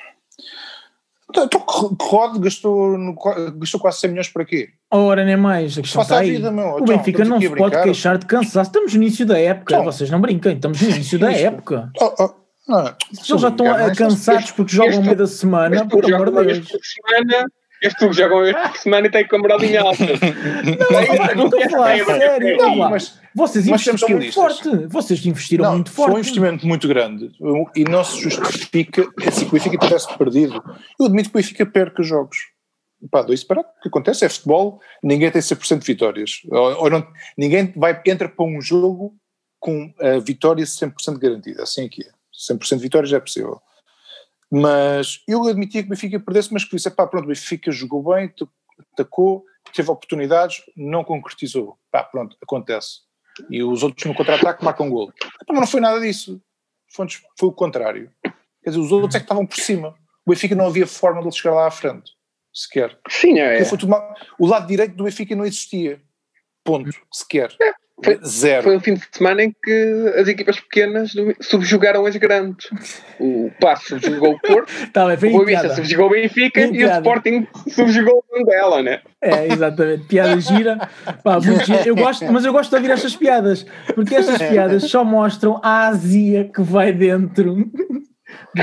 então, 1.36 1.46
então 1.46 1.98
Rod 2.02 2.38
gastou, 2.40 2.98
gastou 3.58 3.80
quase 3.80 4.00
100 4.00 4.10
milhões 4.10 4.30
para 4.30 4.46
quê? 4.46 4.70
Ora, 4.90 5.26
nem 5.26 5.36
mais. 5.36 5.78
A 5.78 5.82
questão 5.82 6.02
está 6.02 6.20
aí. 6.20 6.32
Vida, 6.32 6.50
o 6.50 6.54
então, 6.54 6.86
Benfica 6.86 7.26
não 7.26 7.40
se 7.40 7.50
pode 7.50 7.82
queixar 7.84 8.18
de 8.18 8.26
cansaço. 8.26 8.70
Estamos 8.70 8.94
no 8.94 9.02
início 9.02 9.26
da 9.26 9.38
época. 9.38 9.74
Então, 9.74 9.86
Vocês 9.86 10.10
não 10.10 10.22
brinquem. 10.22 10.56
Estamos 10.56 10.82
no 10.82 10.90
início 10.90 11.20
da 11.20 11.32
época. 11.34 11.92
Oh, 12.00 12.14
oh, 12.20 12.30
não, 12.68 12.96
Eles 13.12 13.42
já 13.42 13.50
estão 13.50 13.96
cansados 13.96 14.52
porque 14.52 14.74
jogam 14.74 14.96
no 14.96 15.02
meio 15.04 15.18
da 15.18 15.28
semana. 15.28 15.88
Por 15.88 16.06
amor 16.14 16.32
de 16.32 16.54
Deus. 16.54 16.68
Semana, 16.68 17.46
este 17.86 18.00
jogo 18.02 18.14
jogam 18.14 18.46
este 18.46 18.80
semana 18.80 19.08
e 19.08 19.10
tem 19.10 19.28
com 19.28 19.36
a 19.36 19.40
moral 19.40 19.64
em 19.64 19.78
alta. 19.78 20.06
Não, 20.06 21.36
não 21.36 21.46
estou 21.46 21.64
a 21.64 21.70
falar 21.70 22.06
sério. 22.06 22.58
Não, 22.58 22.76
mas, 22.76 23.20
vocês 23.34 23.68
investiram 23.68 24.18
muito 24.18 24.34
forte. 24.34 24.88
Vocês 24.88 25.26
investiram 25.26 25.66
não, 25.66 25.74
muito 25.74 25.92
forte. 25.92 26.08
Foi 26.08 26.16
um 26.16 26.20
investimento 26.20 26.68
muito 26.68 26.88
grande 26.88 27.32
e 27.76 27.84
não 27.84 28.04
se 28.04 28.22
justifica 28.22 29.04
se 29.32 29.46
o 29.46 29.50
Benfica 29.50 29.78
tivesse 29.78 30.18
perdido. 30.18 30.64
Eu 31.00 31.06
admito 31.06 31.30
que 31.30 31.38
o 31.38 31.42
Benfica 31.42 31.66
perca 31.66 32.02
jogos. 32.02 32.38
Pá, 33.12 33.22
dois 33.22 33.42
separados. 33.42 33.72
O 33.78 33.82
que 33.82 33.88
acontece 33.90 34.26
é 34.26 34.30
futebol, 34.30 34.80
ninguém 35.04 35.30
tem 35.30 35.42
100% 35.42 35.80
de 35.80 35.86
vitórias. 35.86 36.42
Ou, 36.50 36.84
ou 36.84 36.90
não, 36.90 37.06
ninguém 37.38 37.74
vai, 37.76 38.02
entra 38.06 38.30
para 38.30 38.46
um 38.46 38.62
jogo 38.62 39.16
com 39.60 39.94
a 40.00 40.20
vitória 40.20 40.64
100% 40.64 41.18
garantida. 41.20 41.64
Assim 41.64 41.86
é 41.86 41.90
que 41.90 42.04
é. 42.04 42.10
100% 42.52 42.78
de 42.78 42.82
vitórias 42.82 43.14
é 43.14 43.20
possível. 43.20 43.62
Mas 44.58 45.22
eu 45.28 45.44
admitia 45.44 45.82
que 45.82 45.88
o 45.88 45.90
Benfica 45.90 46.18
perdesse, 46.18 46.54
mas 46.54 46.64
que 46.64 46.78
disse, 46.78 46.90
pá, 46.90 47.06
pronto, 47.06 47.26
o 47.26 47.28
Benfica 47.28 47.70
jogou 47.74 48.02
bem, 48.02 48.34
atacou, 48.94 49.44
teve 49.74 49.92
oportunidades, 49.92 50.64
não 50.78 51.04
concretizou. 51.04 51.78
Pá, 51.92 52.06
pronto, 52.06 52.38
acontece. 52.42 53.02
E 53.50 53.62
os 53.62 53.84
outros 53.84 54.06
no 54.06 54.16
contra-ataque 54.16 54.64
marcam 54.64 54.88
um 54.88 54.90
gol. 54.90 55.12
Mas 55.50 55.60
não 55.60 55.68
foi 55.68 55.82
nada 55.82 56.00
disso. 56.00 56.42
Foi, 56.88 57.06
foi 57.38 57.50
o 57.50 57.52
contrário. 57.52 58.10
Quer 58.64 58.70
dizer, 58.70 58.80
os 58.80 58.94
outros 58.94 59.16
é 59.16 59.20
que 59.20 59.26
estavam 59.26 59.46
por 59.46 59.58
cima. 59.58 59.94
O 60.26 60.32
Benfica 60.32 60.56
não 60.56 60.68
havia 60.68 60.88
forma 60.88 61.20
de 61.20 61.28
ele 61.28 61.36
chegar 61.36 61.54
lá 61.54 61.68
à 61.68 61.72
frente, 61.72 62.14
sequer. 62.54 62.98
Sim, 63.10 63.38
é. 63.40 63.62
O 64.40 64.48
lado 64.48 64.68
direito 64.68 64.96
do 64.96 65.04
Benfica 65.04 65.36
não 65.36 65.46
existia. 65.46 66.02
Ponto, 66.64 66.90
sequer. 67.12 67.54
É. 67.62 67.74
Foi, 68.04 68.20
Zero. 68.26 68.64
Foi 68.64 68.76
um 68.76 68.80
fim 68.80 68.96
de 68.96 69.04
semana 69.10 69.44
em 69.44 69.56
que 69.64 70.14
as 70.18 70.28
equipas 70.28 70.60
pequenas 70.60 71.14
subjugaram 71.40 72.06
as 72.06 72.16
grandes. 72.18 72.70
O 73.20 73.50
Passo 73.60 74.00
subjugou 74.00 74.34
o 74.34 74.40
Porto, 74.40 74.72
tá, 74.92 75.06
o 75.06 75.18
Boavista 75.18 75.74
subjugou 75.74 76.08
o 76.08 76.10
Benfica 76.10 76.62
e 76.62 76.84
o 76.84 76.92
Sporting 76.92 77.48
subjugou 77.70 78.24
o 78.30 78.38
Mandela, 78.38 78.84
né? 78.84 79.02
É, 79.22 79.48
exatamente. 79.48 80.06
Piada 80.08 80.40
gira. 80.42 80.90
Pá, 81.24 81.40
gira. 81.40 81.88
Eu 81.88 81.96
gosto, 81.96 82.26
mas 82.32 82.44
eu 82.44 82.52
gosto 82.52 82.70
de 82.70 82.76
ouvir 82.76 82.92
estas 82.92 83.16
piadas, 83.16 83.66
porque 83.94 84.16
estas 84.16 84.40
piadas 84.40 84.84
só 84.84 85.04
mostram 85.04 85.60
a 85.64 85.88
Ásia 85.88 86.50
que 86.54 86.62
vai 86.62 86.92
dentro 86.92 87.56
de 87.56 88.15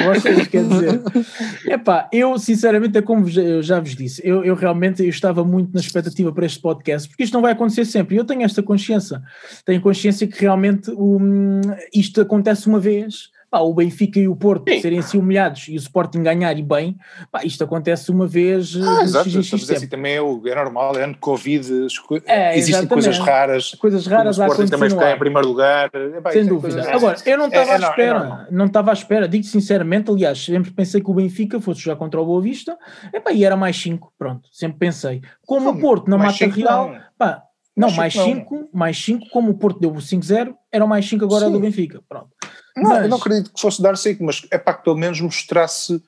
vocês, 0.04 0.46
quer 0.46 0.64
dizer. 0.64 1.02
Epá, 1.66 2.08
eu 2.12 2.38
sinceramente, 2.38 2.98
é 2.98 3.02
como 3.02 3.28
eu 3.28 3.62
já 3.62 3.80
vos 3.80 3.94
disse, 3.94 4.20
eu, 4.24 4.44
eu 4.44 4.54
realmente 4.54 5.02
eu 5.02 5.08
estava 5.08 5.44
muito 5.44 5.72
na 5.72 5.80
expectativa 5.80 6.32
para 6.32 6.46
este 6.46 6.60
podcast, 6.60 7.08
porque 7.08 7.24
isto 7.24 7.34
não 7.34 7.42
vai 7.42 7.52
acontecer 7.52 7.84
sempre, 7.84 8.16
eu 8.16 8.24
tenho 8.24 8.42
esta 8.42 8.62
consciência, 8.62 9.22
tenho 9.64 9.80
consciência 9.80 10.26
que 10.26 10.40
realmente 10.40 10.90
um, 10.90 11.60
isto 11.94 12.20
acontece 12.20 12.66
uma 12.66 12.80
vez, 12.80 13.30
pá, 13.52 13.60
o 13.60 13.74
Benfica 13.74 14.18
e 14.18 14.26
o 14.26 14.34
Porto 14.34 14.72
Sim. 14.72 14.80
serem 14.80 14.98
assim 14.98 15.18
humilhados 15.18 15.68
e 15.68 15.74
o 15.74 15.76
Sporting 15.76 16.22
ganhar 16.22 16.58
e 16.58 16.62
bem, 16.62 16.96
pá, 17.30 17.44
isto 17.44 17.62
acontece 17.62 18.10
uma 18.10 18.26
vez. 18.26 18.74
Ah, 18.76 19.02
exato, 19.02 19.28
estamos 19.28 19.70
assim, 19.70 19.86
também 19.86 20.14
é, 20.14 20.16
é 20.16 20.54
normal, 20.54 20.96
é 20.96 21.04
ano 21.04 21.12
de 21.12 21.18
Covid, 21.18 21.86
é, 22.24 22.56
existem 22.56 22.86
coisas 22.86 23.18
raras. 23.18 23.74
Coisas 23.74 24.06
raras 24.06 24.38
o 24.38 24.42
Sporting 24.42 24.70
também 24.70 24.88
ficar 24.88 25.14
em 25.14 25.18
primeiro 25.18 25.46
lugar. 25.46 25.90
É, 25.92 26.32
Sem 26.32 26.46
dúvida. 26.46 26.90
Agora, 26.90 27.18
eu 27.26 27.36
não 27.36 27.48
estava 27.48 27.70
é, 27.70 27.74
à 27.74 27.76
é 27.76 27.90
espera, 27.90 28.48
não 28.50 28.64
estava 28.64 28.90
à 28.90 28.94
espera, 28.94 29.28
digo 29.28 29.44
sinceramente, 29.44 30.10
aliás, 30.10 30.42
sempre 30.42 30.70
pensei 30.70 31.02
que 31.02 31.10
o 31.10 31.14
Benfica 31.14 31.60
fosse 31.60 31.82
jogar 31.82 31.96
contra 31.96 32.18
o 32.18 32.24
Boa 32.24 32.40
Vista, 32.40 32.78
epá, 33.12 33.32
e 33.32 33.44
era 33.44 33.54
mais 33.54 33.76
5, 33.76 34.14
pronto, 34.18 34.48
sempre 34.50 34.78
pensei. 34.78 35.20
Como 35.44 35.66
não, 35.66 35.72
o 35.72 35.80
Porto 35.80 36.08
na 36.08 36.16
mata 36.16 36.46
real, 36.46 36.92
não. 36.92 37.00
pá, 37.18 37.42
não, 37.76 37.90
mais 37.90 38.14
5, 38.14 38.70
mais 38.72 39.02
5, 39.04 39.28
como 39.30 39.50
o 39.50 39.54
Porto 39.54 39.78
deu 39.78 39.90
o 39.90 39.96
5-0, 39.96 40.54
eram 40.70 40.86
mais 40.86 41.06
5 41.06 41.24
agora 41.24 41.46
Sim. 41.46 41.52
do 41.52 41.60
Benfica. 41.60 42.00
Pronto. 42.08 42.30
Não, 42.76 42.90
mas... 42.90 43.02
eu 43.02 43.08
não 43.08 43.18
acredito 43.18 43.52
que 43.52 43.60
fosse 43.60 43.82
dar 43.82 43.96
5, 43.96 44.22
mas 44.24 44.46
é 44.50 44.58
para 44.58 44.74
que 44.74 44.84
pelo 44.84 44.96
menos 44.96 45.20
mostrasse 45.20 46.02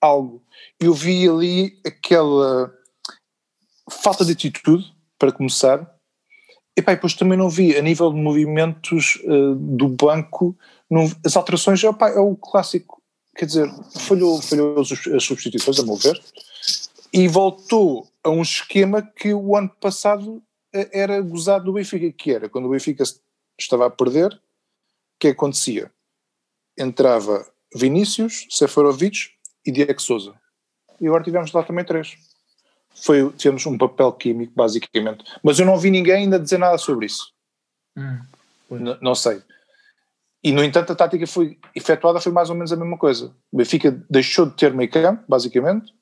algo. 0.00 0.42
Eu 0.80 0.94
vi 0.94 1.28
ali 1.28 1.78
aquela 1.84 2.72
falta 3.90 4.24
de 4.24 4.32
atitude, 4.32 4.92
para 5.18 5.32
começar, 5.32 5.90
e 6.76 6.82
pá, 6.82 6.92
depois 6.92 7.14
também 7.14 7.38
não 7.38 7.48
vi, 7.48 7.76
a 7.76 7.80
nível 7.80 8.12
de 8.12 8.20
movimentos 8.20 9.16
uh, 9.24 9.54
do 9.54 9.88
banco, 9.88 10.56
não, 10.90 11.10
as 11.24 11.36
alterações 11.36 11.82
opa, 11.84 12.10
é 12.10 12.18
o 12.18 12.36
clássico, 12.36 13.02
quer 13.34 13.46
dizer, 13.46 13.70
falhou, 13.98 14.40
falhou 14.42 14.78
as, 14.80 14.92
as 14.92 15.24
substituições, 15.24 15.80
a 15.80 15.84
meu 15.84 15.96
ver, 15.96 16.20
e 17.12 17.26
voltou 17.28 18.06
a 18.22 18.28
um 18.28 18.42
esquema 18.42 19.00
que 19.00 19.32
o 19.32 19.56
ano 19.56 19.70
passado 19.80 20.42
eh, 20.74 20.90
era 20.92 21.20
gozado 21.20 21.64
do 21.64 21.72
Benfica, 21.72 22.12
que 22.12 22.32
era 22.32 22.48
quando 22.48 22.66
o 22.66 22.70
Benfica 22.70 23.04
estava 23.58 23.86
a 23.86 23.90
perder, 23.90 24.34
o 24.34 24.40
que 25.18 25.28
acontecia? 25.28 25.90
Entrava 26.78 27.46
Vinícius, 27.74 28.46
Seferovic 28.50 29.30
e 29.64 29.72
Diego 29.72 30.00
Souza. 30.00 30.34
E 31.00 31.06
agora 31.06 31.24
tivemos 31.24 31.52
lá 31.52 31.62
também 31.62 31.84
três. 31.84 32.16
Foi, 32.94 33.30
tivemos 33.32 33.66
um 33.66 33.76
papel 33.76 34.12
químico, 34.12 34.52
basicamente. 34.56 35.24
Mas 35.42 35.58
eu 35.58 35.66
não 35.66 35.78
vi 35.78 35.90
ninguém 35.90 36.14
ainda 36.14 36.38
dizer 36.38 36.58
nada 36.58 36.78
sobre 36.78 37.06
isso. 37.06 37.32
Hum, 37.96 38.18
não 39.00 39.14
sei. 39.14 39.42
E, 40.42 40.52
no 40.52 40.62
entanto, 40.62 40.92
a 40.92 40.96
tática 40.96 41.26
foi 41.26 41.58
efetuada 41.74 42.20
foi 42.20 42.32
mais 42.32 42.48
ou 42.48 42.54
menos 42.54 42.72
a 42.72 42.76
mesma 42.76 42.96
coisa. 42.96 43.34
O 43.50 43.56
Benfica 43.56 43.90
deixou 44.08 44.46
de 44.46 44.54
ter 44.54 44.72
meio 44.72 44.90
campo, 44.90 45.24
basicamente, 45.28 45.92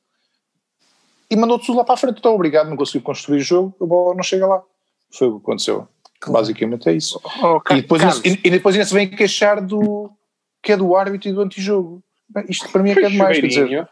e 1.30 1.36
mandou 1.36 1.58
tudo 1.58 1.78
lá 1.78 1.84
para 1.84 1.94
a 1.94 1.96
frente. 1.98 2.18
Então, 2.18 2.34
obrigado, 2.34 2.68
não 2.68 2.76
conseguiu 2.76 3.02
construir 3.02 3.38
o 3.38 3.42
jogo, 3.42 3.74
a 3.80 3.86
bola 3.86 4.14
não 4.14 4.22
chega 4.22 4.46
lá. 4.46 4.62
Foi 5.10 5.28
o 5.28 5.38
que 5.38 5.44
aconteceu. 5.44 5.88
Claro. 6.20 6.40
Basicamente 6.40 6.88
é 6.88 6.92
isso. 6.92 7.20
Oh, 7.42 7.56
oh, 7.58 7.72
e, 7.72 7.82
depois, 7.82 8.02
e, 8.24 8.40
e, 8.44 8.50
depois 8.50 8.74
ainda 8.74 8.86
se 8.86 8.94
vem 8.94 9.08
queixar 9.08 9.60
do, 9.60 10.10
que 10.64 10.72
é 10.72 10.76
do 10.76 10.96
árbitro 10.96 11.28
e 11.28 11.32
do 11.32 11.42
antijogo. 11.42 12.02
Isto 12.48 12.70
para 12.72 12.82
mim 12.82 12.90
é 12.90 12.94
que 12.94 13.04
é 13.04 13.08
demais, 13.10 13.38
quer 13.38 13.46
dizer. 13.46 13.88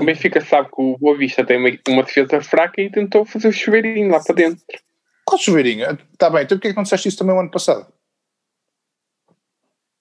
O 0.00 0.04
Benfica 0.04 0.40
sabe 0.40 0.68
que 0.68 0.82
o 0.82 0.98
Boa 0.98 1.16
Vista 1.16 1.46
tem 1.46 1.56
uma, 1.56 1.70
uma 1.88 2.02
defesa 2.02 2.40
fraca 2.40 2.82
e 2.82 2.90
tentou 2.90 3.24
fazer 3.24 3.48
o 3.48 3.52
chuveirinho 3.52 4.10
lá 4.10 4.20
para 4.22 4.34
dentro. 4.34 4.64
Qual 5.24 5.40
chuveirinho? 5.40 5.86
Está 6.12 6.28
bem, 6.28 6.42
então 6.42 6.58
porquê 6.58 6.68
é 6.68 6.70
que 6.72 6.76
não 6.76 6.82
disseste 6.82 7.08
isso 7.08 7.18
também 7.18 7.34
o 7.34 7.38
ano 7.38 7.50
passado? 7.50 7.86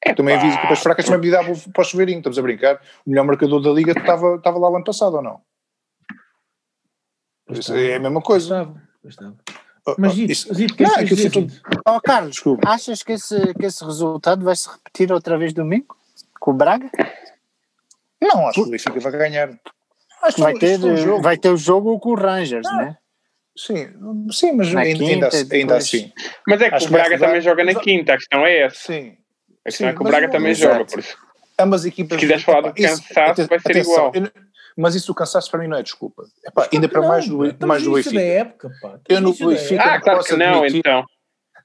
É 0.04 0.14
também 0.14 0.36
havia 0.36 0.54
equipas 0.54 0.80
fracas 0.80 1.06
também 1.06 1.22
me 1.22 1.32
davam 1.32 1.54
para 1.72 1.82
o 1.82 1.86
chuveirinho, 1.86 2.20
estamos 2.20 2.40
a 2.40 2.42
brincar. 2.42 2.82
O 3.06 3.10
melhor 3.10 3.26
marcador 3.26 3.62
da 3.62 3.70
liga 3.70 3.92
estava, 3.92 4.36
estava 4.36 4.58
lá 4.58 4.70
o 4.70 4.76
ano 4.76 4.86
passado 4.86 5.18
ou 5.18 5.22
não? 5.22 5.42
Isso 7.52 7.74
é 7.76 7.96
a 7.96 8.00
mesma 8.00 8.22
coisa. 8.22 8.62
Estava, 9.04 9.36
estava. 9.36 9.67
Mas 9.98 10.14
Zito, 10.14 10.54
Zito, 10.54 10.76
que 10.76 10.84
é 10.84 11.06
que. 11.30 11.48
Oh, 11.86 12.02
Carlos, 12.02 12.32
Desculpa. 12.32 12.70
achas 12.70 13.04
que 13.04 13.14
esse, 13.14 13.54
que 13.54 13.66
esse 13.66 13.84
resultado 13.86 14.44
vai 14.44 14.56
se 14.56 14.70
repetir 14.70 15.12
outra 15.12 15.38
vez 15.38 15.54
domingo? 15.54 15.96
Com 16.40 16.52
o 16.52 16.54
Braga? 16.54 16.90
Não, 18.22 18.48
acho 18.48 18.62
que 18.62 18.68
o 18.68 18.72
Benfica 18.72 19.00
vai 19.00 19.12
ganhar. 19.12 19.50
Acho 20.22 20.42
vai, 20.42 20.54
ter, 20.56 20.80
um 20.80 21.22
vai 21.22 21.38
ter 21.38 21.50
o 21.50 21.58
jogo 21.58 22.00
com 22.00 22.10
o 22.10 22.16
Rangers, 22.16 22.66
não. 22.66 22.78
né? 22.78 22.98
Sim, 23.56 23.88
sim, 24.32 24.52
mas 24.52 24.76
ainda, 24.76 25.04
ainda, 25.04 25.30
ainda 25.52 25.78
assim. 25.78 26.12
Mas 26.48 26.62
é 26.62 26.70
que 26.70 26.76
acho 26.76 26.88
o 26.88 26.92
Braga 26.92 27.18
que 27.18 27.18
também 27.18 27.42
joga 27.42 27.64
na 27.64 27.76
quinta, 27.76 28.14
a 28.14 28.18
questão 28.18 28.46
é 28.46 28.60
essa. 28.60 28.76
Sim. 28.76 29.18
A 29.66 29.70
questão 29.70 29.88
sim, 29.88 29.94
é 29.94 29.96
que 29.96 30.02
o 30.02 30.04
Braga 30.04 30.30
também 30.30 30.54
joga, 30.54 30.86
por 30.86 31.00
isso. 31.00 31.18
Ambas 31.60 31.86
equipas. 31.86 32.18
Se 32.18 32.20
quiseres 32.20 32.44
falar 32.44 32.62
do 32.62 32.74
cansaço, 32.74 33.48
vai 33.48 33.60
ser 33.60 33.72
atenção, 33.72 33.94
igual. 33.94 34.12
Eu, 34.14 34.32
mas 34.78 34.96
isso 34.96 35.12
o 35.12 35.16
cansaço 35.16 35.50
para 35.50 35.60
mim 35.60 35.68
não 35.68 35.78
é 35.78 35.84
desculpa. 35.84 36.24
Epá, 36.46 36.70
ainda 36.72 36.88
para 36.88 37.02
não, 37.02 37.08
mais 37.08 37.28
do, 37.28 37.38
mais 37.66 37.84
do 37.84 37.94
Benfica. 37.94 38.16
da 38.16 38.22
época, 38.22 38.72
pá. 38.82 39.00
Eu 39.10 39.22
no 39.22 39.34
Benfica. 39.34 39.84
Ah, 39.84 40.00
claro 40.00 40.24
que 40.24 40.36
não, 40.36 40.64
admitir... 40.64 40.80
então. 40.80 41.04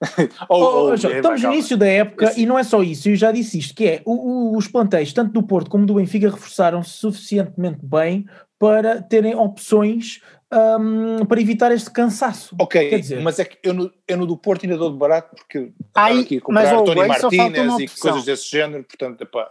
oh, 0.49 0.57
oh, 0.57 0.85
oh, 0.89 0.95
estamos 0.95 1.43
no 1.43 1.53
início 1.53 1.77
da 1.77 1.87
época 1.87 2.25
Esse... 2.25 2.43
e 2.43 2.47
não 2.47 2.59
é 2.59 2.65
só 2.65 2.83
isso, 2.83 3.09
eu 3.09 3.15
já 3.15 3.31
disse 3.31 3.59
isto, 3.59 3.73
que 3.73 3.87
é 3.87 4.03
o, 4.05 4.15
o, 4.15 4.57
os 4.57 4.67
plantéis, 4.67 5.13
tanto 5.13 5.33
do 5.33 5.43
Porto 5.45 5.71
como 5.71 5.87
do 5.87 5.95
Benfica, 5.95 6.29
reforçaram-se 6.29 6.91
suficientemente 6.91 7.79
bem 7.85 8.27
para 8.59 9.01
terem 9.01 9.37
opções 9.37 10.21
um, 10.53 11.25
para 11.25 11.41
evitar 11.41 11.73
este 11.73 11.91
cansaço. 11.91 12.55
Ok, 12.61 12.91
Quer 12.91 12.99
dizer, 12.99 13.21
mas 13.21 13.39
é 13.39 13.45
que 13.45 13.59
eu 13.63 13.73
no, 13.73 13.93
eu 14.07 14.17
no 14.17 14.27
do 14.27 14.37
Porto 14.37 14.65
ainda 14.65 14.77
dou 14.77 14.91
de 14.91 14.99
barato 14.99 15.35
porque 15.37 15.73
Ai, 15.95 16.21
aqui 16.21 16.39
a 16.39 16.41
comprar 16.41 16.75
mas, 16.75 16.85
Tony 16.85 17.07
Martínez 17.07 17.79
e 17.79 18.01
coisas 18.01 18.25
desse 18.25 18.51
género, 18.51 18.85
portanto, 18.85 19.23
epá, 19.23 19.51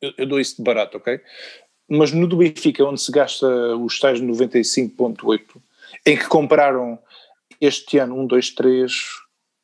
eu, 0.00 0.12
eu 0.18 0.26
dou 0.26 0.40
isso 0.40 0.56
de 0.56 0.62
barato, 0.62 0.96
ok? 0.96 1.20
Mas 1.88 2.12
no 2.12 2.26
do 2.26 2.36
Benfica, 2.36 2.84
onde 2.84 3.00
se 3.00 3.10
gasta 3.10 3.46
os 3.76 3.98
tais 3.98 4.20
95,8, 4.20 5.40
em 6.06 6.16
que 6.16 6.26
compraram 6.26 6.98
este 7.60 7.98
ano 7.98 8.16
um, 8.16 8.26
dois, 8.26 8.50
três 8.50 8.92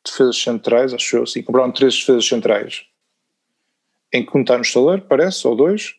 defesas 0.04 0.36
centrais, 0.36 0.92
acho 0.92 1.16
eu 1.16 1.22
assim, 1.22 1.42
compraram 1.42 1.70
três 1.70 1.98
defesas 1.98 2.26
centrais, 2.26 2.86
em 4.12 4.24
que 4.24 4.36
um 4.36 4.40
está 4.40 4.56
no 4.56 4.62
estaleiro, 4.62 5.02
parece, 5.02 5.46
ou 5.46 5.54
dois, 5.54 5.94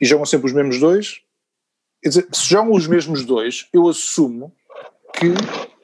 e 0.00 0.06
jogam 0.06 0.26
sempre 0.26 0.46
os 0.46 0.52
mesmos 0.52 0.80
dois. 0.80 1.20
Quer 2.02 2.08
dizer, 2.08 2.28
se 2.32 2.48
jogam 2.48 2.72
os 2.72 2.86
mesmos 2.86 3.24
dois, 3.24 3.68
eu 3.72 3.88
assumo 3.88 4.54
que 5.14 5.26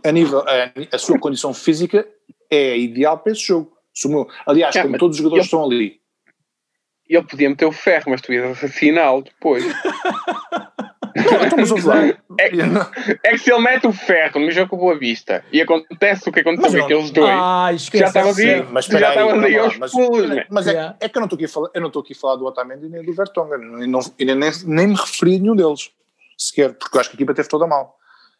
a 0.08 0.12
nível, 0.12 0.40
a, 0.40 0.72
a 0.92 0.98
sua 0.98 1.18
condição 1.18 1.52
física 1.52 2.08
é 2.50 2.78
ideal 2.78 3.18
para 3.18 3.32
esse 3.32 3.42
jogo. 3.42 3.72
Aliás, 4.46 4.74
é, 4.76 4.82
como 4.82 4.98
todos 4.98 5.16
os 5.16 5.22
jogadores 5.22 5.46
estão 5.46 5.64
ali. 5.64 6.00
Ele 7.08 7.22
podia 7.22 7.48
meter 7.48 7.66
o 7.66 7.72
ferro, 7.72 8.04
mas 8.08 8.20
tu 8.20 8.32
ias 8.32 8.50
assassiná-lo 8.50 9.22
depois. 9.22 9.64
Não, 11.16 11.44
estamos 11.44 11.72
a 11.72 11.76
falar. 11.78 12.22
É, 12.38 12.50
é, 13.24 13.30
que 13.30 13.38
se 13.38 13.50
ele 13.50 13.62
mete 13.62 13.86
o 13.86 13.92
ferro 13.92 14.40
no 14.40 14.50
jogo 14.50 14.70
com 14.70 14.76
Boa 14.76 14.98
Vista 14.98 15.42
e 15.50 15.62
acontece 15.62 16.28
o 16.28 16.32
que 16.32 16.40
aconteceu 16.40 16.80
com 16.80 16.84
aqueles 16.84 17.10
dois, 17.10 17.30
ah, 17.30 17.70
já 17.74 18.06
estava 18.06 18.28
ali, 18.28 18.62
mas 18.70 18.84
já 18.84 18.98
estava 18.98 19.32
ali 19.32 19.58
aos 19.58 19.78
mas, 19.78 19.92
pulos. 19.92 20.28
Mas, 20.28 20.46
mas 20.50 20.66
é, 20.66 20.94
é, 21.00 21.08
que 21.08 21.16
eu 21.16 21.20
não 21.20 21.26
estou 21.26 21.36
aqui 21.36 21.46
a 21.46 21.48
falar, 21.48 21.70
eu 21.72 21.80
não 21.80 21.88
estou 21.88 22.02
aqui 22.02 22.12
a 22.12 22.16
falar 22.16 22.36
do 22.36 22.44
Otamendi 22.44 22.88
nem 22.88 23.02
do 23.02 23.14
Vertonghen, 23.14 23.82
e, 23.82 23.86
não, 23.86 24.00
e 24.18 24.24
nem, 24.24 24.36
nem 24.66 24.86
me 24.88 24.94
referi 24.94 25.36
a 25.36 25.38
nenhum 25.38 25.56
deles, 25.56 25.90
sequer, 26.36 26.74
porque 26.74 26.96
eu 26.96 27.00
acho 27.00 27.10
que 27.10 27.16
a 27.16 27.18
equipa 27.18 27.32
teve 27.32 27.48
toda 27.48 27.66
mal. 27.66 27.96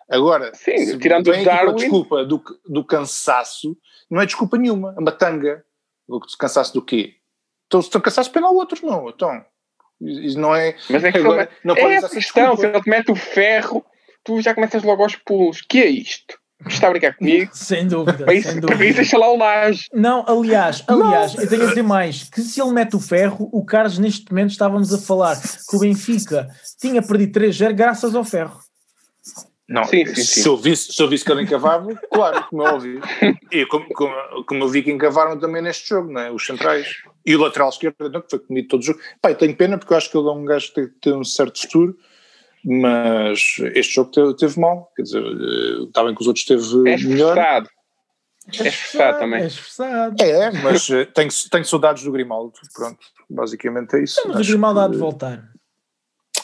Agora, 0.09 0.53
Sim, 0.55 0.99
tirando 0.99 1.29
o 1.29 1.45
Darwin... 1.45 1.75
desculpa 1.75 2.25
do, 2.25 2.43
do 2.69 2.85
cansaço, 2.85 3.77
não 4.11 4.21
é 4.21 4.27
desculpa 4.27 4.57
nenhuma, 4.57 4.95
é 4.97 5.01
uma 5.01 5.13
tanga. 5.13 5.65
O 6.07 6.21
cansaço 6.39 6.73
do 6.73 6.83
quê? 6.83 7.16
Então, 7.67 7.83
se 7.83 7.89
estão 7.89 8.01
cansados, 8.01 8.31
pena 8.31 8.49
outros, 8.49 8.81
não. 8.83 9.09
Então, 9.09 9.45
isso 10.01 10.39
não 10.39 10.55
é. 10.55 10.77
Mas 10.91 11.05
é 11.05 11.13
que 11.13 11.19
agora, 11.19 11.49
não 11.65 11.75
é 11.77 11.95
essa 11.95 12.09
questão. 12.09 12.57
Se 12.57 12.67
ele 12.67 12.81
te 12.81 12.89
mete 12.89 13.11
o 13.11 13.17
ferro, 13.17 13.85
tu 14.25 14.41
já 14.41 14.55
começas 14.55 14.83
logo 14.83 15.03
aos 15.03 15.17
pulos. 15.17 15.63
que 15.63 15.79
é 15.79 15.87
isto? 15.87 16.39
Está 16.67 16.87
a 16.87 16.91
brincar 16.91 17.15
comigo? 17.15 17.51
sem 17.55 17.87
dúvida. 17.87 18.25
Para 18.25 18.35
isso, 18.35 18.49
sem 18.49 18.61
dúvida. 18.61 18.77
Para 18.77 18.87
isso 18.87 18.97
deixa 18.97 19.19
lá 19.19 19.31
o 19.31 19.37
laje. 19.37 19.85
Não, 19.93 20.25
aliás, 20.27 20.83
aliás, 20.87 21.35
eu 21.35 21.49
tenho 21.49 21.65
a 21.65 21.69
dizer 21.69 21.83
mais: 21.83 22.25
que 22.31 22.41
se 22.41 22.61
ele 22.61 22.73
mete 22.73 22.97
o 22.97 23.01
ferro, 23.01 23.49
o 23.53 23.65
Carlos 23.65 23.99
neste 23.99 24.31
momento 24.31 24.51
estávamos 24.51 24.93
a 24.93 24.99
falar 24.99 25.37
que 25.39 25.77
o 25.77 25.81
Benfica 25.81 26.49
tinha 26.81 27.03
perdido 27.03 27.39
3-0 27.39 27.73
graças 27.75 28.15
ao 28.15 28.25
ferro. 28.25 28.59
Não, 29.69 29.85
sim, 29.85 30.07
sim, 30.07 30.15
sim. 30.15 30.43
Se, 30.43 30.49
eu 30.49 30.57
visse, 30.57 30.93
se 30.93 31.03
eu 31.03 31.09
visse 31.09 31.25
que 31.25 31.33
ele 31.33 31.43
encavava, 31.43 31.93
claro, 32.13 32.45
como 32.49 32.65
eu 32.65 32.75
ouvi. 32.75 33.01
E 33.51 33.67
como, 33.67 33.87
como, 33.95 34.45
como 34.45 34.65
eu 34.65 34.69
vi 34.69 34.83
que 34.83 34.93
encavaram 34.93 35.39
também 35.39 35.61
neste 35.61 35.89
jogo, 35.89 36.13
não 36.13 36.21
é? 36.21 36.31
os 36.31 36.47
centrais. 36.47 36.89
E 37.25 37.35
o 37.35 37.41
lateral 37.41 37.69
esquerdo, 37.69 38.09
não, 38.09 38.21
que 38.21 38.31
foi 38.31 38.39
comido 38.39 38.69
todo 38.69 38.81
o 38.81 38.85
jogo. 38.85 39.01
Pai, 39.21 39.35
tenho 39.35 39.57
pena 39.57 39.77
porque 39.77 39.93
eu 39.93 39.97
acho 39.97 40.11
que 40.11 40.17
ele 40.17 40.29
é 40.29 40.33
um 40.33 40.45
gajo 40.45 40.69
que 40.69 40.75
tem, 40.75 40.89
tem 41.01 41.15
um 41.15 41.25
certo 41.25 41.61
futuro, 41.61 41.97
mas 42.65 43.57
este 43.75 43.95
jogo 43.95 44.11
teve, 44.13 44.37
teve 44.37 44.61
mal. 44.61 44.93
Quer 44.95 45.03
dizer, 45.03 45.25
está 45.89 46.05
bem 46.05 46.15
que 46.15 46.21
os 46.21 46.29
outros 46.29 46.45
teve 46.45 46.63
é 46.89 46.97
melhor. 46.99 47.37
É 47.39 48.69
esforçado 48.69 49.19
também. 49.19 49.43
É 49.43 49.47
esforçado. 49.47 50.23
É, 50.23 50.53
mas 50.63 50.89
eh, 50.91 51.05
tenho, 51.07 51.31
tenho 51.51 51.65
saudades 51.65 52.05
do 52.05 52.13
Grimaldo. 52.13 52.53
Pronto, 52.73 52.99
basicamente 53.29 53.97
é 53.97 54.05
isso. 54.05 54.21
Mas 54.29 54.47
o 54.47 54.51
Grimaldo 54.51 54.81
há 54.81 54.89
de 54.89 54.97
voltar. 54.97 55.56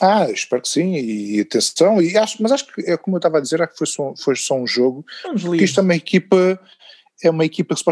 Ah, 0.02 0.28
espero 0.28 0.60
que 0.60 0.68
sim, 0.68 0.94
e 0.94 1.40
atenção, 1.40 2.02
e 2.02 2.18
acho, 2.18 2.42
mas 2.42 2.50
acho 2.50 2.66
que 2.66 2.90
é 2.90 2.96
como 2.96 3.14
eu 3.14 3.18
estava 3.18 3.38
a 3.38 3.40
dizer, 3.40 3.62
acho 3.62 3.70
que 3.70 3.78
foi 3.78 3.86
só, 3.86 4.12
foi 4.16 4.34
só 4.34 4.56
um 4.56 4.66
jogo, 4.66 5.06
porque 5.40 5.62
isto 5.62 5.78
é 5.78 5.82
uma 5.84 5.94
equipa, 5.94 6.60
é 7.22 7.30
uma 7.30 7.44
equipa 7.44 7.76
que 7.76 7.84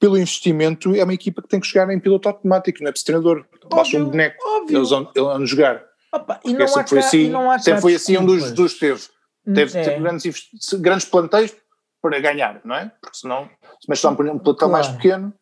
pelo 0.00 0.16
investimento 0.16 0.94
é 0.94 1.04
uma 1.04 1.12
equipa 1.12 1.42
que 1.42 1.48
tem 1.48 1.60
que 1.60 1.66
chegar 1.66 1.90
em 1.90 2.00
piloto 2.00 2.26
automático, 2.26 2.82
não 2.82 2.88
é 2.88 2.92
treinador, 2.92 3.44
basta 3.68 3.98
um 3.98 4.06
boneco, 4.06 4.36
óbvio. 4.48 4.78
eles 4.78 4.88
vão, 4.88 5.12
vão 5.14 5.44
jogar. 5.44 5.84
Opa, 6.10 6.40
e 6.42 6.54
não 6.54 6.66
sempre 6.66 6.88
foi 6.88 6.98
assim, 7.00 7.28
não 7.28 7.58
sempre 7.58 7.80
foi 7.82 7.94
assim 7.94 8.16
um 8.16 8.24
dos, 8.24 8.50
dos 8.52 8.78
teve. 8.78 9.02
Teve, 9.44 9.78
é. 9.78 9.84
teve 9.84 10.00
grandes, 10.00 10.48
grandes 10.80 11.04
planteios 11.04 11.54
para 12.00 12.18
ganhar, 12.18 12.62
não 12.64 12.76
é? 12.76 12.90
Porque 13.02 13.18
senão, 13.18 13.46
se 13.78 13.90
mexe 13.90 14.06
um 14.06 14.14
plantel 14.14 14.54
claro. 14.54 14.72
mais 14.72 14.88
pequeno, 14.88 15.34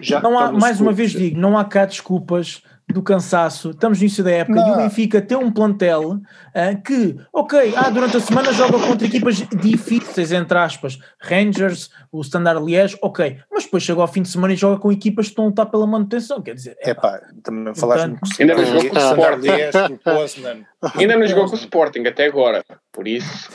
já 0.00 0.18
não 0.20 0.38
há, 0.38 0.50
mais 0.50 0.80
uma 0.80 0.92
vez 0.92 1.10
digo, 1.10 1.38
não 1.38 1.58
há 1.58 1.64
cá 1.64 1.84
desculpas 1.84 2.62
do 2.92 3.02
cansaço, 3.02 3.70
estamos 3.70 3.98
no 3.98 4.04
início 4.04 4.22
da 4.22 4.30
época 4.30 4.60
não. 4.60 4.68
e 4.68 4.72
o 4.72 4.76
Benfica 4.76 5.20
tem 5.20 5.36
um 5.36 5.50
plantel 5.50 6.12
uh, 6.12 6.82
que, 6.84 7.16
ok, 7.32 7.74
ah, 7.76 7.90
durante 7.90 8.16
a 8.16 8.20
semana 8.20 8.52
joga 8.52 8.78
contra 8.78 9.06
equipas 9.06 9.36
difíceis, 9.36 10.32
entre 10.32 10.58
aspas, 10.58 10.98
Rangers, 11.20 11.90
o 12.10 12.20
Standard 12.20 12.64
Liège, 12.64 12.98
ok, 13.02 13.38
mas 13.50 13.64
depois 13.64 13.82
chega 13.82 14.00
ao 14.00 14.08
fim 14.08 14.22
de 14.22 14.28
semana 14.28 14.52
e 14.52 14.56
joga 14.56 14.78
com 14.78 14.92
equipas 14.92 15.26
que 15.26 15.32
estão 15.32 15.44
a 15.44 15.48
lutar 15.48 15.66
pela 15.66 15.86
manutenção, 15.86 16.42
quer 16.42 16.54
dizer... 16.54 16.76
É 16.80 16.94
pá, 16.94 17.20
também 17.42 17.74
falaste 17.74 18.06
no 18.08 18.18
Ainda 18.38 18.54
não 18.54 18.64
jogou 18.64 18.88
com 18.90 18.96
o 18.96 20.24
Sporting. 20.24 20.66
Ainda 20.94 21.16
não 21.16 21.26
jogou 21.26 21.46
com 21.46 21.52
o 21.52 21.58
Sporting 21.58 22.06
até 22.06 22.26
agora, 22.26 22.64
por 22.92 23.08
isso... 23.08 23.50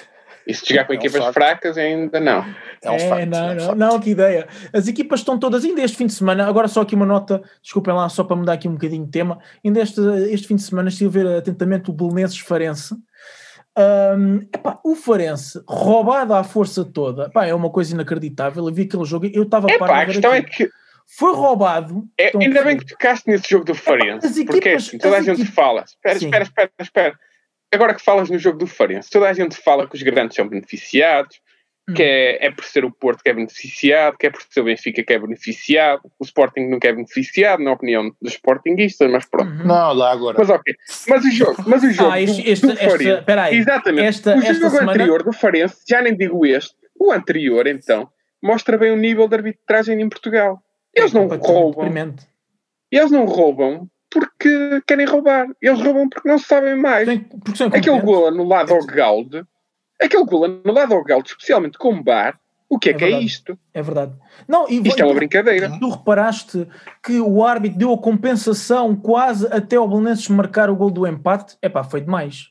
E 0.47 0.53
se 0.53 0.65
chegar 0.65 0.85
com 0.85 0.93
é 0.93 0.95
um 0.95 0.99
equipas 0.99 1.21
facto. 1.21 1.33
fracas, 1.33 1.77
ainda 1.77 2.19
não. 2.21 2.45
É, 2.81 2.89
um 2.89 2.95
é 2.95 2.99
facto, 2.99 3.29
não, 3.29 3.49
é 3.49 3.51
um 3.51 3.55
não, 3.55 3.75
não, 3.75 3.99
que 3.99 4.11
ideia. 4.11 4.47
As 4.71 4.87
equipas 4.87 5.19
estão 5.19 5.37
todas, 5.37 5.65
ainda 5.65 5.81
este 5.81 5.97
fim 5.97 6.07
de 6.07 6.13
semana, 6.13 6.47
agora 6.47 6.69
só 6.69 6.81
aqui 6.81 6.95
uma 6.95 7.05
nota, 7.05 7.41
desculpem 7.61 7.93
lá, 7.93 8.07
só 8.07 8.23
para 8.23 8.37
mudar 8.37 8.53
aqui 8.53 8.67
um 8.67 8.73
bocadinho 8.73 9.03
de 9.03 9.11
tema, 9.11 9.39
ainda 9.63 9.81
este, 9.81 9.99
este 10.31 10.47
fim 10.47 10.55
de 10.55 10.61
semana 10.63 10.87
estive 10.87 11.19
a 11.19 11.23
ver 11.23 11.37
atentamente 11.37 11.89
o 11.89 11.93
Belenenses 11.93 12.39
Farense. 12.39 12.95
Um, 13.77 14.37
epá, 14.55 14.79
o 14.83 14.95
Farense, 14.95 15.61
roubado 15.67 16.33
à 16.33 16.43
força 16.43 16.83
toda, 16.85 17.25
epá, 17.25 17.45
é 17.45 17.53
uma 17.53 17.69
coisa 17.69 17.93
inacreditável. 17.93 18.65
Eu 18.65 18.73
vi 18.73 18.83
aquele 18.83 19.05
jogo, 19.05 19.29
eu 19.31 19.43
estava 19.43 19.67
a 19.69 19.77
par. 19.77 19.91
A 19.91 20.05
questão 20.05 20.33
é 20.33 20.41
que 20.41 20.69
foi 21.05 21.35
roubado. 21.35 22.05
É, 22.17 22.31
ainda 22.35 22.63
bem 22.63 22.77
que 22.77 22.85
tocaste 22.85 23.29
nesse 23.29 23.49
jogo 23.49 23.65
do 23.65 23.75
Farense, 23.75 24.41
epá, 24.41 24.53
porque 24.53 24.69
assim, 24.69 24.97
toda 24.97 25.17
a 25.17 25.21
gente 25.21 25.41
equipas... 25.41 25.53
fala. 25.53 25.83
Espera, 25.83 26.17
espera, 26.17 26.43
espera, 26.43 26.71
espera 26.79 27.19
agora 27.73 27.93
que 27.93 28.01
falas 28.01 28.29
no 28.29 28.39
jogo 28.39 28.57
do 28.57 28.67
Farense, 28.67 29.09
toda 29.09 29.29
a 29.29 29.33
gente 29.33 29.55
fala 29.55 29.87
que 29.87 29.95
os 29.95 30.03
grandes 30.03 30.35
são 30.35 30.47
beneficiados, 30.47 31.39
hum. 31.89 31.93
que 31.93 32.03
é, 32.03 32.45
é 32.45 32.51
por 32.51 32.63
ser 32.63 32.85
o 32.85 32.91
Porto 32.91 33.23
que 33.23 33.29
é 33.29 33.33
beneficiado, 33.33 34.17
que 34.17 34.27
é 34.27 34.29
por 34.29 34.41
ser 34.41 34.61
o 34.61 34.65
Benfica 34.65 35.03
que 35.03 35.13
é 35.13 35.19
beneficiado, 35.19 36.01
o 36.19 36.23
Sporting 36.23 36.67
nunca 36.67 36.87
é 36.87 36.93
beneficiado, 36.93 37.61
na 37.61 37.73
opinião 37.73 38.11
dos 38.21 38.33
Sportingistas, 38.33 39.09
mas 39.11 39.25
pronto. 39.25 39.51
Uhum. 39.51 39.67
Não, 39.67 39.93
lá 39.93 40.11
agora. 40.11 40.37
Mas 40.37 40.49
ok. 40.49 40.75
Mas 41.07 41.25
o 41.25 41.31
jogo, 41.31 41.63
mas 41.67 41.83
o 41.83 41.91
jogo 41.91 42.11
ah, 42.11 42.21
este, 42.21 42.41
do, 42.41 42.49
este, 42.49 42.67
do 42.67 42.75
Farense, 42.75 43.09
esta, 43.09 43.43
aí, 43.43 43.57
exatamente, 43.57 44.07
esta, 44.07 44.37
o 44.37 44.41
jogo 44.41 44.69
semana... 44.69 44.91
anterior 44.91 45.23
do 45.23 45.33
Farense, 45.33 45.77
já 45.87 46.01
nem 46.01 46.15
digo 46.15 46.45
este, 46.45 46.75
o 46.99 47.11
anterior 47.11 47.67
então, 47.67 48.09
mostra 48.41 48.77
bem 48.77 48.91
o 48.91 48.97
nível 48.97 49.27
de 49.27 49.35
arbitragem 49.35 50.01
em 50.01 50.09
Portugal. 50.09 50.61
Eles 50.93 51.13
não 51.13 51.27
roubam. 51.27 52.15
Eles 52.91 53.11
não 53.11 53.25
roubam 53.25 53.87
porque 54.09 54.81
querem 54.87 55.05
roubar. 55.05 55.47
Eles 55.61 55.81
roubam 55.81 56.09
porque 56.09 56.27
não 56.27 56.39
sabem 56.39 56.75
mais. 56.75 57.07
aquele 57.07 58.01
gol 58.01 58.27
anulado 58.27 58.73
ao 58.73 58.85
Gaude, 58.85 59.43
aquele 60.01 60.25
gol 60.25 60.45
anulado 60.45 60.93
ao 60.93 61.03
Gaude, 61.03 61.29
especialmente 61.29 61.77
com 61.77 62.01
bar, 62.01 62.39
o 62.69 62.77
que 62.77 62.89
é, 62.89 62.91
é 62.91 62.95
que 62.95 63.03
é 63.03 63.07
verdade. 63.07 63.23
é 63.23 63.25
isto? 63.25 63.59
É 63.73 63.81
verdade. 63.81 64.13
Não, 64.47 64.69
e, 64.69 64.85
isto 64.85 65.01
é 65.01 65.05
uma 65.05 65.13
brincadeira. 65.13 65.71
Tu 65.79 65.89
reparaste 65.89 66.67
que 67.01 67.19
o 67.19 67.43
árbitro 67.43 67.77
deu 67.77 67.93
a 67.93 67.97
compensação 67.97 68.95
quase 68.95 69.47
até 69.47 69.79
o 69.79 69.87
Belenenses 69.87 70.27
marcar 70.27 70.69
o 70.69 70.75
gol 70.75 70.91
do 70.91 71.07
empate? 71.07 71.57
Epá, 71.61 71.83
foi 71.83 72.01
demais. 72.01 72.49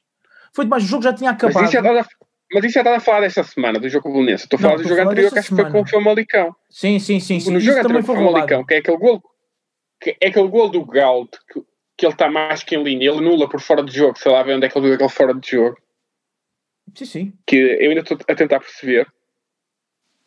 Foi 0.54 0.64
demais, 0.64 0.84
o 0.84 0.86
jogo 0.86 1.02
já 1.02 1.12
tinha 1.12 1.30
acabado. 1.30 1.60
Mas 1.60 1.68
isso 1.68 1.76
é 1.76 2.00
a, 2.00 2.06
mas 2.52 2.64
isso 2.64 2.82
já 2.82 2.96
a 2.96 3.00
falar 3.00 3.20
desta 3.20 3.42
semana, 3.42 3.78
do 3.78 3.88
jogo 3.88 4.04
com 4.04 4.08
o 4.10 4.12
Belenenses. 4.12 4.44
Estou 4.44 4.58
a 4.58 4.62
falar 4.62 4.76
do 4.76 4.88
jogo 4.88 5.00
anterior 5.02 5.32
que 5.32 5.38
acho 5.38 5.48
que 5.48 5.54
foi 5.54 5.70
com 5.70 5.80
o 5.82 5.86
Famalicão. 5.86 6.56
Sim, 6.70 6.98
sim, 6.98 7.20
sim. 7.20 7.40
sim. 7.40 7.52
No 7.52 7.60
jogo 7.60 7.78
anterior 7.80 8.04
com 8.04 8.12
o 8.12 8.16
Famalicão, 8.16 8.64
que 8.64 8.74
é 8.74 8.78
aquele 8.78 8.96
gol 8.96 9.22
que 10.00 10.16
é 10.20 10.28
aquele 10.28 10.48
gol 10.48 10.68
do 10.68 10.84
Gaut 10.84 11.38
que, 11.52 11.62
que 11.96 12.06
ele 12.06 12.12
está 12.12 12.30
mais 12.30 12.62
que 12.62 12.76
em 12.76 12.82
linha, 12.82 13.10
ele 13.10 13.20
nula 13.20 13.48
por 13.48 13.60
fora 13.60 13.82
de 13.82 13.94
jogo, 13.94 14.18
sei 14.18 14.30
lá 14.30 14.42
ver 14.42 14.54
onde 14.54 14.66
é 14.66 14.68
que 14.68 14.76
ele 14.76 14.86
viu 14.86 14.94
aquele 14.94 15.10
fora 15.10 15.34
de 15.34 15.50
jogo. 15.50 15.76
Sim, 16.94 17.04
sim. 17.04 17.32
Que 17.46 17.56
eu 17.56 17.88
ainda 17.90 18.02
estou 18.02 18.18
a 18.28 18.34
tentar 18.34 18.60
perceber. 18.60 19.06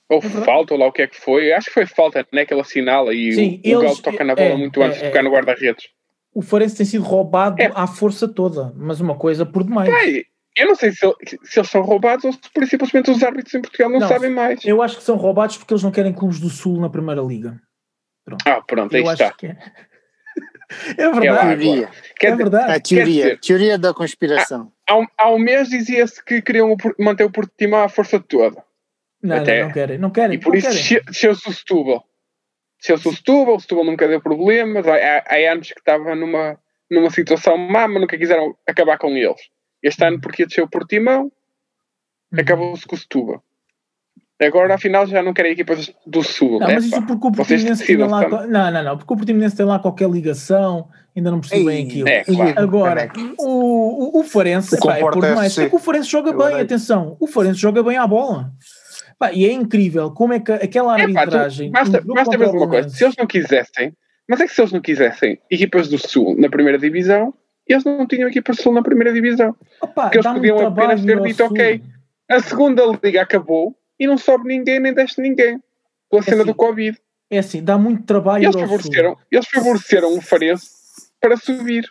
Ou 0.10 0.18
é 0.18 0.22
falta, 0.22 0.74
ou 0.74 0.80
lá 0.80 0.88
o 0.88 0.92
que 0.92 1.04
é 1.04 1.08
que 1.08 1.20
foi. 1.20 1.52
Acho 1.54 1.68
que 1.68 1.74
foi 1.74 1.86
falta, 1.86 2.26
né? 2.34 2.46
Que 2.46 2.54
ele 2.54 2.62
assinala 2.62 3.14
e 3.14 3.32
sim, 3.34 3.62
o, 3.66 3.78
o 3.78 3.82
Gaut 3.82 4.02
toca 4.02 4.24
na 4.24 4.36
bola 4.36 4.50
é, 4.50 4.56
muito 4.56 4.82
é, 4.82 4.86
antes 4.86 5.00
de 5.00 5.08
tocar 5.08 5.24
no 5.24 5.32
guarda-redes. 5.32 5.88
O 6.34 6.42
Farense 6.42 6.78
tem 6.78 6.86
sido 6.86 7.04
roubado 7.04 7.62
é. 7.62 7.72
à 7.74 7.88
força 7.88 8.28
toda, 8.28 8.74
mas 8.76 9.00
uma 9.00 9.16
coisa 9.16 9.46
por 9.46 9.64
demais. 9.64 9.90
eu 10.56 10.68
não 10.68 10.76
sei 10.76 10.92
se, 10.92 11.00
se, 11.44 11.60
eles 11.60 11.70
são 11.70 11.82
roubados 11.82 12.26
ou 12.26 12.32
se 12.32 12.40
simplesmente 12.68 13.10
os 13.10 13.24
árbitros 13.24 13.54
em 13.54 13.62
Portugal 13.62 13.90
não, 13.90 14.00
não, 14.00 14.08
sabem 14.08 14.30
mais. 14.30 14.64
Eu 14.66 14.82
acho 14.82 14.98
que 14.98 15.04
são 15.04 15.16
roubados 15.16 15.58
porque 15.58 15.74
eles 15.74 15.84
não 15.84 15.92
querem 15.92 16.14
clubes 16.14 16.40
do 16.40 16.50
Sul 16.50 16.80
na 16.80 16.90
Primeira 16.90 17.22
Liga. 17.22 17.60
Pronto. 18.30 18.48
Ah, 18.48 18.62
pronto, 18.62 18.96
aí 18.96 19.04
está. 19.04 19.34
É. 20.98 21.04
é. 21.04 21.12
verdade. 21.12 21.84
É, 22.22 22.28
é 22.28 22.36
verdade. 22.36 22.72
A 22.72 22.80
teoria, 22.80 23.24
dizer, 23.24 23.40
teoria 23.40 23.78
da 23.78 23.92
conspiração. 23.92 24.72
Há, 24.88 24.94
há, 24.94 25.00
um, 25.00 25.06
há 25.18 25.32
um 25.32 25.40
mês 25.40 25.68
dizia-se 25.70 26.24
que 26.24 26.44
queriam 26.44 26.76
manter 27.00 27.24
o 27.24 27.32
Portimão 27.32 27.82
à 27.82 27.90
força 27.90 28.20
toda. 28.20 28.64
Não, 29.22 29.38
Até. 29.38 29.60
não, 29.60 29.66
não 29.66 29.74
querem, 29.74 29.98
não 29.98 30.10
querem. 30.12 30.38
E 30.38 30.40
por 30.40 30.56
isso 30.56 30.70
desceu-se 30.70 31.50
o 31.50 31.54
Setúbal. 31.54 32.06
Desceu-se 32.78 33.08
o 33.08 33.14
Setúbal, 33.14 33.56
o 33.56 33.60
Setúbal 33.60 33.86
nunca 33.86 34.08
deu 34.08 34.22
problemas, 34.22 34.88
há, 34.88 35.24
há 35.28 35.52
anos 35.52 35.72
que 35.72 35.80
estava 35.80 36.16
numa, 36.16 36.58
numa 36.90 37.10
situação 37.10 37.58
má, 37.58 37.88
mas 37.88 38.02
nunca 38.02 38.18
quiseram 38.18 38.56
acabar 38.68 38.98
com 38.98 39.10
eles. 39.10 39.42
Este 39.84 40.06
ano, 40.06 40.22
porque 40.22 40.46
desceu 40.46 40.66
o 40.66 40.70
Portimão, 40.70 41.24
uhum. 41.24 42.40
acabou-se 42.40 42.86
com 42.86 42.96
o 42.96 43.00
Setúbal. 43.00 43.44
Agora, 44.42 44.76
afinal, 44.76 45.06
já 45.06 45.22
não 45.22 45.34
querem 45.34 45.52
equipas 45.52 45.92
do 46.08 46.24
Sul. 46.24 46.60
Não, 46.60 46.68
mas 46.68 46.86
isso 46.86 47.02
porque 47.06 47.28
o 47.28 47.32
Portimonense 47.32 47.86
tem 47.86 47.98
lá. 47.98 48.48
Não, 48.48 48.72
não, 48.72 48.84
não, 48.84 48.98
porque 48.98 49.14
o 49.14 49.18
Portimonense 49.18 49.56
tem 49.56 49.66
lá 49.66 49.78
qualquer 49.80 50.10
ligação, 50.10 50.88
ainda 51.16 51.30
não 51.30 51.42
percebi 51.42 51.66
bem 51.66 51.86
aquilo. 51.86 52.08
É, 52.08 52.24
claro. 52.24 52.54
Agora, 52.56 53.12
o, 53.38 54.18
o, 54.18 54.22
o 54.22 54.24
Farense, 54.24 54.78
o 54.82 54.92
é 54.92 55.00
por 55.00 55.18
mais. 55.18 55.58
É 55.58 55.68
que 55.68 55.76
o 55.76 55.80
Farense 55.80 56.10
joga 56.10 56.32
bem, 56.32 56.62
atenção, 56.62 57.18
o 57.20 57.28
Farense 57.28 57.60
joga 57.60 57.84
bem 57.84 57.98
à 57.98 58.08
bola. 58.08 58.54
Pá, 59.18 59.34
e 59.34 59.46
é 59.46 59.52
incrível 59.52 60.12
como 60.12 60.32
é 60.32 60.40
que 60.40 60.54
aquela 60.54 60.94
arbitragem. 60.94 61.68
É, 61.68 61.72
pá, 61.72 61.84
tu, 61.84 61.92
basta 61.92 62.14
basta 62.14 62.38
ver 62.38 62.48
uma 62.48 62.70
coisa: 62.70 62.88
se 62.88 63.04
eles 63.04 63.18
não 63.18 63.28
quisessem, 63.28 63.92
mas 64.26 64.40
é 64.40 64.48
que 64.48 64.54
se 64.54 64.62
eles 64.62 64.72
não 64.72 64.80
quisessem 64.80 65.38
equipas 65.52 65.90
do 65.90 65.98
Sul 65.98 66.38
na 66.40 66.50
primeira 66.50 66.78
divisão, 66.78 67.34
eles 67.68 67.84
não 67.84 68.08
tinham 68.08 68.30
equipas 68.30 68.56
do 68.56 68.64
Sul 68.64 68.74
na 68.74 68.82
primeira 68.82 69.12
divisão. 69.12 69.54
Opa, 69.82 70.04
porque 70.04 70.20
eles 70.20 70.32
podiam 70.32 70.66
apenas 70.66 71.04
ter 71.04 71.22
dito: 71.22 71.44
ok, 71.44 71.84
a 72.30 72.40
segunda 72.40 72.84
liga 73.04 73.22
acabou 73.22 73.76
e 74.00 74.08
não 74.08 74.18
sobe 74.18 74.48
ninguém 74.48 74.80
nem 74.80 74.94
desce 74.94 75.22
ninguém 75.22 75.60
pela 76.10 76.22
é 76.22 76.26
cena 76.26 76.38
assim, 76.38 76.52
do 76.52 76.56
Covid. 76.56 76.98
É 77.30 77.38
assim, 77.40 77.64
dá 77.64 77.78
muito 77.78 78.04
trabalho. 78.04 78.46
Eles 78.46 78.56
favoreceram, 78.56 79.18
eles 79.32 79.48
favoreceram 79.48 80.18
o 80.18 80.22
Farense 80.22 80.70
para 81.20 81.38
subir. 81.38 81.86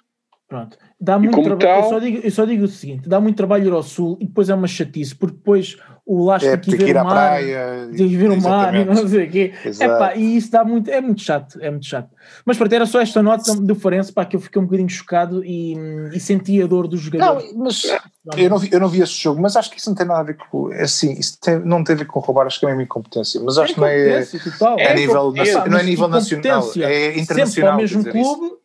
Pronto. 0.49 0.79
Dá 1.01 1.19
muito 1.19 1.43
trabalho. 1.43 1.59
Tal... 1.59 1.83
Eu, 1.83 1.89
só 1.89 1.99
digo, 1.99 2.21
eu 2.25 2.31
só 2.31 2.45
digo 2.45 2.65
o 2.65 2.69
seguinte: 2.69 3.09
dá 3.09 3.21
muito 3.21 3.37
trabalho 3.37 3.67
ir 3.67 3.73
ao 3.73 3.83
sul 3.83 4.17
e 4.21 4.27
depois 4.27 4.49
é 4.49 4.55
uma 4.55 4.67
chatice, 4.67 5.15
porque 5.15 5.37
depois 5.37 5.77
o 6.09 6.25
Lasco 6.25 6.49
é, 6.49 6.57
que 6.57 6.71
ir, 6.71 6.79
ver 6.79 6.97
o 6.97 7.05
mar, 7.05 7.13
praia, 7.13 7.89
que 7.95 8.17
ver 8.17 8.31
o 8.31 8.41
mar 8.41 8.75
e 8.75 8.83
não 8.83 9.07
sei 9.07 9.27
o 9.27 9.31
quê. 9.31 9.53
Epá, 9.79 10.17
e 10.17 10.39
isso 10.39 10.51
dá 10.51 10.65
muito, 10.65 10.91
é 10.91 11.03
muito 11.03 11.21
chato, 11.21 11.59
é 11.61 11.71
muito 11.71 11.85
chato. 11.85 12.09
Mas 12.47 12.57
pronto, 12.57 12.73
era 12.73 12.87
só 12.87 12.99
esta 12.99 13.23
nota 13.23 13.55
do 13.55 13.75
Farense 13.75 14.11
para 14.11 14.25
que 14.25 14.35
eu 14.35 14.41
fiquei 14.41 14.61
um 14.61 14.65
bocadinho 14.65 14.89
chocado 14.89 15.45
e, 15.45 15.77
e 16.15 16.19
senti 16.19 16.63
a 16.63 16.67
dor 16.67 16.89
dos 16.89 17.03
jogadores. 17.03 17.53
Não, 17.53 17.59
mas 17.63 17.83
eu 18.39 18.49
não, 18.49 18.59
vi, 18.59 18.69
eu 18.73 18.81
não 18.81 18.89
vi 18.89 19.03
esse 19.03 19.13
jogo, 19.13 19.39
mas 19.39 19.55
acho 19.55 19.71
que 19.71 19.79
isso 19.79 19.91
não 19.91 19.95
tem 19.95 20.07
nada 20.07 20.21
a 20.21 20.23
ver 20.23 20.39
com. 20.39 20.73
É 20.73 20.85
assim, 20.85 21.13
isso 21.13 21.39
tem, 21.43 21.59
não 21.59 21.85
tem 21.85 21.95
a 21.95 21.99
ver 21.99 22.07
com 22.07 22.21
roubar, 22.21 22.47
acho 22.47 22.59
que 22.59 22.65
é 22.65 22.71
a 22.71 22.73
minha 22.73 22.85
incompetência. 22.85 23.39
Mas 23.45 23.59
acho 23.59 23.73
é 23.73 23.75
que 23.75 23.81
não 23.81 23.87
é. 23.87 24.25
Total. 24.25 24.79
É, 24.79 24.91
a 24.91 24.95
nível, 24.95 25.35
é, 25.37 25.69
não 25.69 25.79
é 25.79 25.83
nível 25.83 26.09
nacional, 26.09 26.71
é 26.77 27.19
internacional. 27.19 27.47
Sempre 27.47 27.61
para 27.61 27.75
o 27.75 27.77
mesmo 27.77 28.05
clube 28.05 28.59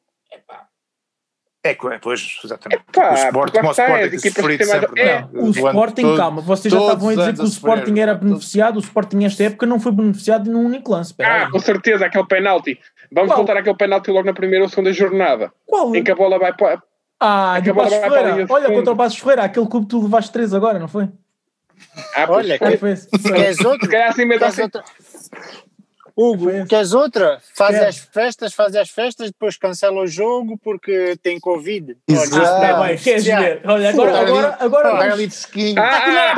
é, 1.66 1.76
pois, 1.98 2.40
exatamente. 2.44 2.84
Epá, 2.90 3.12
o 3.12 3.16
Sporting, 3.16 3.60
o 3.60 3.72
Sporting 3.72 4.16
é, 4.16 4.20
sofrido 4.20 4.66
sempre. 4.66 5.02
É, 5.02 5.26
o 5.32 5.50
Sporting, 5.50 6.02
todo, 6.02 6.18
calma, 6.18 6.42
vocês 6.42 6.74
já 6.74 6.80
estavam 6.80 7.08
a 7.08 7.16
dizer 7.16 7.34
que 7.36 7.42
o 7.42 7.46
Sporting 7.46 8.00
era 8.00 8.14
beneficiado, 8.14 8.76
o 8.76 8.80
Sporting 8.80 9.16
nesta 9.16 9.44
época 9.46 9.66
não 9.66 9.80
foi 9.80 9.94
beneficiado 9.94 10.52
num 10.52 10.66
único 10.66 10.92
lance. 10.92 11.16
Ah, 11.22 11.48
com 11.50 11.60
certeza, 11.60 12.06
aquele 12.06 12.28
penalti. 12.28 12.78
Vamos 13.10 13.30
Qual? 13.30 13.38
voltar 13.38 13.56
àquele 13.56 13.78
penalti 13.78 14.12
logo 14.12 14.26
na 14.26 14.34
primeira 14.34 14.66
ou 14.66 14.70
segunda 14.70 14.92
jornada. 14.92 15.54
Qual? 15.66 15.96
Em 15.96 16.04
que 16.04 16.12
a 16.12 16.16
bola 16.16 16.38
vai 16.38 16.52
para. 16.52 16.84
Ah, 17.18 17.58
de 17.62 17.74
Passos 17.74 17.98
Ferreira. 17.98 18.46
Olha, 18.50 18.72
contra 18.72 18.94
o 18.94 18.98
Passos 18.98 19.20
Ferreira, 19.20 19.44
aquele 19.44 19.68
clube 19.68 19.86
que 19.86 19.92
tu 19.92 20.04
levaste 20.04 20.32
três 20.34 20.54
agora, 20.54 20.78
não 20.80 20.90
foi? 20.90 21.08
Ah, 22.16 22.26
Olha, 22.30 22.60
que, 22.60 22.78
foi. 22.78 22.96
queres 22.96 23.64
outro? 23.64 23.86
Se 23.86 23.92
calhar 23.92 24.10
assim 24.10 24.26
mesmo 24.26 24.46
Hugo, 26.16 26.66
queres 26.68 26.94
outra? 26.94 27.40
Faz 27.56 27.76
as 27.82 27.98
festas, 27.98 28.54
faz 28.54 28.76
as 28.76 28.90
festas, 28.90 29.32
depois 29.32 29.58
cancela 29.58 30.02
o 30.02 30.08
jogo 30.08 30.60
porque 30.64 31.18
tem 31.24 31.40
Covid. 31.40 31.98
Exato. 32.08 32.36
Olha, 32.36 32.66
é 32.66 32.88
bem, 32.88 32.98
queres 32.98 33.26
ver? 33.26 33.62
Olha, 33.66 33.90
agora, 33.90 34.20
agora, 34.20 34.58
agora, 34.60 34.92
Vai 34.94 35.10
ali 35.10 35.30
fresquinho. 35.30 35.82
Ah, 35.82 36.36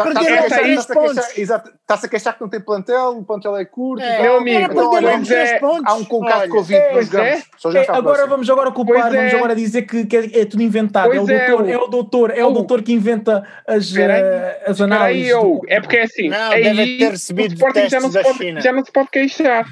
Está-se 1.85 2.07
a 2.07 2.09
queixar 2.09 2.33
que 2.33 2.41
não 2.41 2.49
tem 2.49 2.59
plantel, 2.59 3.19
o 3.19 3.23
plantel 3.23 3.55
é 3.55 3.63
curto. 3.63 4.03
É, 4.03 4.23
meu 4.23 4.37
amigo, 4.37 4.71
então, 4.71 4.91
olha, 4.91 5.09
é, 5.09 5.59
há 5.85 5.93
um 5.93 6.03
concado 6.03 6.41
de 6.45 6.49
Covid. 6.49 6.81
É, 6.81 7.37
é, 7.37 7.43
agora 7.89 8.25
vamos 8.25 8.49
agora 8.49 8.71
culpar, 8.71 9.11
vamos 9.11 9.33
agora 9.35 9.55
dizer 9.55 9.83
que, 9.83 10.03
que 10.03 10.17
é, 10.17 10.45
tudo 10.45 10.63
inventado. 10.63 11.13
É 11.13 11.19
o, 11.19 11.25
doutor, 11.27 11.69
é 11.69 11.77
o 11.77 11.87
doutor, 11.87 12.31
é 12.31 12.43
o 12.43 12.49
doutor 12.49 12.81
que 12.81 12.91
inventa 12.91 13.47
as, 13.67 13.91
uh, 13.91 13.99
as 14.65 14.81
análises. 14.81 15.29
Eu, 15.29 15.61
é 15.67 15.79
porque 15.79 15.97
é 15.97 16.03
assim. 16.05 16.27
Não, 16.27 16.49
deve 16.49 16.97
ter 16.97 17.11
recebido 17.11 17.51
o 17.51 17.53
Sporting 17.53 17.87
já 17.87 17.99
não, 17.99 18.11
se 18.11 18.23
pode, 18.23 18.61
já 18.61 18.73
não 18.73 18.83
se 18.83 18.91
pode 18.91 19.09
queixar. 19.11 19.67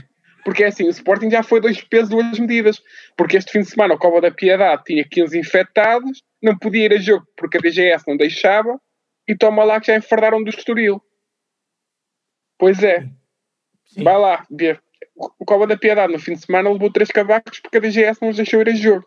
Porque 0.45 0.63
é 0.63 0.67
assim, 0.67 0.83
o 0.83 0.91
Sporting 0.91 1.31
já 1.31 1.41
foi 1.41 1.61
dois 1.61 1.81
pesos, 1.81 2.09
duas 2.09 2.37
medidas. 2.37 2.79
Porque 3.17 3.37
este 3.37 3.51
fim 3.51 3.61
de 3.61 3.71
semana 3.71 3.95
o 3.95 3.97
Cova 3.97 4.21
da 4.21 4.29
Piedade 4.29 4.83
tinha 4.83 5.03
15 5.03 5.39
infectados, 5.39 6.21
não 6.39 6.55
podia 6.55 6.85
ir 6.85 6.93
a 6.93 6.97
jogo 6.97 7.25
porque 7.35 7.57
a 7.57 7.59
DGS 7.59 8.03
não 8.07 8.15
deixava, 8.15 8.79
e 9.27 9.35
toma 9.35 9.63
lá 9.63 9.79
que 9.79 9.87
já 9.87 9.95
enfardaram 9.95 10.43
do 10.43 10.49
Estoril. 10.51 11.01
Pois 12.63 12.81
é. 12.81 13.09
Sim. 13.87 14.05
Vai 14.05 14.17
lá, 14.17 14.45
ver. 14.49 14.81
O 15.17 15.43
Cova 15.43 15.67
da 15.67 15.75
Piedade 15.75 16.13
no 16.13 16.17
fim 16.17 16.35
de 16.35 16.45
semana 16.45 16.71
levou 16.71 16.89
três 16.89 17.09
cavacos 17.09 17.59
porque 17.59 17.75
a 17.75 17.81
DGS 17.81 18.21
não 18.21 18.29
os 18.29 18.37
deixou 18.37 18.61
ir 18.61 18.69
a 18.69 18.73
jogo. 18.73 19.05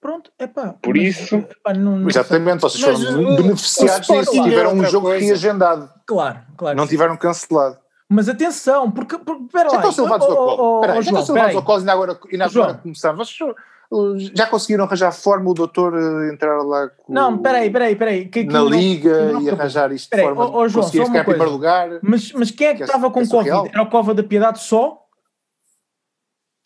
Pronto, 0.00 0.32
é 0.38 0.46
pá. 0.46 0.74
Por 0.80 0.96
mas, 0.96 1.04
isso. 1.04 1.36
Epá, 1.36 1.74
não, 1.74 1.98
não 1.98 2.08
Exatamente, 2.08 2.62
vocês 2.62 2.82
foram 2.82 3.36
beneficiados 3.36 4.06
se 4.06 4.42
tiveram 4.42 4.72
um 4.72 4.84
jogo 4.86 5.10
reagendado. 5.10 5.92
Claro, 6.06 6.40
claro. 6.56 6.78
Não 6.78 6.86
tiveram 6.86 7.14
cancelado. 7.18 7.78
Mas 8.08 8.26
atenção, 8.26 8.90
porque, 8.90 9.18
porque 9.18 9.44
espera 9.44 9.70
lá. 9.70 9.82
Já 9.82 9.88
estão 9.90 10.04
levados 10.06 10.26
ao 10.26 10.34
colo. 10.34 10.82
Já 11.02 11.20
estão 11.20 11.34
levados 11.34 11.56
ao 11.56 11.62
colo 11.62 11.78
e 11.78 11.80
ainda 11.80 11.92
agora, 11.92 12.20
ainda 12.32 12.44
agora 12.46 12.74
começaram. 12.78 13.16
Vocês 13.18 13.36
já 14.34 14.46
conseguiram 14.46 14.84
arranjar 14.84 15.12
forma 15.12 15.50
o 15.50 15.54
doutor 15.54 15.94
uh, 15.94 16.32
entrar 16.32 16.60
lá 16.62 16.88
com, 16.88 17.12
Não, 17.12 17.38
peraí, 17.38 17.70
peraí, 17.70 17.96
peraí. 17.96 18.24
Que, 18.26 18.44
que 18.44 18.52
na 18.52 18.60
não, 18.60 18.68
liga 18.68 19.32
não, 19.32 19.42
e 19.42 19.50
arranjar 19.50 19.92
isto 19.92 20.14
de 20.14 20.22
forma 20.22 20.44
oh, 20.44 20.58
oh, 20.58 20.68
João, 20.68 20.84
conseguir 20.84 21.06
ficar 21.06 21.20
em 21.20 21.24
primeiro 21.24 21.52
lugar. 21.52 21.98
Mas, 22.02 22.32
mas 22.32 22.50
quem 22.50 22.68
é 22.68 22.70
que, 22.72 22.78
que 22.78 22.84
estava 22.84 23.06
é, 23.06 23.10
com 23.10 23.20
é 23.20 23.26
Covid? 23.26 23.70
Era 23.72 23.82
o 23.82 23.90
Cova 23.90 24.12
da 24.12 24.22
Piedade 24.22 24.60
só? 24.60 25.02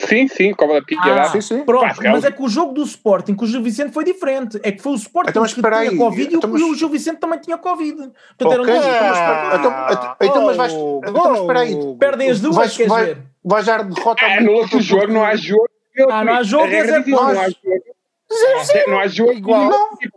Sim, 0.07 0.27
sim, 0.27 0.53
Cova 0.53 0.73
da 0.73 0.81
Piedade. 0.81 1.19
Ah, 1.19 1.25
sim, 1.25 1.41
sim. 1.41 1.63
Pronto, 1.63 2.01
mas 2.03 2.23
é 2.23 2.31
que 2.31 2.41
o 2.41 2.49
jogo 2.49 2.73
do 2.73 2.83
Sporting 2.83 3.35
com 3.35 3.45
o 3.45 3.47
Gil 3.47 3.61
Vicente 3.61 3.91
foi 3.91 4.03
diferente. 4.03 4.59
É 4.63 4.71
que 4.71 4.81
foi 4.81 4.93
o 4.93 4.95
Sporting 4.95 5.29
então, 5.29 5.43
que 5.43 5.53
tinha 5.53 5.97
Covid 5.97 6.35
então, 6.35 6.57
e 6.57 6.63
o 6.63 6.75
Gil 6.75 6.89
Vicente 6.89 7.19
também 7.19 7.39
tinha 7.39 7.57
Covid. 7.57 8.11
Portanto, 8.37 8.61
okay, 8.61 8.75
era 8.75 8.83
um 8.83 9.59
então, 9.59 9.71
então, 9.91 10.15
então, 10.21 10.45
mas 10.45 10.57
vais. 10.57 10.73
Então, 10.73 11.31
mas 11.31 11.39
espera 11.39 11.59
aí. 11.59 11.95
Perdem 11.99 12.29
as 12.31 12.41
duas, 12.41 12.55
vais, 12.55 12.77
quer 12.77 12.87
vai, 12.87 13.05
ver? 13.05 13.17
Vais 13.43 13.65
dar 13.65 13.83
derrota 13.83 14.25
é, 14.25 14.41
No 14.41 14.53
outro 14.53 14.81
jogo 14.81 15.13
não 15.13 15.23
há 15.23 15.35
jogo. 15.35 15.70
Ah, 16.09 16.23
não 16.23 16.33
há 16.33 16.43
jogo, 16.43 16.67
é 16.67 16.85
zero 16.85 17.03
pontos. 17.03 17.33
Não 17.33 17.41
há 17.41 17.49
jogo. 17.49 18.87
Não 18.87 18.99
há 18.99 19.07
jogo 19.07 19.33
igual. 19.33 19.71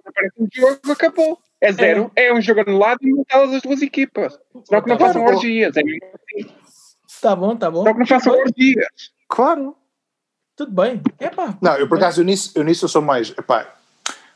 Aparece 0.06 0.34
um 0.38 0.48
jogo, 0.52 0.92
acabou. 0.92 1.38
É 1.60 1.72
zero. 1.72 2.10
É, 2.14 2.26
é 2.26 2.34
um 2.34 2.40
jogo 2.40 2.60
anulado 2.60 2.98
e 3.02 3.12
matadas 3.12 3.54
as 3.54 3.62
duas 3.62 3.82
equipas. 3.82 4.38
Senão 4.64 4.82
que 4.82 4.88
não 4.88 4.98
façam 4.98 5.24
orgias. 5.24 5.76
É 5.76 5.82
mesmo 5.82 6.00
assim. 6.14 6.54
Tá 7.20 7.34
bom, 7.34 7.56
tá 7.56 7.70
bom. 7.70 7.80
Senão 7.80 7.94
que 7.94 8.00
não 8.00 8.06
façam 8.06 8.38
orgias. 8.38 8.86
Claro. 9.28 9.76
Tudo 10.56 10.70
bem. 10.70 11.02
Epá, 11.18 11.58
não, 11.60 11.76
eu 11.76 11.88
por 11.88 11.98
acaso, 11.98 12.20
eu 12.20 12.24
nisso, 12.24 12.52
eu 12.54 12.62
nisso 12.62 12.84
eu 12.84 12.88
sou 12.88 13.02
mais. 13.02 13.30
Epá, 13.30 13.74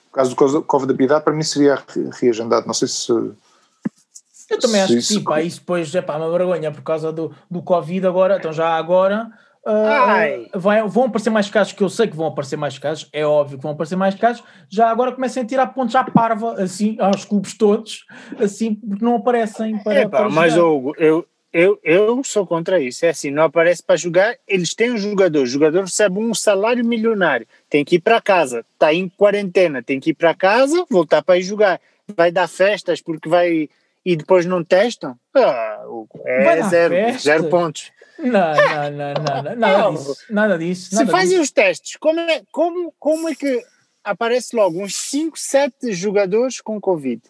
no 0.06 0.12
caso 0.12 0.34
do 0.34 0.62
Cova 0.64 0.84
da 0.84 0.94
Piedade, 0.94 1.24
para 1.24 1.32
mim 1.32 1.44
seria 1.44 1.80
reagendado. 2.20 2.66
Não 2.66 2.74
sei 2.74 2.88
se. 2.88 3.12
Eu 3.12 4.58
também 4.58 4.80
acho 4.80 4.94
que 4.94 5.02
sim, 5.02 5.22
pá, 5.22 5.42
isso 5.42 5.60
depois 5.60 5.94
é 5.94 6.02
pá, 6.02 6.16
uma 6.16 6.30
vergonha 6.30 6.72
por 6.72 6.82
causa 6.82 7.12
do, 7.12 7.32
do 7.50 7.62
Covid 7.62 8.06
agora, 8.06 8.38
então 8.38 8.52
já 8.52 8.70
agora 8.70 9.30
uh, 9.68 10.58
vai, 10.58 10.82
vão 10.88 11.04
aparecer 11.04 11.30
mais 11.30 11.50
casos, 11.50 11.72
que 11.72 11.82
eu 11.82 11.88
sei 11.88 12.06
que 12.06 12.16
vão 12.16 12.26
aparecer 12.26 12.56
mais 12.56 12.78
casos, 12.78 13.08
é 13.12 13.24
óbvio 13.24 13.58
que 13.58 13.62
vão 13.62 13.72
aparecer 13.72 13.96
mais 13.96 14.14
casos, 14.14 14.42
já 14.68 14.90
agora 14.90 15.12
comecem 15.12 15.42
a 15.42 15.46
tirar 15.46 15.66
pontos 15.68 15.94
à 15.94 16.04
parva, 16.04 16.54
assim, 16.54 16.96
aos 16.98 17.24
clubes 17.24 17.56
todos, 17.56 18.06
assim, 18.38 18.74
porque 18.74 19.04
não 19.04 19.16
aparecem 19.16 19.78
para, 19.82 20.08
pá, 20.08 20.18
para 20.18 20.30
Mas, 20.30 20.56
Hugo, 20.56 20.94
eu, 20.98 21.26
eu, 21.52 21.78
eu 21.82 22.22
sou 22.24 22.46
contra 22.46 22.80
isso. 22.80 23.04
É 23.06 23.10
assim, 23.10 23.30
não 23.30 23.44
aparece 23.44 23.82
para 23.82 23.96
jogar, 23.96 24.36
eles 24.46 24.74
têm 24.74 24.92
um 24.92 24.98
jogador, 24.98 25.42
o 25.42 25.46
jogador 25.46 25.82
recebe 25.82 26.18
um 26.18 26.34
salário 26.34 26.84
milionário, 26.84 27.46
tem 27.68 27.84
que 27.84 27.96
ir 27.96 28.00
para 28.00 28.20
casa, 28.20 28.64
está 28.74 28.92
em 28.92 29.08
quarentena, 29.08 29.82
tem 29.82 29.98
que 30.00 30.10
ir 30.10 30.14
para 30.14 30.34
casa, 30.34 30.84
voltar 30.90 31.22
para 31.22 31.38
ir 31.38 31.42
jogar. 31.42 31.80
Vai 32.16 32.32
dar 32.32 32.48
festas 32.48 33.02
porque 33.02 33.28
vai 33.28 33.68
e 34.04 34.16
depois 34.16 34.46
não 34.46 34.64
testam? 34.64 35.14
Ah, 35.34 35.84
é 36.24 36.62
zero, 36.62 37.18
zero 37.18 37.44
pontos. 37.50 37.92
Não, 38.18 38.30
não, 38.30 39.14
não, 39.14 39.42
não, 39.42 39.56
nada 39.56 39.90
disso. 39.96 40.16
Nada 40.30 40.58
disso. 40.58 40.94
Nada 40.94 41.06
Se 41.06 41.12
fazem 41.12 41.40
os 41.40 41.50
testes, 41.50 41.96
como 41.96 42.20
é, 42.20 42.42
como, 42.50 42.92
como 42.98 43.28
é 43.28 43.34
que 43.34 43.64
aparece 44.02 44.56
logo 44.56 44.82
uns 44.82 44.96
5, 44.96 45.38
7 45.38 45.92
jogadores 45.92 46.60
com 46.60 46.80
Covid? 46.80 47.22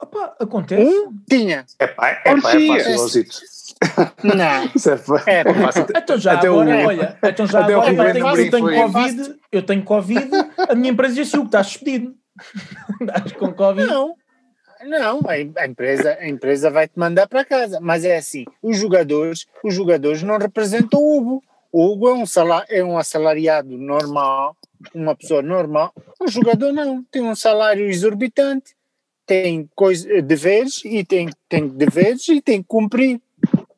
Opa, 0.00 0.36
acontece. 0.38 0.82
Um 0.82 1.12
tinha. 1.28 1.66
É 1.78 1.86
pá, 1.88 2.08
é, 2.10 2.40
pá, 2.40 2.54
é 2.54 2.96
fácil. 2.96 3.24
Não. 4.22 4.36
é, 5.26 5.40
é 5.40 5.54
fácil. 5.54 5.86
Então 5.96 6.18
já 6.18 6.34
até 6.34 6.46
agora, 6.46 6.70
o, 6.70 6.86
olha, 6.86 7.18
então 7.22 7.46
já 7.46 7.64
agora 7.64 7.92
eu 7.92 8.12
tenho, 8.12 8.28
eu 8.28 8.50
tenho 8.50 8.82
Covid, 8.82 9.36
eu 9.50 9.62
tenho 9.62 9.84
Covid, 9.84 10.30
a 10.68 10.74
minha 10.76 10.92
empresa 10.92 11.14
disse 11.14 11.36
o 11.36 11.40
que 11.40 11.46
estás 11.46 11.66
despedido. 11.66 12.14
Estás 13.00 13.32
com 13.32 13.52
Covid. 13.52 13.88
Não. 13.88 14.14
Não, 14.84 15.20
a 15.26 15.66
empresa, 15.66 16.16
a 16.20 16.28
empresa 16.28 16.70
vai 16.70 16.88
te 16.88 16.98
mandar 16.98 17.26
para 17.26 17.44
casa, 17.44 17.80
mas 17.80 18.04
é 18.04 18.16
assim, 18.16 18.44
os 18.62 18.76
jogadores, 18.76 19.46
os 19.62 19.74
jogadores 19.74 20.22
não 20.22 20.38
representam 20.38 21.00
o 21.00 21.16
Hugo. 21.16 21.42
O 21.70 21.84
Hugo 21.92 22.08
é 22.08 22.14
um, 22.14 22.26
salar, 22.26 22.64
é 22.68 22.82
um 22.82 22.96
assalariado 22.96 23.76
normal, 23.76 24.56
uma 24.94 25.14
pessoa 25.14 25.42
normal. 25.42 25.92
O 26.18 26.28
jogador 26.28 26.72
não, 26.72 27.02
tem 27.04 27.22
um 27.22 27.34
salário 27.34 27.88
exorbitante 27.88 28.78
tem 29.28 29.68
coisa, 29.76 30.22
deveres 30.22 30.82
e 30.86 31.04
tem, 31.04 31.28
tem 31.50 31.68
deveres 31.68 32.26
e 32.28 32.40
tem 32.40 32.62
que 32.62 32.68
cumprir. 32.68 33.20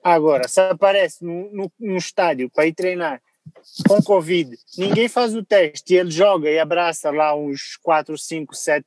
Agora, 0.03 0.47
se 0.47 0.61
aparece 0.61 1.25
no, 1.25 1.51
no, 1.53 1.73
no 1.79 1.97
estádio 1.97 2.49
para 2.49 2.67
ir 2.67 2.73
treinar 2.73 3.21
com 3.87 4.01
Covid, 4.01 4.57
ninguém 4.79 5.09
faz 5.09 5.35
o 5.35 5.45
teste 5.45 5.93
e 5.93 5.97
ele 5.97 6.11
joga 6.11 6.49
e 6.49 6.59
abraça 6.59 7.11
lá 7.11 7.35
uns 7.35 7.77
4, 7.83 8.17
5, 8.17 8.55
7 8.55 8.87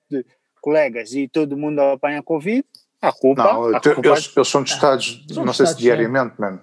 colegas 0.63 1.13
e 1.13 1.27
todo 1.27 1.57
mundo 1.57 1.81
apanha 1.81 2.23
Covid, 2.23 2.63
A 3.01 3.11
culpa, 3.11 3.43
não, 3.43 3.75
a 3.75 3.81
culpa 3.81 4.07
eles, 4.07 4.31
eles, 4.33 4.47
são 4.47 4.63
testados, 4.63 5.25
ah, 5.37 5.43
não 5.43 5.53
sei 5.53 5.67
se 5.67 5.75
diariamente, 5.75 6.39
mano. 6.39 6.61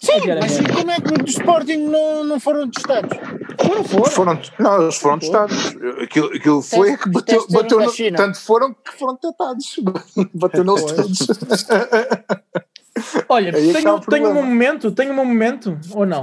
Sim, 0.00 0.12
mas 0.40 0.58
como 0.74 0.90
é 0.90 0.96
que 0.96 1.18
no 1.18 1.26
Sporting 1.26 1.76
não, 1.76 2.24
não 2.24 2.40
foram 2.40 2.70
testados? 2.70 3.14
Foram, 3.60 3.84
foram. 3.84 4.10
foram 4.10 4.40
não, 4.58 4.82
eles 4.82 4.96
foram 4.96 5.18
testados. 5.18 5.76
Aquilo, 6.02 6.28
aquilo 6.28 6.62
foi 6.62 6.96
que 6.96 7.10
bateu, 7.10 7.46
bateu 7.50 7.80
no, 7.80 7.92
tanto 8.16 8.40
foram 8.40 8.72
que 8.72 8.92
foram 8.98 9.16
testados. 9.16 9.78
bateu 10.32 10.64
neles 10.64 10.84
todos. 10.84 11.26
Olha, 13.28 13.52
tenho, 13.52 14.00
tenho 14.00 14.30
um 14.30 14.34
momento, 14.34 14.90
tenho 14.92 15.12
um 15.12 15.16
momento, 15.16 15.78
ou 15.92 16.06
não? 16.06 16.22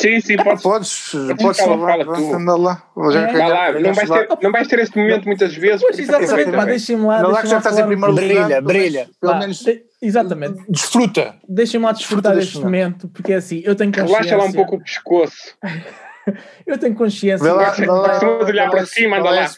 Sim, 0.00 0.20
sim, 0.20 0.36
podes, 0.36 0.62
podes, 0.62 1.12
podes 1.40 1.60
falar, 1.60 2.04
fala, 2.04 2.16
tu. 2.16 2.34
anda 2.34 2.56
lá. 2.56 2.82
Já 3.12 3.28
é. 3.28 3.48
lá. 3.48 3.72
Não, 3.72 3.92
vais 3.92 4.08
ter, 4.08 4.28
não 4.42 4.52
vais 4.52 4.68
ter 4.68 4.78
este 4.78 4.98
momento 4.98 5.26
muitas 5.26 5.54
vezes. 5.54 5.82
Pois, 5.82 5.98
exatamente, 5.98 6.50
mas 6.50 6.66
deixem-me 6.66 7.04
lá. 7.04 7.22
Não 7.22 7.30
lá 7.30 7.42
que 7.42 7.48
já 7.48 7.58
estás 7.58 7.78
em 7.78 7.86
primeiro 7.86 8.12
lugar. 8.12 8.26
Brilha, 8.26 8.60
brilha. 8.62 9.10
Pelo 9.20 9.38
menos 9.38 9.62
exatamente. 10.00 10.64
Desfruta. 10.68 11.34
Deixem-me 11.48 11.84
lá 11.84 11.92
desfrutar 11.92 12.34
deste 12.34 12.58
momento, 12.58 13.08
porque 13.08 13.32
é 13.32 13.36
assim, 13.36 13.62
eu 13.64 13.76
tenho 13.76 13.92
consciência. 13.92 14.16
Relaxa 14.16 14.36
lá 14.36 14.44
um 14.44 14.52
pouco 14.52 14.76
o 14.76 14.80
pescoço. 14.80 15.54
eu 16.66 16.78
tenho 16.78 16.94
consciência. 16.94 17.44
Vê 17.44 17.52
lá, 17.52 17.70
vê 17.70 17.86
lá, 17.86 18.44
olhar 18.44 18.70
para 18.70 18.86
cima, 18.86 19.18
anda 19.18 19.30
lá. 19.30 19.50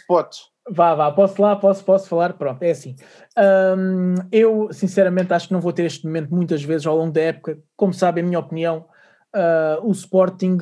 Vá, 0.70 0.94
vá, 0.94 1.11
posso 1.11 1.42
lá, 1.42 1.57
posso, 1.57 1.85
posso 1.85 2.09
falar, 2.09 2.35
pronto, 2.35 2.62
é 2.62 2.70
assim. 2.70 2.94
Um, 3.37 4.14
eu, 4.31 4.68
sinceramente, 4.70 5.33
acho 5.33 5.48
que 5.48 5.52
não 5.52 5.61
vou 5.61 5.72
ter 5.72 5.85
este 5.85 6.07
momento 6.07 6.33
muitas 6.33 6.62
vezes 6.62 6.87
ao 6.87 6.96
longo 6.96 7.12
da 7.12 7.20
época. 7.20 7.59
Como 7.76 7.92
sabem, 7.92 8.22
a 8.22 8.26
minha 8.26 8.38
opinião, 8.38 8.85
uh, 9.35 9.87
o 9.87 9.92
Sporting 9.92 10.59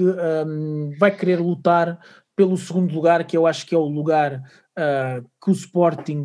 um, 0.47 0.93
vai 0.99 1.11
querer 1.11 1.41
lutar 1.41 1.99
pelo 2.35 2.57
segundo 2.57 2.95
lugar, 2.95 3.25
que 3.25 3.37
eu 3.37 3.47
acho 3.47 3.67
que 3.67 3.75
é 3.75 3.79
o 3.79 3.85
lugar 3.85 4.43
uh, 4.79 5.29
que 5.43 5.51
o 5.51 5.53
Sporting. 5.53 6.25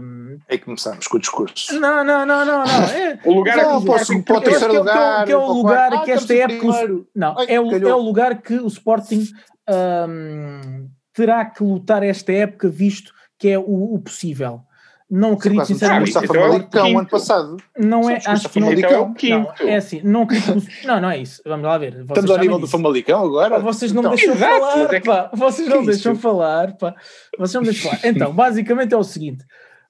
Um... 0.00 0.38
Aí 0.50 0.58
começamos 0.58 1.06
com 1.06 1.16
o 1.16 1.20
discurso. 1.20 1.78
Não, 1.80 2.04
não, 2.04 2.26
não, 2.26 2.44
não. 2.44 2.58
não. 2.58 2.66
É, 2.92 3.18
o 3.24 3.32
lugar 3.32 3.56
não, 3.56 3.76
é 3.76 3.80
que 3.80 3.86
posso, 3.86 4.22
para 4.22 4.36
o 4.36 4.40
terceiro 4.40 4.72
que, 4.72 4.78
lugar. 4.78 5.24
Que 5.24 5.32
é 5.32 5.36
o 5.36 5.52
lugar 5.52 5.92
ah, 5.94 6.00
que 6.02 6.10
esta 6.10 6.34
época. 6.34 6.66
O, 6.66 7.06
não, 7.14 7.38
Ai, 7.38 7.46
é, 7.48 7.60
o, 7.60 7.72
é 7.72 7.94
o 7.94 8.00
lugar 8.00 8.42
que 8.42 8.54
o 8.54 8.66
Sporting 8.66 9.26
um, 9.68 10.88
terá 11.14 11.44
que 11.44 11.62
lutar 11.62 12.02
esta 12.02 12.32
época, 12.32 12.68
visto 12.68 13.12
que 13.38 13.48
é 13.48 13.58
o, 13.58 13.94
o 13.94 13.98
possível. 13.98 14.60
Não 15.08 15.34
acredito 15.34 15.64
Sim, 15.66 15.74
sinceramente. 15.74 16.18
Então 16.18 16.86
é 16.86 16.92
o 16.92 16.98
ano 16.98 17.08
passado. 17.08 17.56
Não 17.78 18.10
é, 18.10 18.20
acho 18.26 18.48
que 18.48 18.58
não, 18.58 18.72
então 18.72 18.90
é 18.90 18.98
o 18.98 19.14
quinto. 19.14 19.52
Não, 19.60 19.68
é 19.68 19.76
assim, 19.76 20.00
não 20.02 20.22
acredito. 20.22 20.66
Não, 20.84 21.00
não 21.00 21.10
é 21.10 21.18
isso. 21.18 21.40
Vamos 21.46 21.64
lá 21.64 21.78
ver. 21.78 21.92
Vocês 21.92 22.08
Estamos 22.08 22.30
ao 22.30 22.38
nível 22.38 22.58
do 22.58 22.66
Famalicão 22.66 23.24
agora? 23.24 23.58
Vocês 23.60 23.92
não 23.92 24.02
então, 24.02 24.14
deixam 24.14 24.34
exato, 24.34 24.60
falar, 24.60 24.94
é 24.94 25.00
que... 25.00 25.06
pá. 25.06 25.30
Vocês 25.32 25.68
não 25.68 25.84
deixam 25.84 26.16
falar, 26.16 26.76
pá. 26.76 26.94
Vocês 27.38 27.54
não 27.54 27.62
deixam 27.62 27.90
falar. 27.90 28.00
Então, 28.04 28.32
basicamente 28.32 28.94
é 28.94 28.96
o 28.96 29.04
seguinte. 29.04 29.44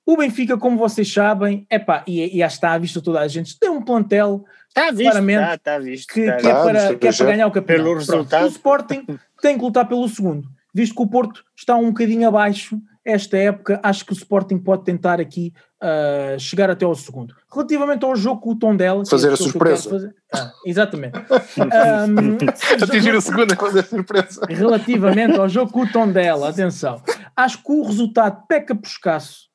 O 0.04 0.18
Benfica, 0.18 0.58
como 0.58 0.76
vocês 0.76 1.10
sabem, 1.10 1.66
é 1.70 1.78
pá, 1.78 2.04
e, 2.06 2.36
e 2.36 2.38
já 2.38 2.46
está 2.46 2.72
à 2.72 2.78
vista 2.78 3.00
toda 3.00 3.20
a 3.20 3.26
gente, 3.26 3.58
tem 3.58 3.70
um 3.70 3.82
plantel 3.82 4.44
Está 4.68 4.90
visto, 4.90 5.02
claramente 5.04 5.40
está, 5.40 5.54
está 5.54 5.78
visto, 5.78 6.12
que, 6.12 6.20
está 6.20 6.36
que, 6.36 6.46
é 6.46 6.52
para, 6.52 6.94
que 6.96 7.08
é 7.08 7.12
para 7.12 7.26
ganhar 7.26 7.46
o 7.46 7.50
campeonato. 7.50 7.84
Pelo 7.84 7.98
resultado. 7.98 8.44
O 8.44 8.48
Sporting 8.48 9.06
tem 9.40 9.56
que 9.56 9.64
lutar 9.64 9.88
pelo 9.88 10.06
segundo, 10.06 10.46
visto 10.74 10.94
que 10.94 11.02
o 11.02 11.06
Porto 11.06 11.42
está 11.56 11.74
um 11.76 11.86
bocadinho 11.86 12.28
abaixo 12.28 12.78
esta 13.06 13.38
época, 13.38 13.80
acho 13.82 14.04
que 14.04 14.12
o 14.12 14.14
Sporting 14.14 14.58
pode 14.58 14.84
tentar 14.84 15.20
aqui 15.20 15.54
uh, 15.80 16.38
chegar 16.38 16.68
até 16.68 16.84
ao 16.84 16.94
segundo. 16.94 17.34
Relativamente 17.52 18.04
ao 18.04 18.16
jogo 18.16 18.40
com 18.40 18.50
o 18.50 18.58
tom 18.58 18.74
dela. 18.74 19.04
Fazer 19.06 19.30
é 19.30 19.32
a 19.32 19.36
surpresa. 19.36 19.88
Fazer, 19.88 20.14
ah, 20.34 20.50
exatamente. 20.66 21.16
um, 21.56 22.36
Atingir 22.82 23.14
a 23.14 23.20
segunda 23.20 23.54
fazer 23.54 23.80
a 23.80 23.84
surpresa. 23.84 24.46
Relativamente 24.48 25.38
ao 25.38 25.48
jogo 25.48 25.70
com 25.70 25.82
o 25.82 25.92
tom 25.92 26.10
dela, 26.10 26.48
atenção. 26.48 27.00
Acho 27.36 27.62
que 27.62 27.70
o 27.70 27.84
resultado 27.84 28.44
peca 28.48 28.74
por 28.74 28.88
escasso 28.88 29.46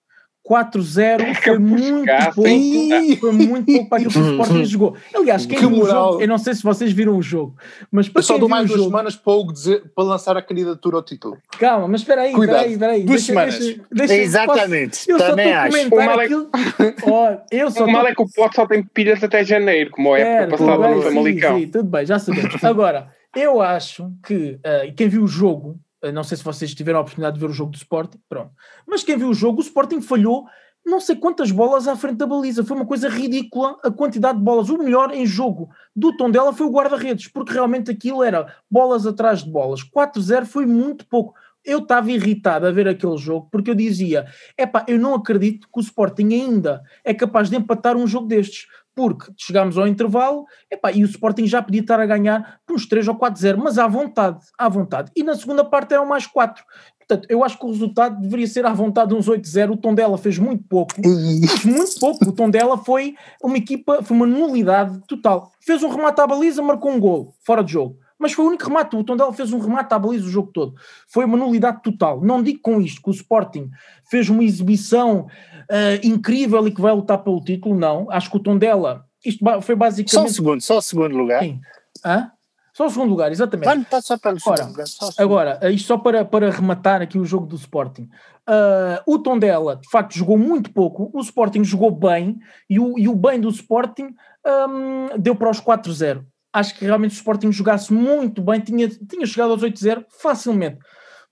4-0 0.48 1.36
foi 1.36 1.60
muito 1.60 2.06
pouco, 2.34 3.20
foi 3.20 3.32
muito 3.32 3.66
pouco 3.66 3.90
para 3.90 3.98
aquilo 4.00 4.12
que 4.12 4.20
o 4.20 4.32
Sporting 4.32 4.66
jogou. 4.66 4.96
Aliás, 5.14 5.46
quem 5.46 5.58
que 5.58 5.66
viu 5.66 5.78
moral. 5.78 6.10
o 6.10 6.12
jogo, 6.12 6.24
eu 6.24 6.28
não 6.28 6.38
sei 6.38 6.56
se 6.56 6.64
vocês 6.64 6.92
viram 6.92 7.16
o 7.16 7.22
jogo, 7.22 7.56
mas 7.92 8.10
para 8.10 8.20
eu 8.20 8.24
só 8.24 8.38
dou 8.38 8.50
mais 8.50 8.68
duas 8.68 8.80
jogo, 8.80 8.90
semanas 8.90 9.16
para, 9.16 9.34
o 9.34 9.52
dizer, 9.52 9.84
para 9.96 10.04
lançar 10.04 10.36
a 10.36 10.42
candidatura 10.42 10.98
ao 10.98 11.04
título. 11.04 11.38
Calma, 11.60 11.88
mas 11.88 12.02
espera 12.02 12.22
aí, 12.24 12.32
espera 12.32 12.60
aí, 12.62 12.72
espera 12.72 12.92
aí. 12.94 13.04
Duas 13.04 13.10
deixa, 13.10 13.26
semanas. 13.26 13.60
Deixa, 13.60 13.82
deixa, 13.92 14.14
Exatamente, 14.16 14.98
posso, 14.98 15.12
eu 15.12 15.18
também 15.18 15.54
só 15.54 15.66
estou 15.66 15.80
a 15.80 15.90
comentar 15.90 16.20
aquilo... 16.20 16.50
oh, 17.06 17.38
eu 17.52 17.72
só 17.72 17.86
o 17.86 17.92
mal 17.92 18.08
é 18.08 18.16
que 18.16 18.22
o 18.22 18.28
pote 18.28 18.56
só 18.56 18.66
tem 18.66 18.84
pilhas 18.84 19.24
até 19.24 19.44
janeiro, 19.44 19.92
como 19.92 20.16
é 20.16 20.22
época 20.22 20.58
passada 20.58 20.96
no 20.96 21.02
Famalicão. 21.02 21.60
Sim, 21.60 21.68
tudo 21.68 21.90
bem, 21.90 22.06
já 22.06 22.18
sabemos. 22.18 22.64
Agora, 22.64 23.08
eu 23.36 23.62
acho 23.62 24.12
que, 24.26 24.60
uh, 24.66 24.94
quem 24.96 25.08
viu 25.08 25.24
o 25.24 25.28
jogo, 25.28 25.80
não 26.14 26.24
sei 26.24 26.38
se 26.38 26.44
vocês 26.44 26.74
tiveram 26.74 27.00
a 27.00 27.02
oportunidade 27.02 27.36
de 27.36 27.40
ver 27.40 27.52
o 27.52 27.54
jogo 27.54 27.72
do 27.72 27.78
Sporting, 27.78 28.20
pronto. 28.28 28.52
Mas 28.88 29.04
quem 29.04 29.18
viu 29.18 29.30
o 29.30 29.34
jogo, 29.34 29.60
o 29.60 29.64
Sporting 29.64 30.02
falhou 30.02 30.46
não 30.86 31.00
sei 31.00 31.16
quantas 31.16 31.52
bolas 31.52 31.88
à 31.88 31.96
frente 31.96 32.18
da 32.18 32.26
baliza. 32.26 32.64
Foi 32.64 32.76
uma 32.76 32.86
coisa 32.86 33.08
ridícula 33.08 33.78
a 33.84 33.92
quantidade 33.92 34.38
de 34.38 34.44
bolas. 34.44 34.70
O 34.70 34.78
melhor 34.78 35.14
em 35.14 35.26
jogo 35.26 35.70
do 35.96 36.16
tom 36.18 36.30
dela 36.30 36.54
foi 36.54 36.66
o 36.66 36.72
guarda-redes, 36.72 37.28
porque 37.28 37.54
realmente 37.54 37.92
aquilo 37.92 38.24
era 38.24 38.56
bolas 38.70 39.06
atrás 39.06 39.44
de 39.44 39.50
bolas. 39.50 39.82
4-0 39.84 40.46
foi 40.46 40.66
muito 40.66 41.06
pouco. 41.06 41.36
Eu 41.64 41.80
estava 41.80 42.12
irritado 42.12 42.66
a 42.66 42.72
ver 42.72 42.88
aquele 42.88 43.18
jogo 43.18 43.48
porque 43.52 43.70
eu 43.70 43.76
dizia: 43.76 44.26
epá, 44.58 44.84
eu 44.88 44.98
não 44.98 45.14
acredito 45.14 45.68
que 45.72 45.80
o 45.80 45.82
Sporting 45.82 46.34
ainda 46.34 46.82
é 47.04 47.14
capaz 47.14 47.52
de 47.52 47.56
empatar 47.56 47.96
um 47.96 48.08
jogo 48.08 48.28
destes 48.28 48.68
porque 48.96 49.32
chegámos 49.38 49.78
ao 49.78 49.88
intervalo 49.88 50.46
epá, 50.70 50.92
e 50.92 51.04
o 51.04 51.08
Sporting 51.08 51.46
já 51.46 51.62
podia 51.62 51.82
estar 51.82 52.00
a 52.00 52.06
ganhar 52.06 52.60
por 52.66 52.76
uns 52.76 52.86
3 52.86 53.08
ou 53.08 53.16
4-0, 53.16 53.58
mas 53.58 53.78
à 53.78 53.88
vontade, 53.88 54.40
à 54.58 54.68
vontade. 54.70 55.12
E 55.16 55.24
na 55.24 55.36
segunda 55.36 55.64
parte 55.64 55.94
eram 55.94 56.06
mais 56.06 56.28
4. 56.28 56.64
Portanto, 57.00 57.28
eu 57.30 57.44
acho 57.44 57.60
que 57.60 57.66
o 57.66 57.70
resultado 57.70 58.22
deveria 58.22 58.48
ser 58.48 58.66
à 58.66 58.72
vontade 58.72 59.14
uns 59.14 59.28
8-0. 59.28 59.72
O 59.72 59.78
tom 59.78 59.94
dela 59.94 60.18
fez 60.18 60.38
muito 60.38 60.64
pouco, 60.64 60.94
fez 60.96 61.66
muito 61.66 62.00
pouco. 62.00 62.30
O 62.30 62.32
tom 62.32 62.50
dela 62.50 62.78
foi 62.78 63.16
uma 63.44 63.58
equipa, 63.58 64.02
foi 64.02 64.16
uma 64.16 64.26
nulidade 64.26 65.02
total. 65.08 65.52
Fez 65.60 65.84
um 65.84 65.90
remate 65.90 66.22
à 66.22 66.28
baliza, 66.28 66.62
marcou 66.62 66.92
um 66.92 67.00
gol, 67.00 67.34
fora 67.46 67.64
de 67.64 67.74
jogo. 67.74 67.98
Mas 68.22 68.34
foi 68.34 68.46
o 68.46 68.48
único 68.50 68.66
remate. 68.66 68.96
O 68.96 69.04
Tondela 69.04 69.34
fez 69.34 69.52
um 69.52 69.60
remate 69.60 69.94
à 69.94 70.00
baliza 70.00 70.26
o 70.26 70.30
jogo 70.30 70.52
todo. 70.54 70.76
Foi 71.08 71.26
uma 71.26 71.36
nulidade 71.36 71.82
total. 71.82 72.22
Não 72.22 72.44
digo 72.44 72.60
com 72.62 72.80
isto 72.80 73.02
que 73.02 73.10
o 73.10 73.14
Sporting 73.14 73.70
fez 74.10 74.30
uma 74.30 74.44
exibição 74.44 75.22
uh, 75.22 76.08
incrível 76.08 76.68
e 76.68 76.72
que 76.72 76.82
vai 76.82 76.94
lutar 76.94 77.18
pelo 77.24 77.42
título, 77.42 77.78
não. 77.78 78.10
Acho 78.12 78.30
que 78.30 78.38
o 78.38 78.40
Tondela, 78.40 79.06
isto 79.26 79.44
foi 79.62 79.76
basicamente. 79.76 80.12
Só 80.12 80.26
o 80.26 80.30
segundo, 80.30 80.62
só 80.62 80.78
o 80.78 80.82
segundo 80.82 81.18
lugar. 81.18 81.42
Sim. 81.42 81.60
Hã? 82.06 82.32
Só 82.74 82.86
o 82.86 82.90
segundo 82.90 83.10
lugar, 83.10 83.32
exatamente. 83.32 83.82
Está 83.82 84.02
só 84.02 84.18
pelo 84.18 84.38
Ora, 84.46 84.66
lugar. 84.66 84.88
Só 84.88 85.10
agora, 85.18 85.60
eh, 85.62 85.72
isto 85.72 85.88
só 85.88 85.98
para, 85.98 86.24
para 86.24 86.50
rematar 86.50 87.02
aqui 87.02 87.18
o 87.18 87.26
jogo 87.26 87.46
do 87.46 87.56
Sporting. 87.56 88.04
Uh, 88.48 89.02
o 89.06 89.20
Tondela, 89.20 89.76
de 89.76 89.90
facto, 89.90 90.16
jogou 90.16 90.38
muito 90.38 90.72
pouco. 90.72 91.12
O 91.14 91.20
Sporting 91.20 91.64
jogou 91.64 91.92
bem 91.92 92.40
e 92.70 92.80
o, 92.80 92.98
e 92.98 93.10
o 93.10 93.16
bem 93.16 93.42
do 93.42 93.50
Sporting 93.50 94.16
um, 94.46 95.20
deu 95.20 95.36
para 95.36 95.50
os 95.50 95.60
4-0 95.60 96.24
acho 96.54 96.78
que 96.78 96.86
realmente 96.86 97.12
o 97.12 97.14
Sporting 97.14 97.52
jogasse 97.52 97.94
muito 97.94 98.42
bem, 98.42 98.60
tinha, 98.60 98.88
tinha 98.88 99.26
chegado 99.26 99.52
aos 99.52 99.62
8-0 99.62 100.06
facilmente. 100.10 100.80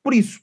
Por 0.04 0.14
isso, 0.14 0.40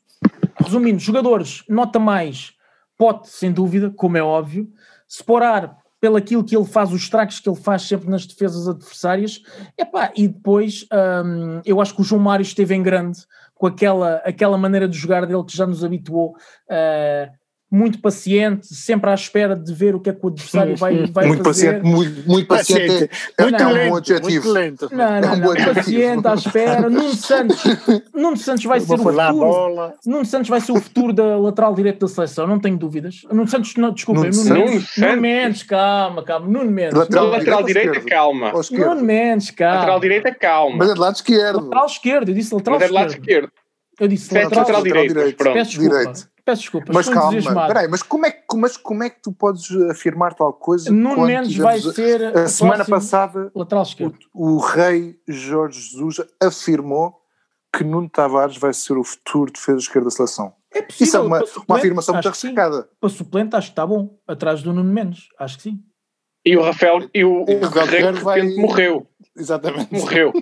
resumindo, 0.62 0.98
jogadores, 0.98 1.62
nota 1.68 1.98
mais, 1.98 2.52
Pote, 2.98 3.28
sem 3.28 3.52
dúvida, 3.52 3.90
como 3.90 4.16
é 4.16 4.22
óbvio, 4.22 4.70
Sporar, 5.08 5.76
pelo 6.00 6.16
aquilo 6.16 6.44
que 6.44 6.56
ele 6.56 6.64
faz, 6.64 6.92
os 6.92 7.02
estragos 7.02 7.40
que 7.40 7.48
ele 7.48 7.56
faz 7.56 7.82
sempre 7.82 8.08
nas 8.08 8.26
defesas 8.26 8.68
adversárias, 8.68 9.42
epá, 9.78 10.12
e 10.16 10.28
depois 10.28 10.86
hum, 11.24 11.60
eu 11.64 11.80
acho 11.80 11.94
que 11.94 12.00
o 12.00 12.04
João 12.04 12.20
Mário 12.20 12.42
esteve 12.42 12.74
em 12.74 12.82
grande 12.82 13.20
com 13.54 13.66
aquela, 13.66 14.16
aquela 14.16 14.58
maneira 14.58 14.86
de 14.88 14.96
jogar 14.96 15.26
dele 15.26 15.44
que 15.44 15.56
já 15.56 15.66
nos 15.66 15.82
habituou 15.82 16.36
uh, 16.70 17.32
muito 17.76 17.98
paciente, 17.98 18.74
sempre 18.74 19.10
à 19.10 19.14
espera 19.14 19.54
de 19.54 19.74
ver 19.74 19.94
o 19.94 20.00
que 20.00 20.08
é 20.08 20.12
que 20.14 20.24
o 20.24 20.28
adversário 20.28 20.74
vai, 20.76 21.06
vai 21.06 21.26
muito 21.26 21.44
fazer. 21.44 21.82
Paciente, 21.82 21.94
muito, 21.94 22.28
muito 22.28 22.48
paciente, 22.48 22.86
paciente. 22.86 23.10
É, 23.36 23.42
muito 23.42 23.62
é 23.62 23.66
lento, 23.66 23.92
um 23.92 23.96
adjetivo. 23.96 24.30
Muito 24.30 24.48
lento. 24.50 24.88
Não, 24.90 25.20
não, 25.20 25.36
não, 25.36 25.54
é 25.54 25.70
um 25.70 25.74
paciente 25.74 26.26
à 26.26 26.34
espera. 26.34 26.88
Nuno 26.88 27.14
Santos, 27.14 27.62
Nuno 28.14 28.36
Santos 28.38 28.64
vai 28.64 28.80
ser 28.80 28.94
o 28.94 28.98
futuro. 28.98 29.92
Nuno 30.06 30.24
Santos 30.24 30.48
vai 30.48 30.60
ser 30.62 30.72
o 30.72 30.80
futuro 30.80 31.12
da 31.12 31.36
lateral 31.36 31.74
direito 31.74 32.00
da 32.00 32.08
seleção, 32.08 32.46
não 32.46 32.58
tenho 32.58 32.78
dúvidas. 32.78 33.22
Nuno 33.30 33.46
Santos, 33.46 33.74
não, 33.76 33.92
desculpa, 33.92 34.22
Nuno, 34.22 34.44
Nuno, 34.44 34.54
Mendes, 34.54 34.96
Nuno 34.96 35.20
Mendes, 35.20 35.62
calma, 35.62 36.22
calma, 36.24 36.46
Nuno 36.48 36.70
Mendes. 36.70 36.98
Lateral, 36.98 37.26
lateral 37.28 37.62
direita, 37.62 38.00
calma. 38.00 38.52
Nuno 38.70 39.02
Mendes, 39.02 39.50
calma. 39.50 39.74
Lateral 39.74 40.00
direita, 40.00 40.34
calma. 40.34 40.76
Mas 40.78 40.90
é 40.90 40.94
do 40.94 41.00
lado 41.00 41.16
esquerdo. 41.16 41.64
Lateral 41.64 41.86
esquerdo, 41.86 42.28
eu 42.30 42.34
disse 42.34 42.54
lateral 42.54 42.78
esquerdo. 42.78 42.94
Mas 42.94 43.12
é 43.12 43.18
esquerdo. 43.18 43.52
Eu 44.00 44.08
disse 44.08 44.34
lateral, 44.34 44.60
lateral 44.60 44.82
direito. 44.82 45.14
direito. 45.14 45.44
Peço 45.44 45.70
desculpa. 45.78 46.35
Peço 46.46 46.62
desculpa. 46.62 46.92
Mas 46.94 47.08
calma, 47.08 47.66
peraí, 47.66 47.88
mas 47.88 48.04
como, 48.04 48.24
é 48.24 48.30
que, 48.30 48.56
mas 48.56 48.76
como 48.76 49.02
é 49.02 49.10
que 49.10 49.20
tu 49.20 49.32
podes 49.32 49.68
afirmar 49.90 50.32
tal 50.32 50.52
coisa? 50.52 50.92
No 50.92 51.26
menos 51.26 51.56
vai 51.56 51.80
ser. 51.80 52.22
A 52.36 52.46
semana 52.46 52.84
passada, 52.84 53.50
lateral 53.52 53.82
esquerdo. 53.82 54.16
O, 54.32 54.52
o, 54.52 54.58
rei 54.60 55.18
Jorge 55.26 55.80
Jesus 55.80 56.20
afirmou 56.40 57.20
que 57.76 57.82
Nuno 57.82 58.08
Tavares 58.08 58.56
vai 58.56 58.72
ser 58.72 58.96
o 58.96 59.02
futuro 59.02 59.50
defesa 59.50 59.78
esquerda 59.78 60.04
da 60.04 60.10
seleção. 60.12 60.54
É 60.72 60.82
possível, 60.82 61.04
Isso 61.04 61.16
é 61.16 61.20
uma, 61.20 61.44
uma 61.68 61.78
afirmação 61.78 62.14
muito 62.14 62.28
arriscada. 62.28 62.88
Para 63.00 63.08
suplente, 63.08 63.56
acho 63.56 63.66
que 63.66 63.72
está 63.72 63.84
bom. 63.84 64.16
Atrás 64.24 64.62
do 64.62 64.72
Nuno 64.72 64.92
Menos, 64.92 65.28
acho 65.40 65.56
que 65.56 65.64
sim. 65.64 65.82
E 66.44 66.56
o 66.56 66.62
Rafael, 66.62 67.10
e 67.12 67.24
o, 67.24 67.40
o, 67.40 67.42
o 67.42 67.60
Rafael 67.68 68.14
vai... 68.22 68.42
morreu. 68.54 69.04
Exatamente. 69.36 69.92
Morreu. 69.92 70.32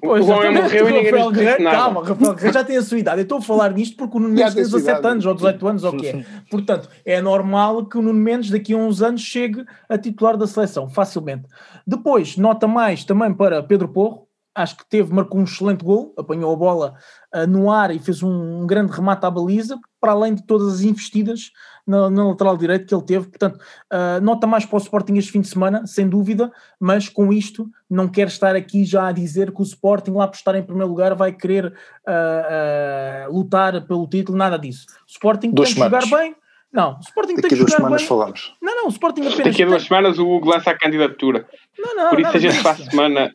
Pois, 0.00 0.26
o 0.26 0.30
homem 0.32 0.54
morreu 0.54 0.88
e 0.88 0.92
ninguém 0.92 1.10
Rafael 1.10 1.30
Guerreiro, 1.30 1.64
Calma, 1.64 2.04
Rafael 2.04 2.34
Guerreiro 2.34 2.54
já 2.54 2.64
tem 2.64 2.76
a 2.76 2.82
sua 2.82 2.98
idade. 2.98 3.20
Eu 3.20 3.22
estou 3.22 3.38
a 3.38 3.42
falar 3.42 3.72
nisto 3.72 3.96
porque 3.96 4.16
o 4.16 4.20
Nuno 4.20 4.34
Mendes 4.34 4.54
tem 4.54 4.64
17 4.64 5.06
anos 5.06 5.26
ou 5.26 5.34
18 5.34 5.68
anos, 5.68 5.84
ou 5.84 5.92
o 5.92 5.96
que 5.96 6.06
é. 6.06 6.24
Portanto, 6.50 6.88
é 7.04 7.20
normal 7.20 7.86
que 7.86 7.98
o 7.98 8.02
Nuno 8.02 8.18
Mendes 8.18 8.50
daqui 8.50 8.72
a 8.72 8.76
uns 8.76 9.02
anos 9.02 9.20
chegue 9.20 9.64
a 9.88 9.98
titular 9.98 10.36
da 10.36 10.46
seleção, 10.46 10.88
facilmente. 10.88 11.48
Depois, 11.86 12.36
nota 12.36 12.66
mais 12.66 13.04
também 13.04 13.32
para 13.34 13.62
Pedro 13.62 13.88
Porro, 13.88 14.26
acho 14.54 14.76
que 14.76 14.88
teve, 14.88 15.12
marcou 15.12 15.40
um 15.40 15.44
excelente 15.44 15.84
gol, 15.84 16.14
apanhou 16.16 16.52
a 16.52 16.56
bola 16.56 16.94
uh, 17.34 17.46
no 17.46 17.70
ar 17.70 17.90
e 17.94 17.98
fez 17.98 18.22
um, 18.22 18.62
um, 18.62 18.66
grande 18.66 18.92
remate 18.92 19.24
à 19.24 19.30
baliza, 19.30 19.78
para 20.00 20.12
além 20.12 20.34
de 20.34 20.44
todas 20.44 20.74
as 20.74 20.80
investidas 20.82 21.50
na, 21.86 22.08
na 22.10 22.28
lateral 22.28 22.56
direito 22.56 22.86
que 22.86 22.94
ele 22.94 23.04
teve. 23.04 23.28
Portanto, 23.28 23.56
uh, 23.92 24.20
nota 24.22 24.46
mais 24.46 24.64
para 24.64 24.76
o 24.76 24.80
Sporting 24.80 25.16
este 25.16 25.32
fim 25.32 25.40
de 25.40 25.48
semana, 25.48 25.86
sem 25.86 26.08
dúvida, 26.08 26.50
mas 26.80 27.08
com 27.08 27.32
isto 27.32 27.68
não 27.88 28.08
quero 28.08 28.28
estar 28.28 28.54
aqui 28.54 28.84
já 28.84 29.08
a 29.08 29.12
dizer 29.12 29.52
que 29.52 29.60
o 29.60 29.64
Sporting, 29.64 30.12
lá 30.12 30.28
por 30.28 30.36
estar 30.36 30.54
em 30.54 30.62
primeiro 30.62 30.88
lugar, 30.88 31.14
vai 31.14 31.32
querer 31.32 31.66
uh, 31.66 33.32
lutar 33.32 33.86
pelo 33.86 34.06
título, 34.06 34.36
nada 34.38 34.58
disso. 34.58 34.86
O 35.06 35.10
Sporting 35.10 35.50
Duas 35.50 35.74
tem 35.74 35.76
que 35.76 35.84
jogar 35.84 36.06
bem, 36.06 36.34
não, 36.72 36.96
o 36.96 37.00
Sporting 37.00 37.34
Daqui 37.34 37.48
tem 37.48 37.50
que 37.50 37.56
duas 37.56 37.72
semanas 37.72 38.00
bem. 38.00 38.08
falamos. 38.08 38.54
Não, 38.62 38.74
não, 38.74 38.86
o 38.86 38.88
Sporting 38.88 39.20
apenas. 39.26 39.44
Daqui 39.44 39.62
a 39.62 39.66
duas 39.66 39.82
tem... 39.82 39.88
semanas 39.88 40.18
o 40.18 40.26
Hugo 40.26 40.48
lança 40.48 40.70
a 40.70 40.78
candidatura. 40.78 41.46
Não, 41.78 41.94
não, 41.94 42.10
Por 42.10 42.20
isso 42.20 42.34
a 42.34 42.40
gente 42.40 42.62
para 42.62 42.70
a 42.70 42.76
semana. 42.76 43.34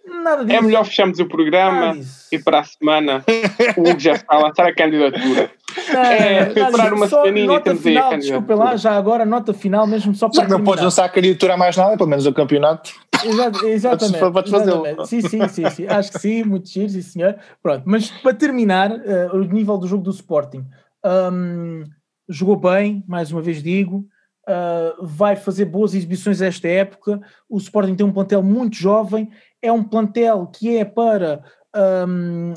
É 0.50 0.62
melhor 0.62 0.84
fecharmos 0.86 1.20
o 1.20 1.28
programa 1.28 1.96
e 2.32 2.40
para 2.40 2.62
a 2.62 2.64
semana 2.64 3.24
o 3.78 3.82
Hugo 3.82 4.00
já 4.00 4.14
está 4.14 4.36
a 4.36 4.40
lançar 4.40 4.66
a 4.66 4.74
candidatura. 4.74 5.52
Não, 5.94 6.02
é 6.02 6.46
preparar 6.46 6.94
uma 6.94 7.08
semaninha 7.08 7.56
e 7.56 7.60
temos 7.62 7.86
aí 7.86 7.98
a 7.98 8.02
candidatura. 8.02 8.18
Desculpa 8.18 8.56
lá, 8.56 8.76
já 8.76 8.98
agora 8.98 9.26
nota 9.26 9.54
final 9.54 9.88
mesmo 9.88 10.14
só 10.14 10.28
para. 10.28 10.42
Já 10.42 10.46
que 10.46 10.52
não 10.52 10.64
podes 10.64 10.84
lançar 10.84 11.06
a 11.06 11.10
candidatura 11.10 11.54
a 11.54 11.58
mais 11.58 11.76
nada, 11.76 11.98
pelo 11.98 12.10
menos 12.10 12.26
o 12.26 12.34
campeonato. 12.34 12.92
Exato, 13.24 13.66
exatamente. 13.68 14.32
Podes 14.32 14.52
fazê-lo. 14.52 15.06
Sim, 15.06 15.22
sim, 15.22 15.48
sim, 15.48 15.70
sim. 15.70 15.88
Acho 15.88 16.12
que 16.12 16.20
sim, 16.20 16.44
muito 16.44 16.70
giro, 16.70 16.90
sim 16.90 17.02
senhor. 17.02 17.36
Pronto, 17.62 17.84
mas 17.86 18.10
para 18.10 18.34
terminar, 18.34 18.92
uh, 18.92 19.36
o 19.36 19.44
nível 19.44 19.78
do 19.78 19.88
jogo 19.88 20.04
do 20.04 20.12
Sporting. 20.12 20.66
Um, 21.06 21.84
jogou 22.28 22.58
bem, 22.58 23.04
mais 23.08 23.32
uma 23.32 23.42
vez 23.42 23.64
digo, 23.64 24.06
uh, 24.48 25.06
vai 25.06 25.36
fazer 25.36 25.66
boas 25.66 25.94
exibições 25.94 26.42
esta 26.42 26.68
época. 26.68 27.22
O 27.50 27.58
Sporting 27.58 27.96
tem 27.96 28.06
um 28.06 28.12
plantel 28.12 28.44
muito 28.44 28.76
jovem, 28.76 29.30
é 29.62 29.72
um 29.72 29.84
plantel 29.84 30.48
que 30.48 30.78
é 30.78 30.86
para 30.86 31.44
um, 32.08 32.54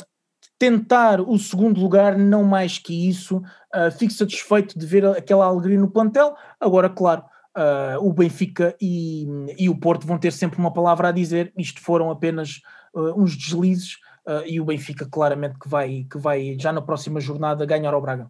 tentar 0.61 1.23
o 1.23 1.39
segundo 1.39 1.81
lugar, 1.81 2.19
não 2.19 2.45
mais 2.45 2.79
que 2.79 3.09
isso. 3.09 3.39
Uh, 3.75 3.91
fico 3.99 4.13
satisfeito 4.13 4.79
de 4.79 4.85
ver 4.85 5.07
aquela 5.07 5.47
alegria 5.47 5.81
no 5.81 5.91
plantel. 5.91 6.37
Agora, 6.61 6.91
claro. 6.91 7.25
Uh, 7.57 8.07
o 8.07 8.13
Benfica 8.13 8.77
e, 8.81 9.27
e, 9.59 9.69
o 9.69 9.77
Porto 9.77 10.07
vão 10.07 10.19
ter 10.19 10.33
sempre 10.33 10.61
uma 10.61 10.73
palavra 10.73 11.09
a 11.09 11.13
dizer. 11.13 11.51
Isto 11.59 11.81
foram 11.81 12.11
apenas 12.11 12.61
uns 13.17 13.37
deslizes 13.37 13.99
e 14.47 14.61
o 14.61 14.65
Benfica 14.65 15.09
claramente 15.09 15.59
que 15.59 15.69
vai, 15.69 16.07
que 16.11 16.19
vai 16.19 16.57
já 16.59 16.73
na 16.73 16.83
próxima 16.83 17.21
jornada 17.21 17.67
ganhar 17.67 17.93
ao 17.93 18.01
Braga. 18.01 18.29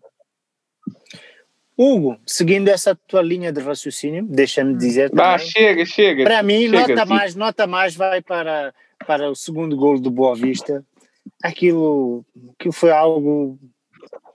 Hugo, 1.76 2.18
seguindo 2.26 2.68
essa 2.68 2.94
tua 2.94 3.22
linha 3.22 3.52
de 3.52 3.60
raciocínio, 3.60 4.26
deixa-me 4.26 4.76
dizer 4.76 5.10
também. 5.10 5.24
Ah, 5.24 5.38
chega, 5.38 5.84
chega. 5.84 6.24
Para 6.24 6.42
mim, 6.42 6.68
chega, 6.68 6.88
nota 6.88 7.06
mais, 7.06 7.34
nota 7.34 7.66
mais 7.66 7.94
vai 7.94 8.22
para, 8.22 8.74
para 9.06 9.30
o 9.30 9.34
segundo 9.34 9.76
gol 9.76 9.98
do 9.98 10.10
Boa 10.10 10.34
Vista. 10.34 10.84
Aquilo, 11.42 12.24
aquilo 12.58 12.72
foi 12.72 12.90
algo 12.90 13.58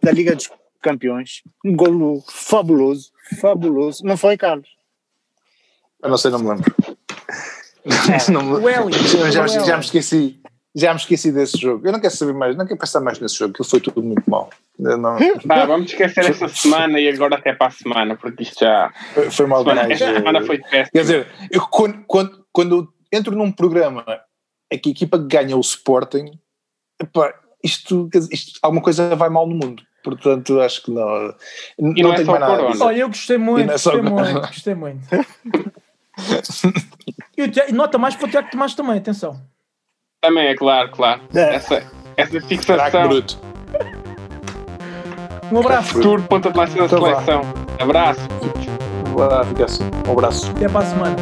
da 0.01 0.11
Liga 0.11 0.35
dos 0.35 0.49
Campeões. 0.81 1.41
Um 1.63 1.75
golo 1.75 2.23
fabuloso, 2.27 3.11
fabuloso. 3.39 4.03
Não 4.05 4.17
foi, 4.17 4.37
Carlos? 4.37 4.69
Eu 6.01 6.09
não 6.09 6.17
sei, 6.17 6.31
não 6.31 6.39
me 6.39 6.49
lembro. 6.49 6.75
É. 7.85 8.29
não 8.31 8.43
me... 8.43 9.31
já, 9.31 9.47
já, 9.47 9.59
já 9.59 9.77
me 9.77 9.83
esqueci 9.83 10.41
já 10.75 10.93
me 10.93 10.99
esqueci 10.99 11.31
desse 11.31 11.57
jogo. 11.57 11.87
Eu 11.87 11.93
não 11.93 12.01
quero 12.01 12.13
saber 12.13 12.33
mais, 12.33 12.55
não 12.57 12.65
quero 12.65 12.77
pensar 12.77 12.99
mais 12.99 13.17
nesse 13.17 13.37
jogo, 13.37 13.53
que 13.53 13.63
foi 13.63 13.79
tudo 13.79 14.03
muito 14.03 14.29
mal. 14.29 14.49
Não... 14.77 15.17
Bah, 15.45 15.65
vamos 15.65 15.89
esquecer 15.89 16.29
essa 16.29 16.49
semana 16.49 16.99
e 16.99 17.07
agora 17.07 17.35
até 17.35 17.53
para 17.53 17.67
a 17.67 17.71
semana, 17.71 18.17
porque 18.17 18.43
isto 18.43 18.59
já. 18.59 18.91
Foi, 19.13 19.31
foi 19.31 19.45
mal 19.45 19.59
semana, 19.59 19.81
demais. 19.83 20.01
Esta 20.01 20.15
semana 20.15 20.45
foi 20.45 20.57
péssimo. 20.57 20.91
Quer 20.91 21.01
dizer, 21.01 21.27
eu, 21.49 21.61
quando, 21.61 22.03
quando, 22.05 22.45
quando 22.51 22.93
entro 23.11 23.35
num 23.35 23.51
programa 23.51 24.03
em 24.69 24.77
que 24.77 24.89
a 24.89 24.91
equipa 24.91 25.17
ganha 25.17 25.55
o 25.55 25.61
Sporting, 25.61 26.37
epá, 27.01 27.33
isto, 27.63 28.09
isto, 28.31 28.59
alguma 28.61 28.81
coisa 28.81 29.15
vai 29.15 29.29
mal 29.29 29.47
no 29.47 29.55
mundo. 29.55 29.83
Portanto, 30.03 30.61
acho 30.61 30.83
que 30.83 30.91
não. 30.91 31.33
E 31.79 32.01
não, 32.03 32.09
não 32.09 32.13
é 32.13 32.15
tenho 32.17 32.27
mais 32.27 32.39
nada. 32.39 32.85
Olha, 32.85 32.97
eu 32.97 33.07
gostei 33.07 33.37
muito, 33.37 33.69
é 33.69 33.73
gostei, 33.73 34.01
muito 34.01 34.41
gostei 34.41 34.75
muito, 34.75 35.07
e 37.37 37.71
nota 37.73 37.97
mais 37.97 38.15
para 38.15 38.27
o 38.27 38.29
Tiago 38.29 38.49
Tomás 38.49 38.75
também, 38.75 38.97
atenção. 38.97 39.41
Também, 40.21 40.47
é 40.47 40.55
claro, 40.55 40.91
claro. 40.91 41.21
É. 41.33 41.55
Essa, 41.55 41.91
essa 42.15 42.41
fixação. 42.41 43.07
bruto. 43.07 43.39
Um 45.51 45.59
abraço. 45.59 45.93
Futuro 45.93 46.23
ponta 46.23 46.51
de 46.51 46.57
lança 46.57 46.77
da 46.77 46.85
então 46.85 46.99
seleção. 46.99 47.41
Abraço. 47.79 48.21
Um 49.17 50.11
abraço. 50.11 50.51
Até 50.51 50.69
para 50.69 50.79
a 50.79 50.85
semana. 50.85 51.15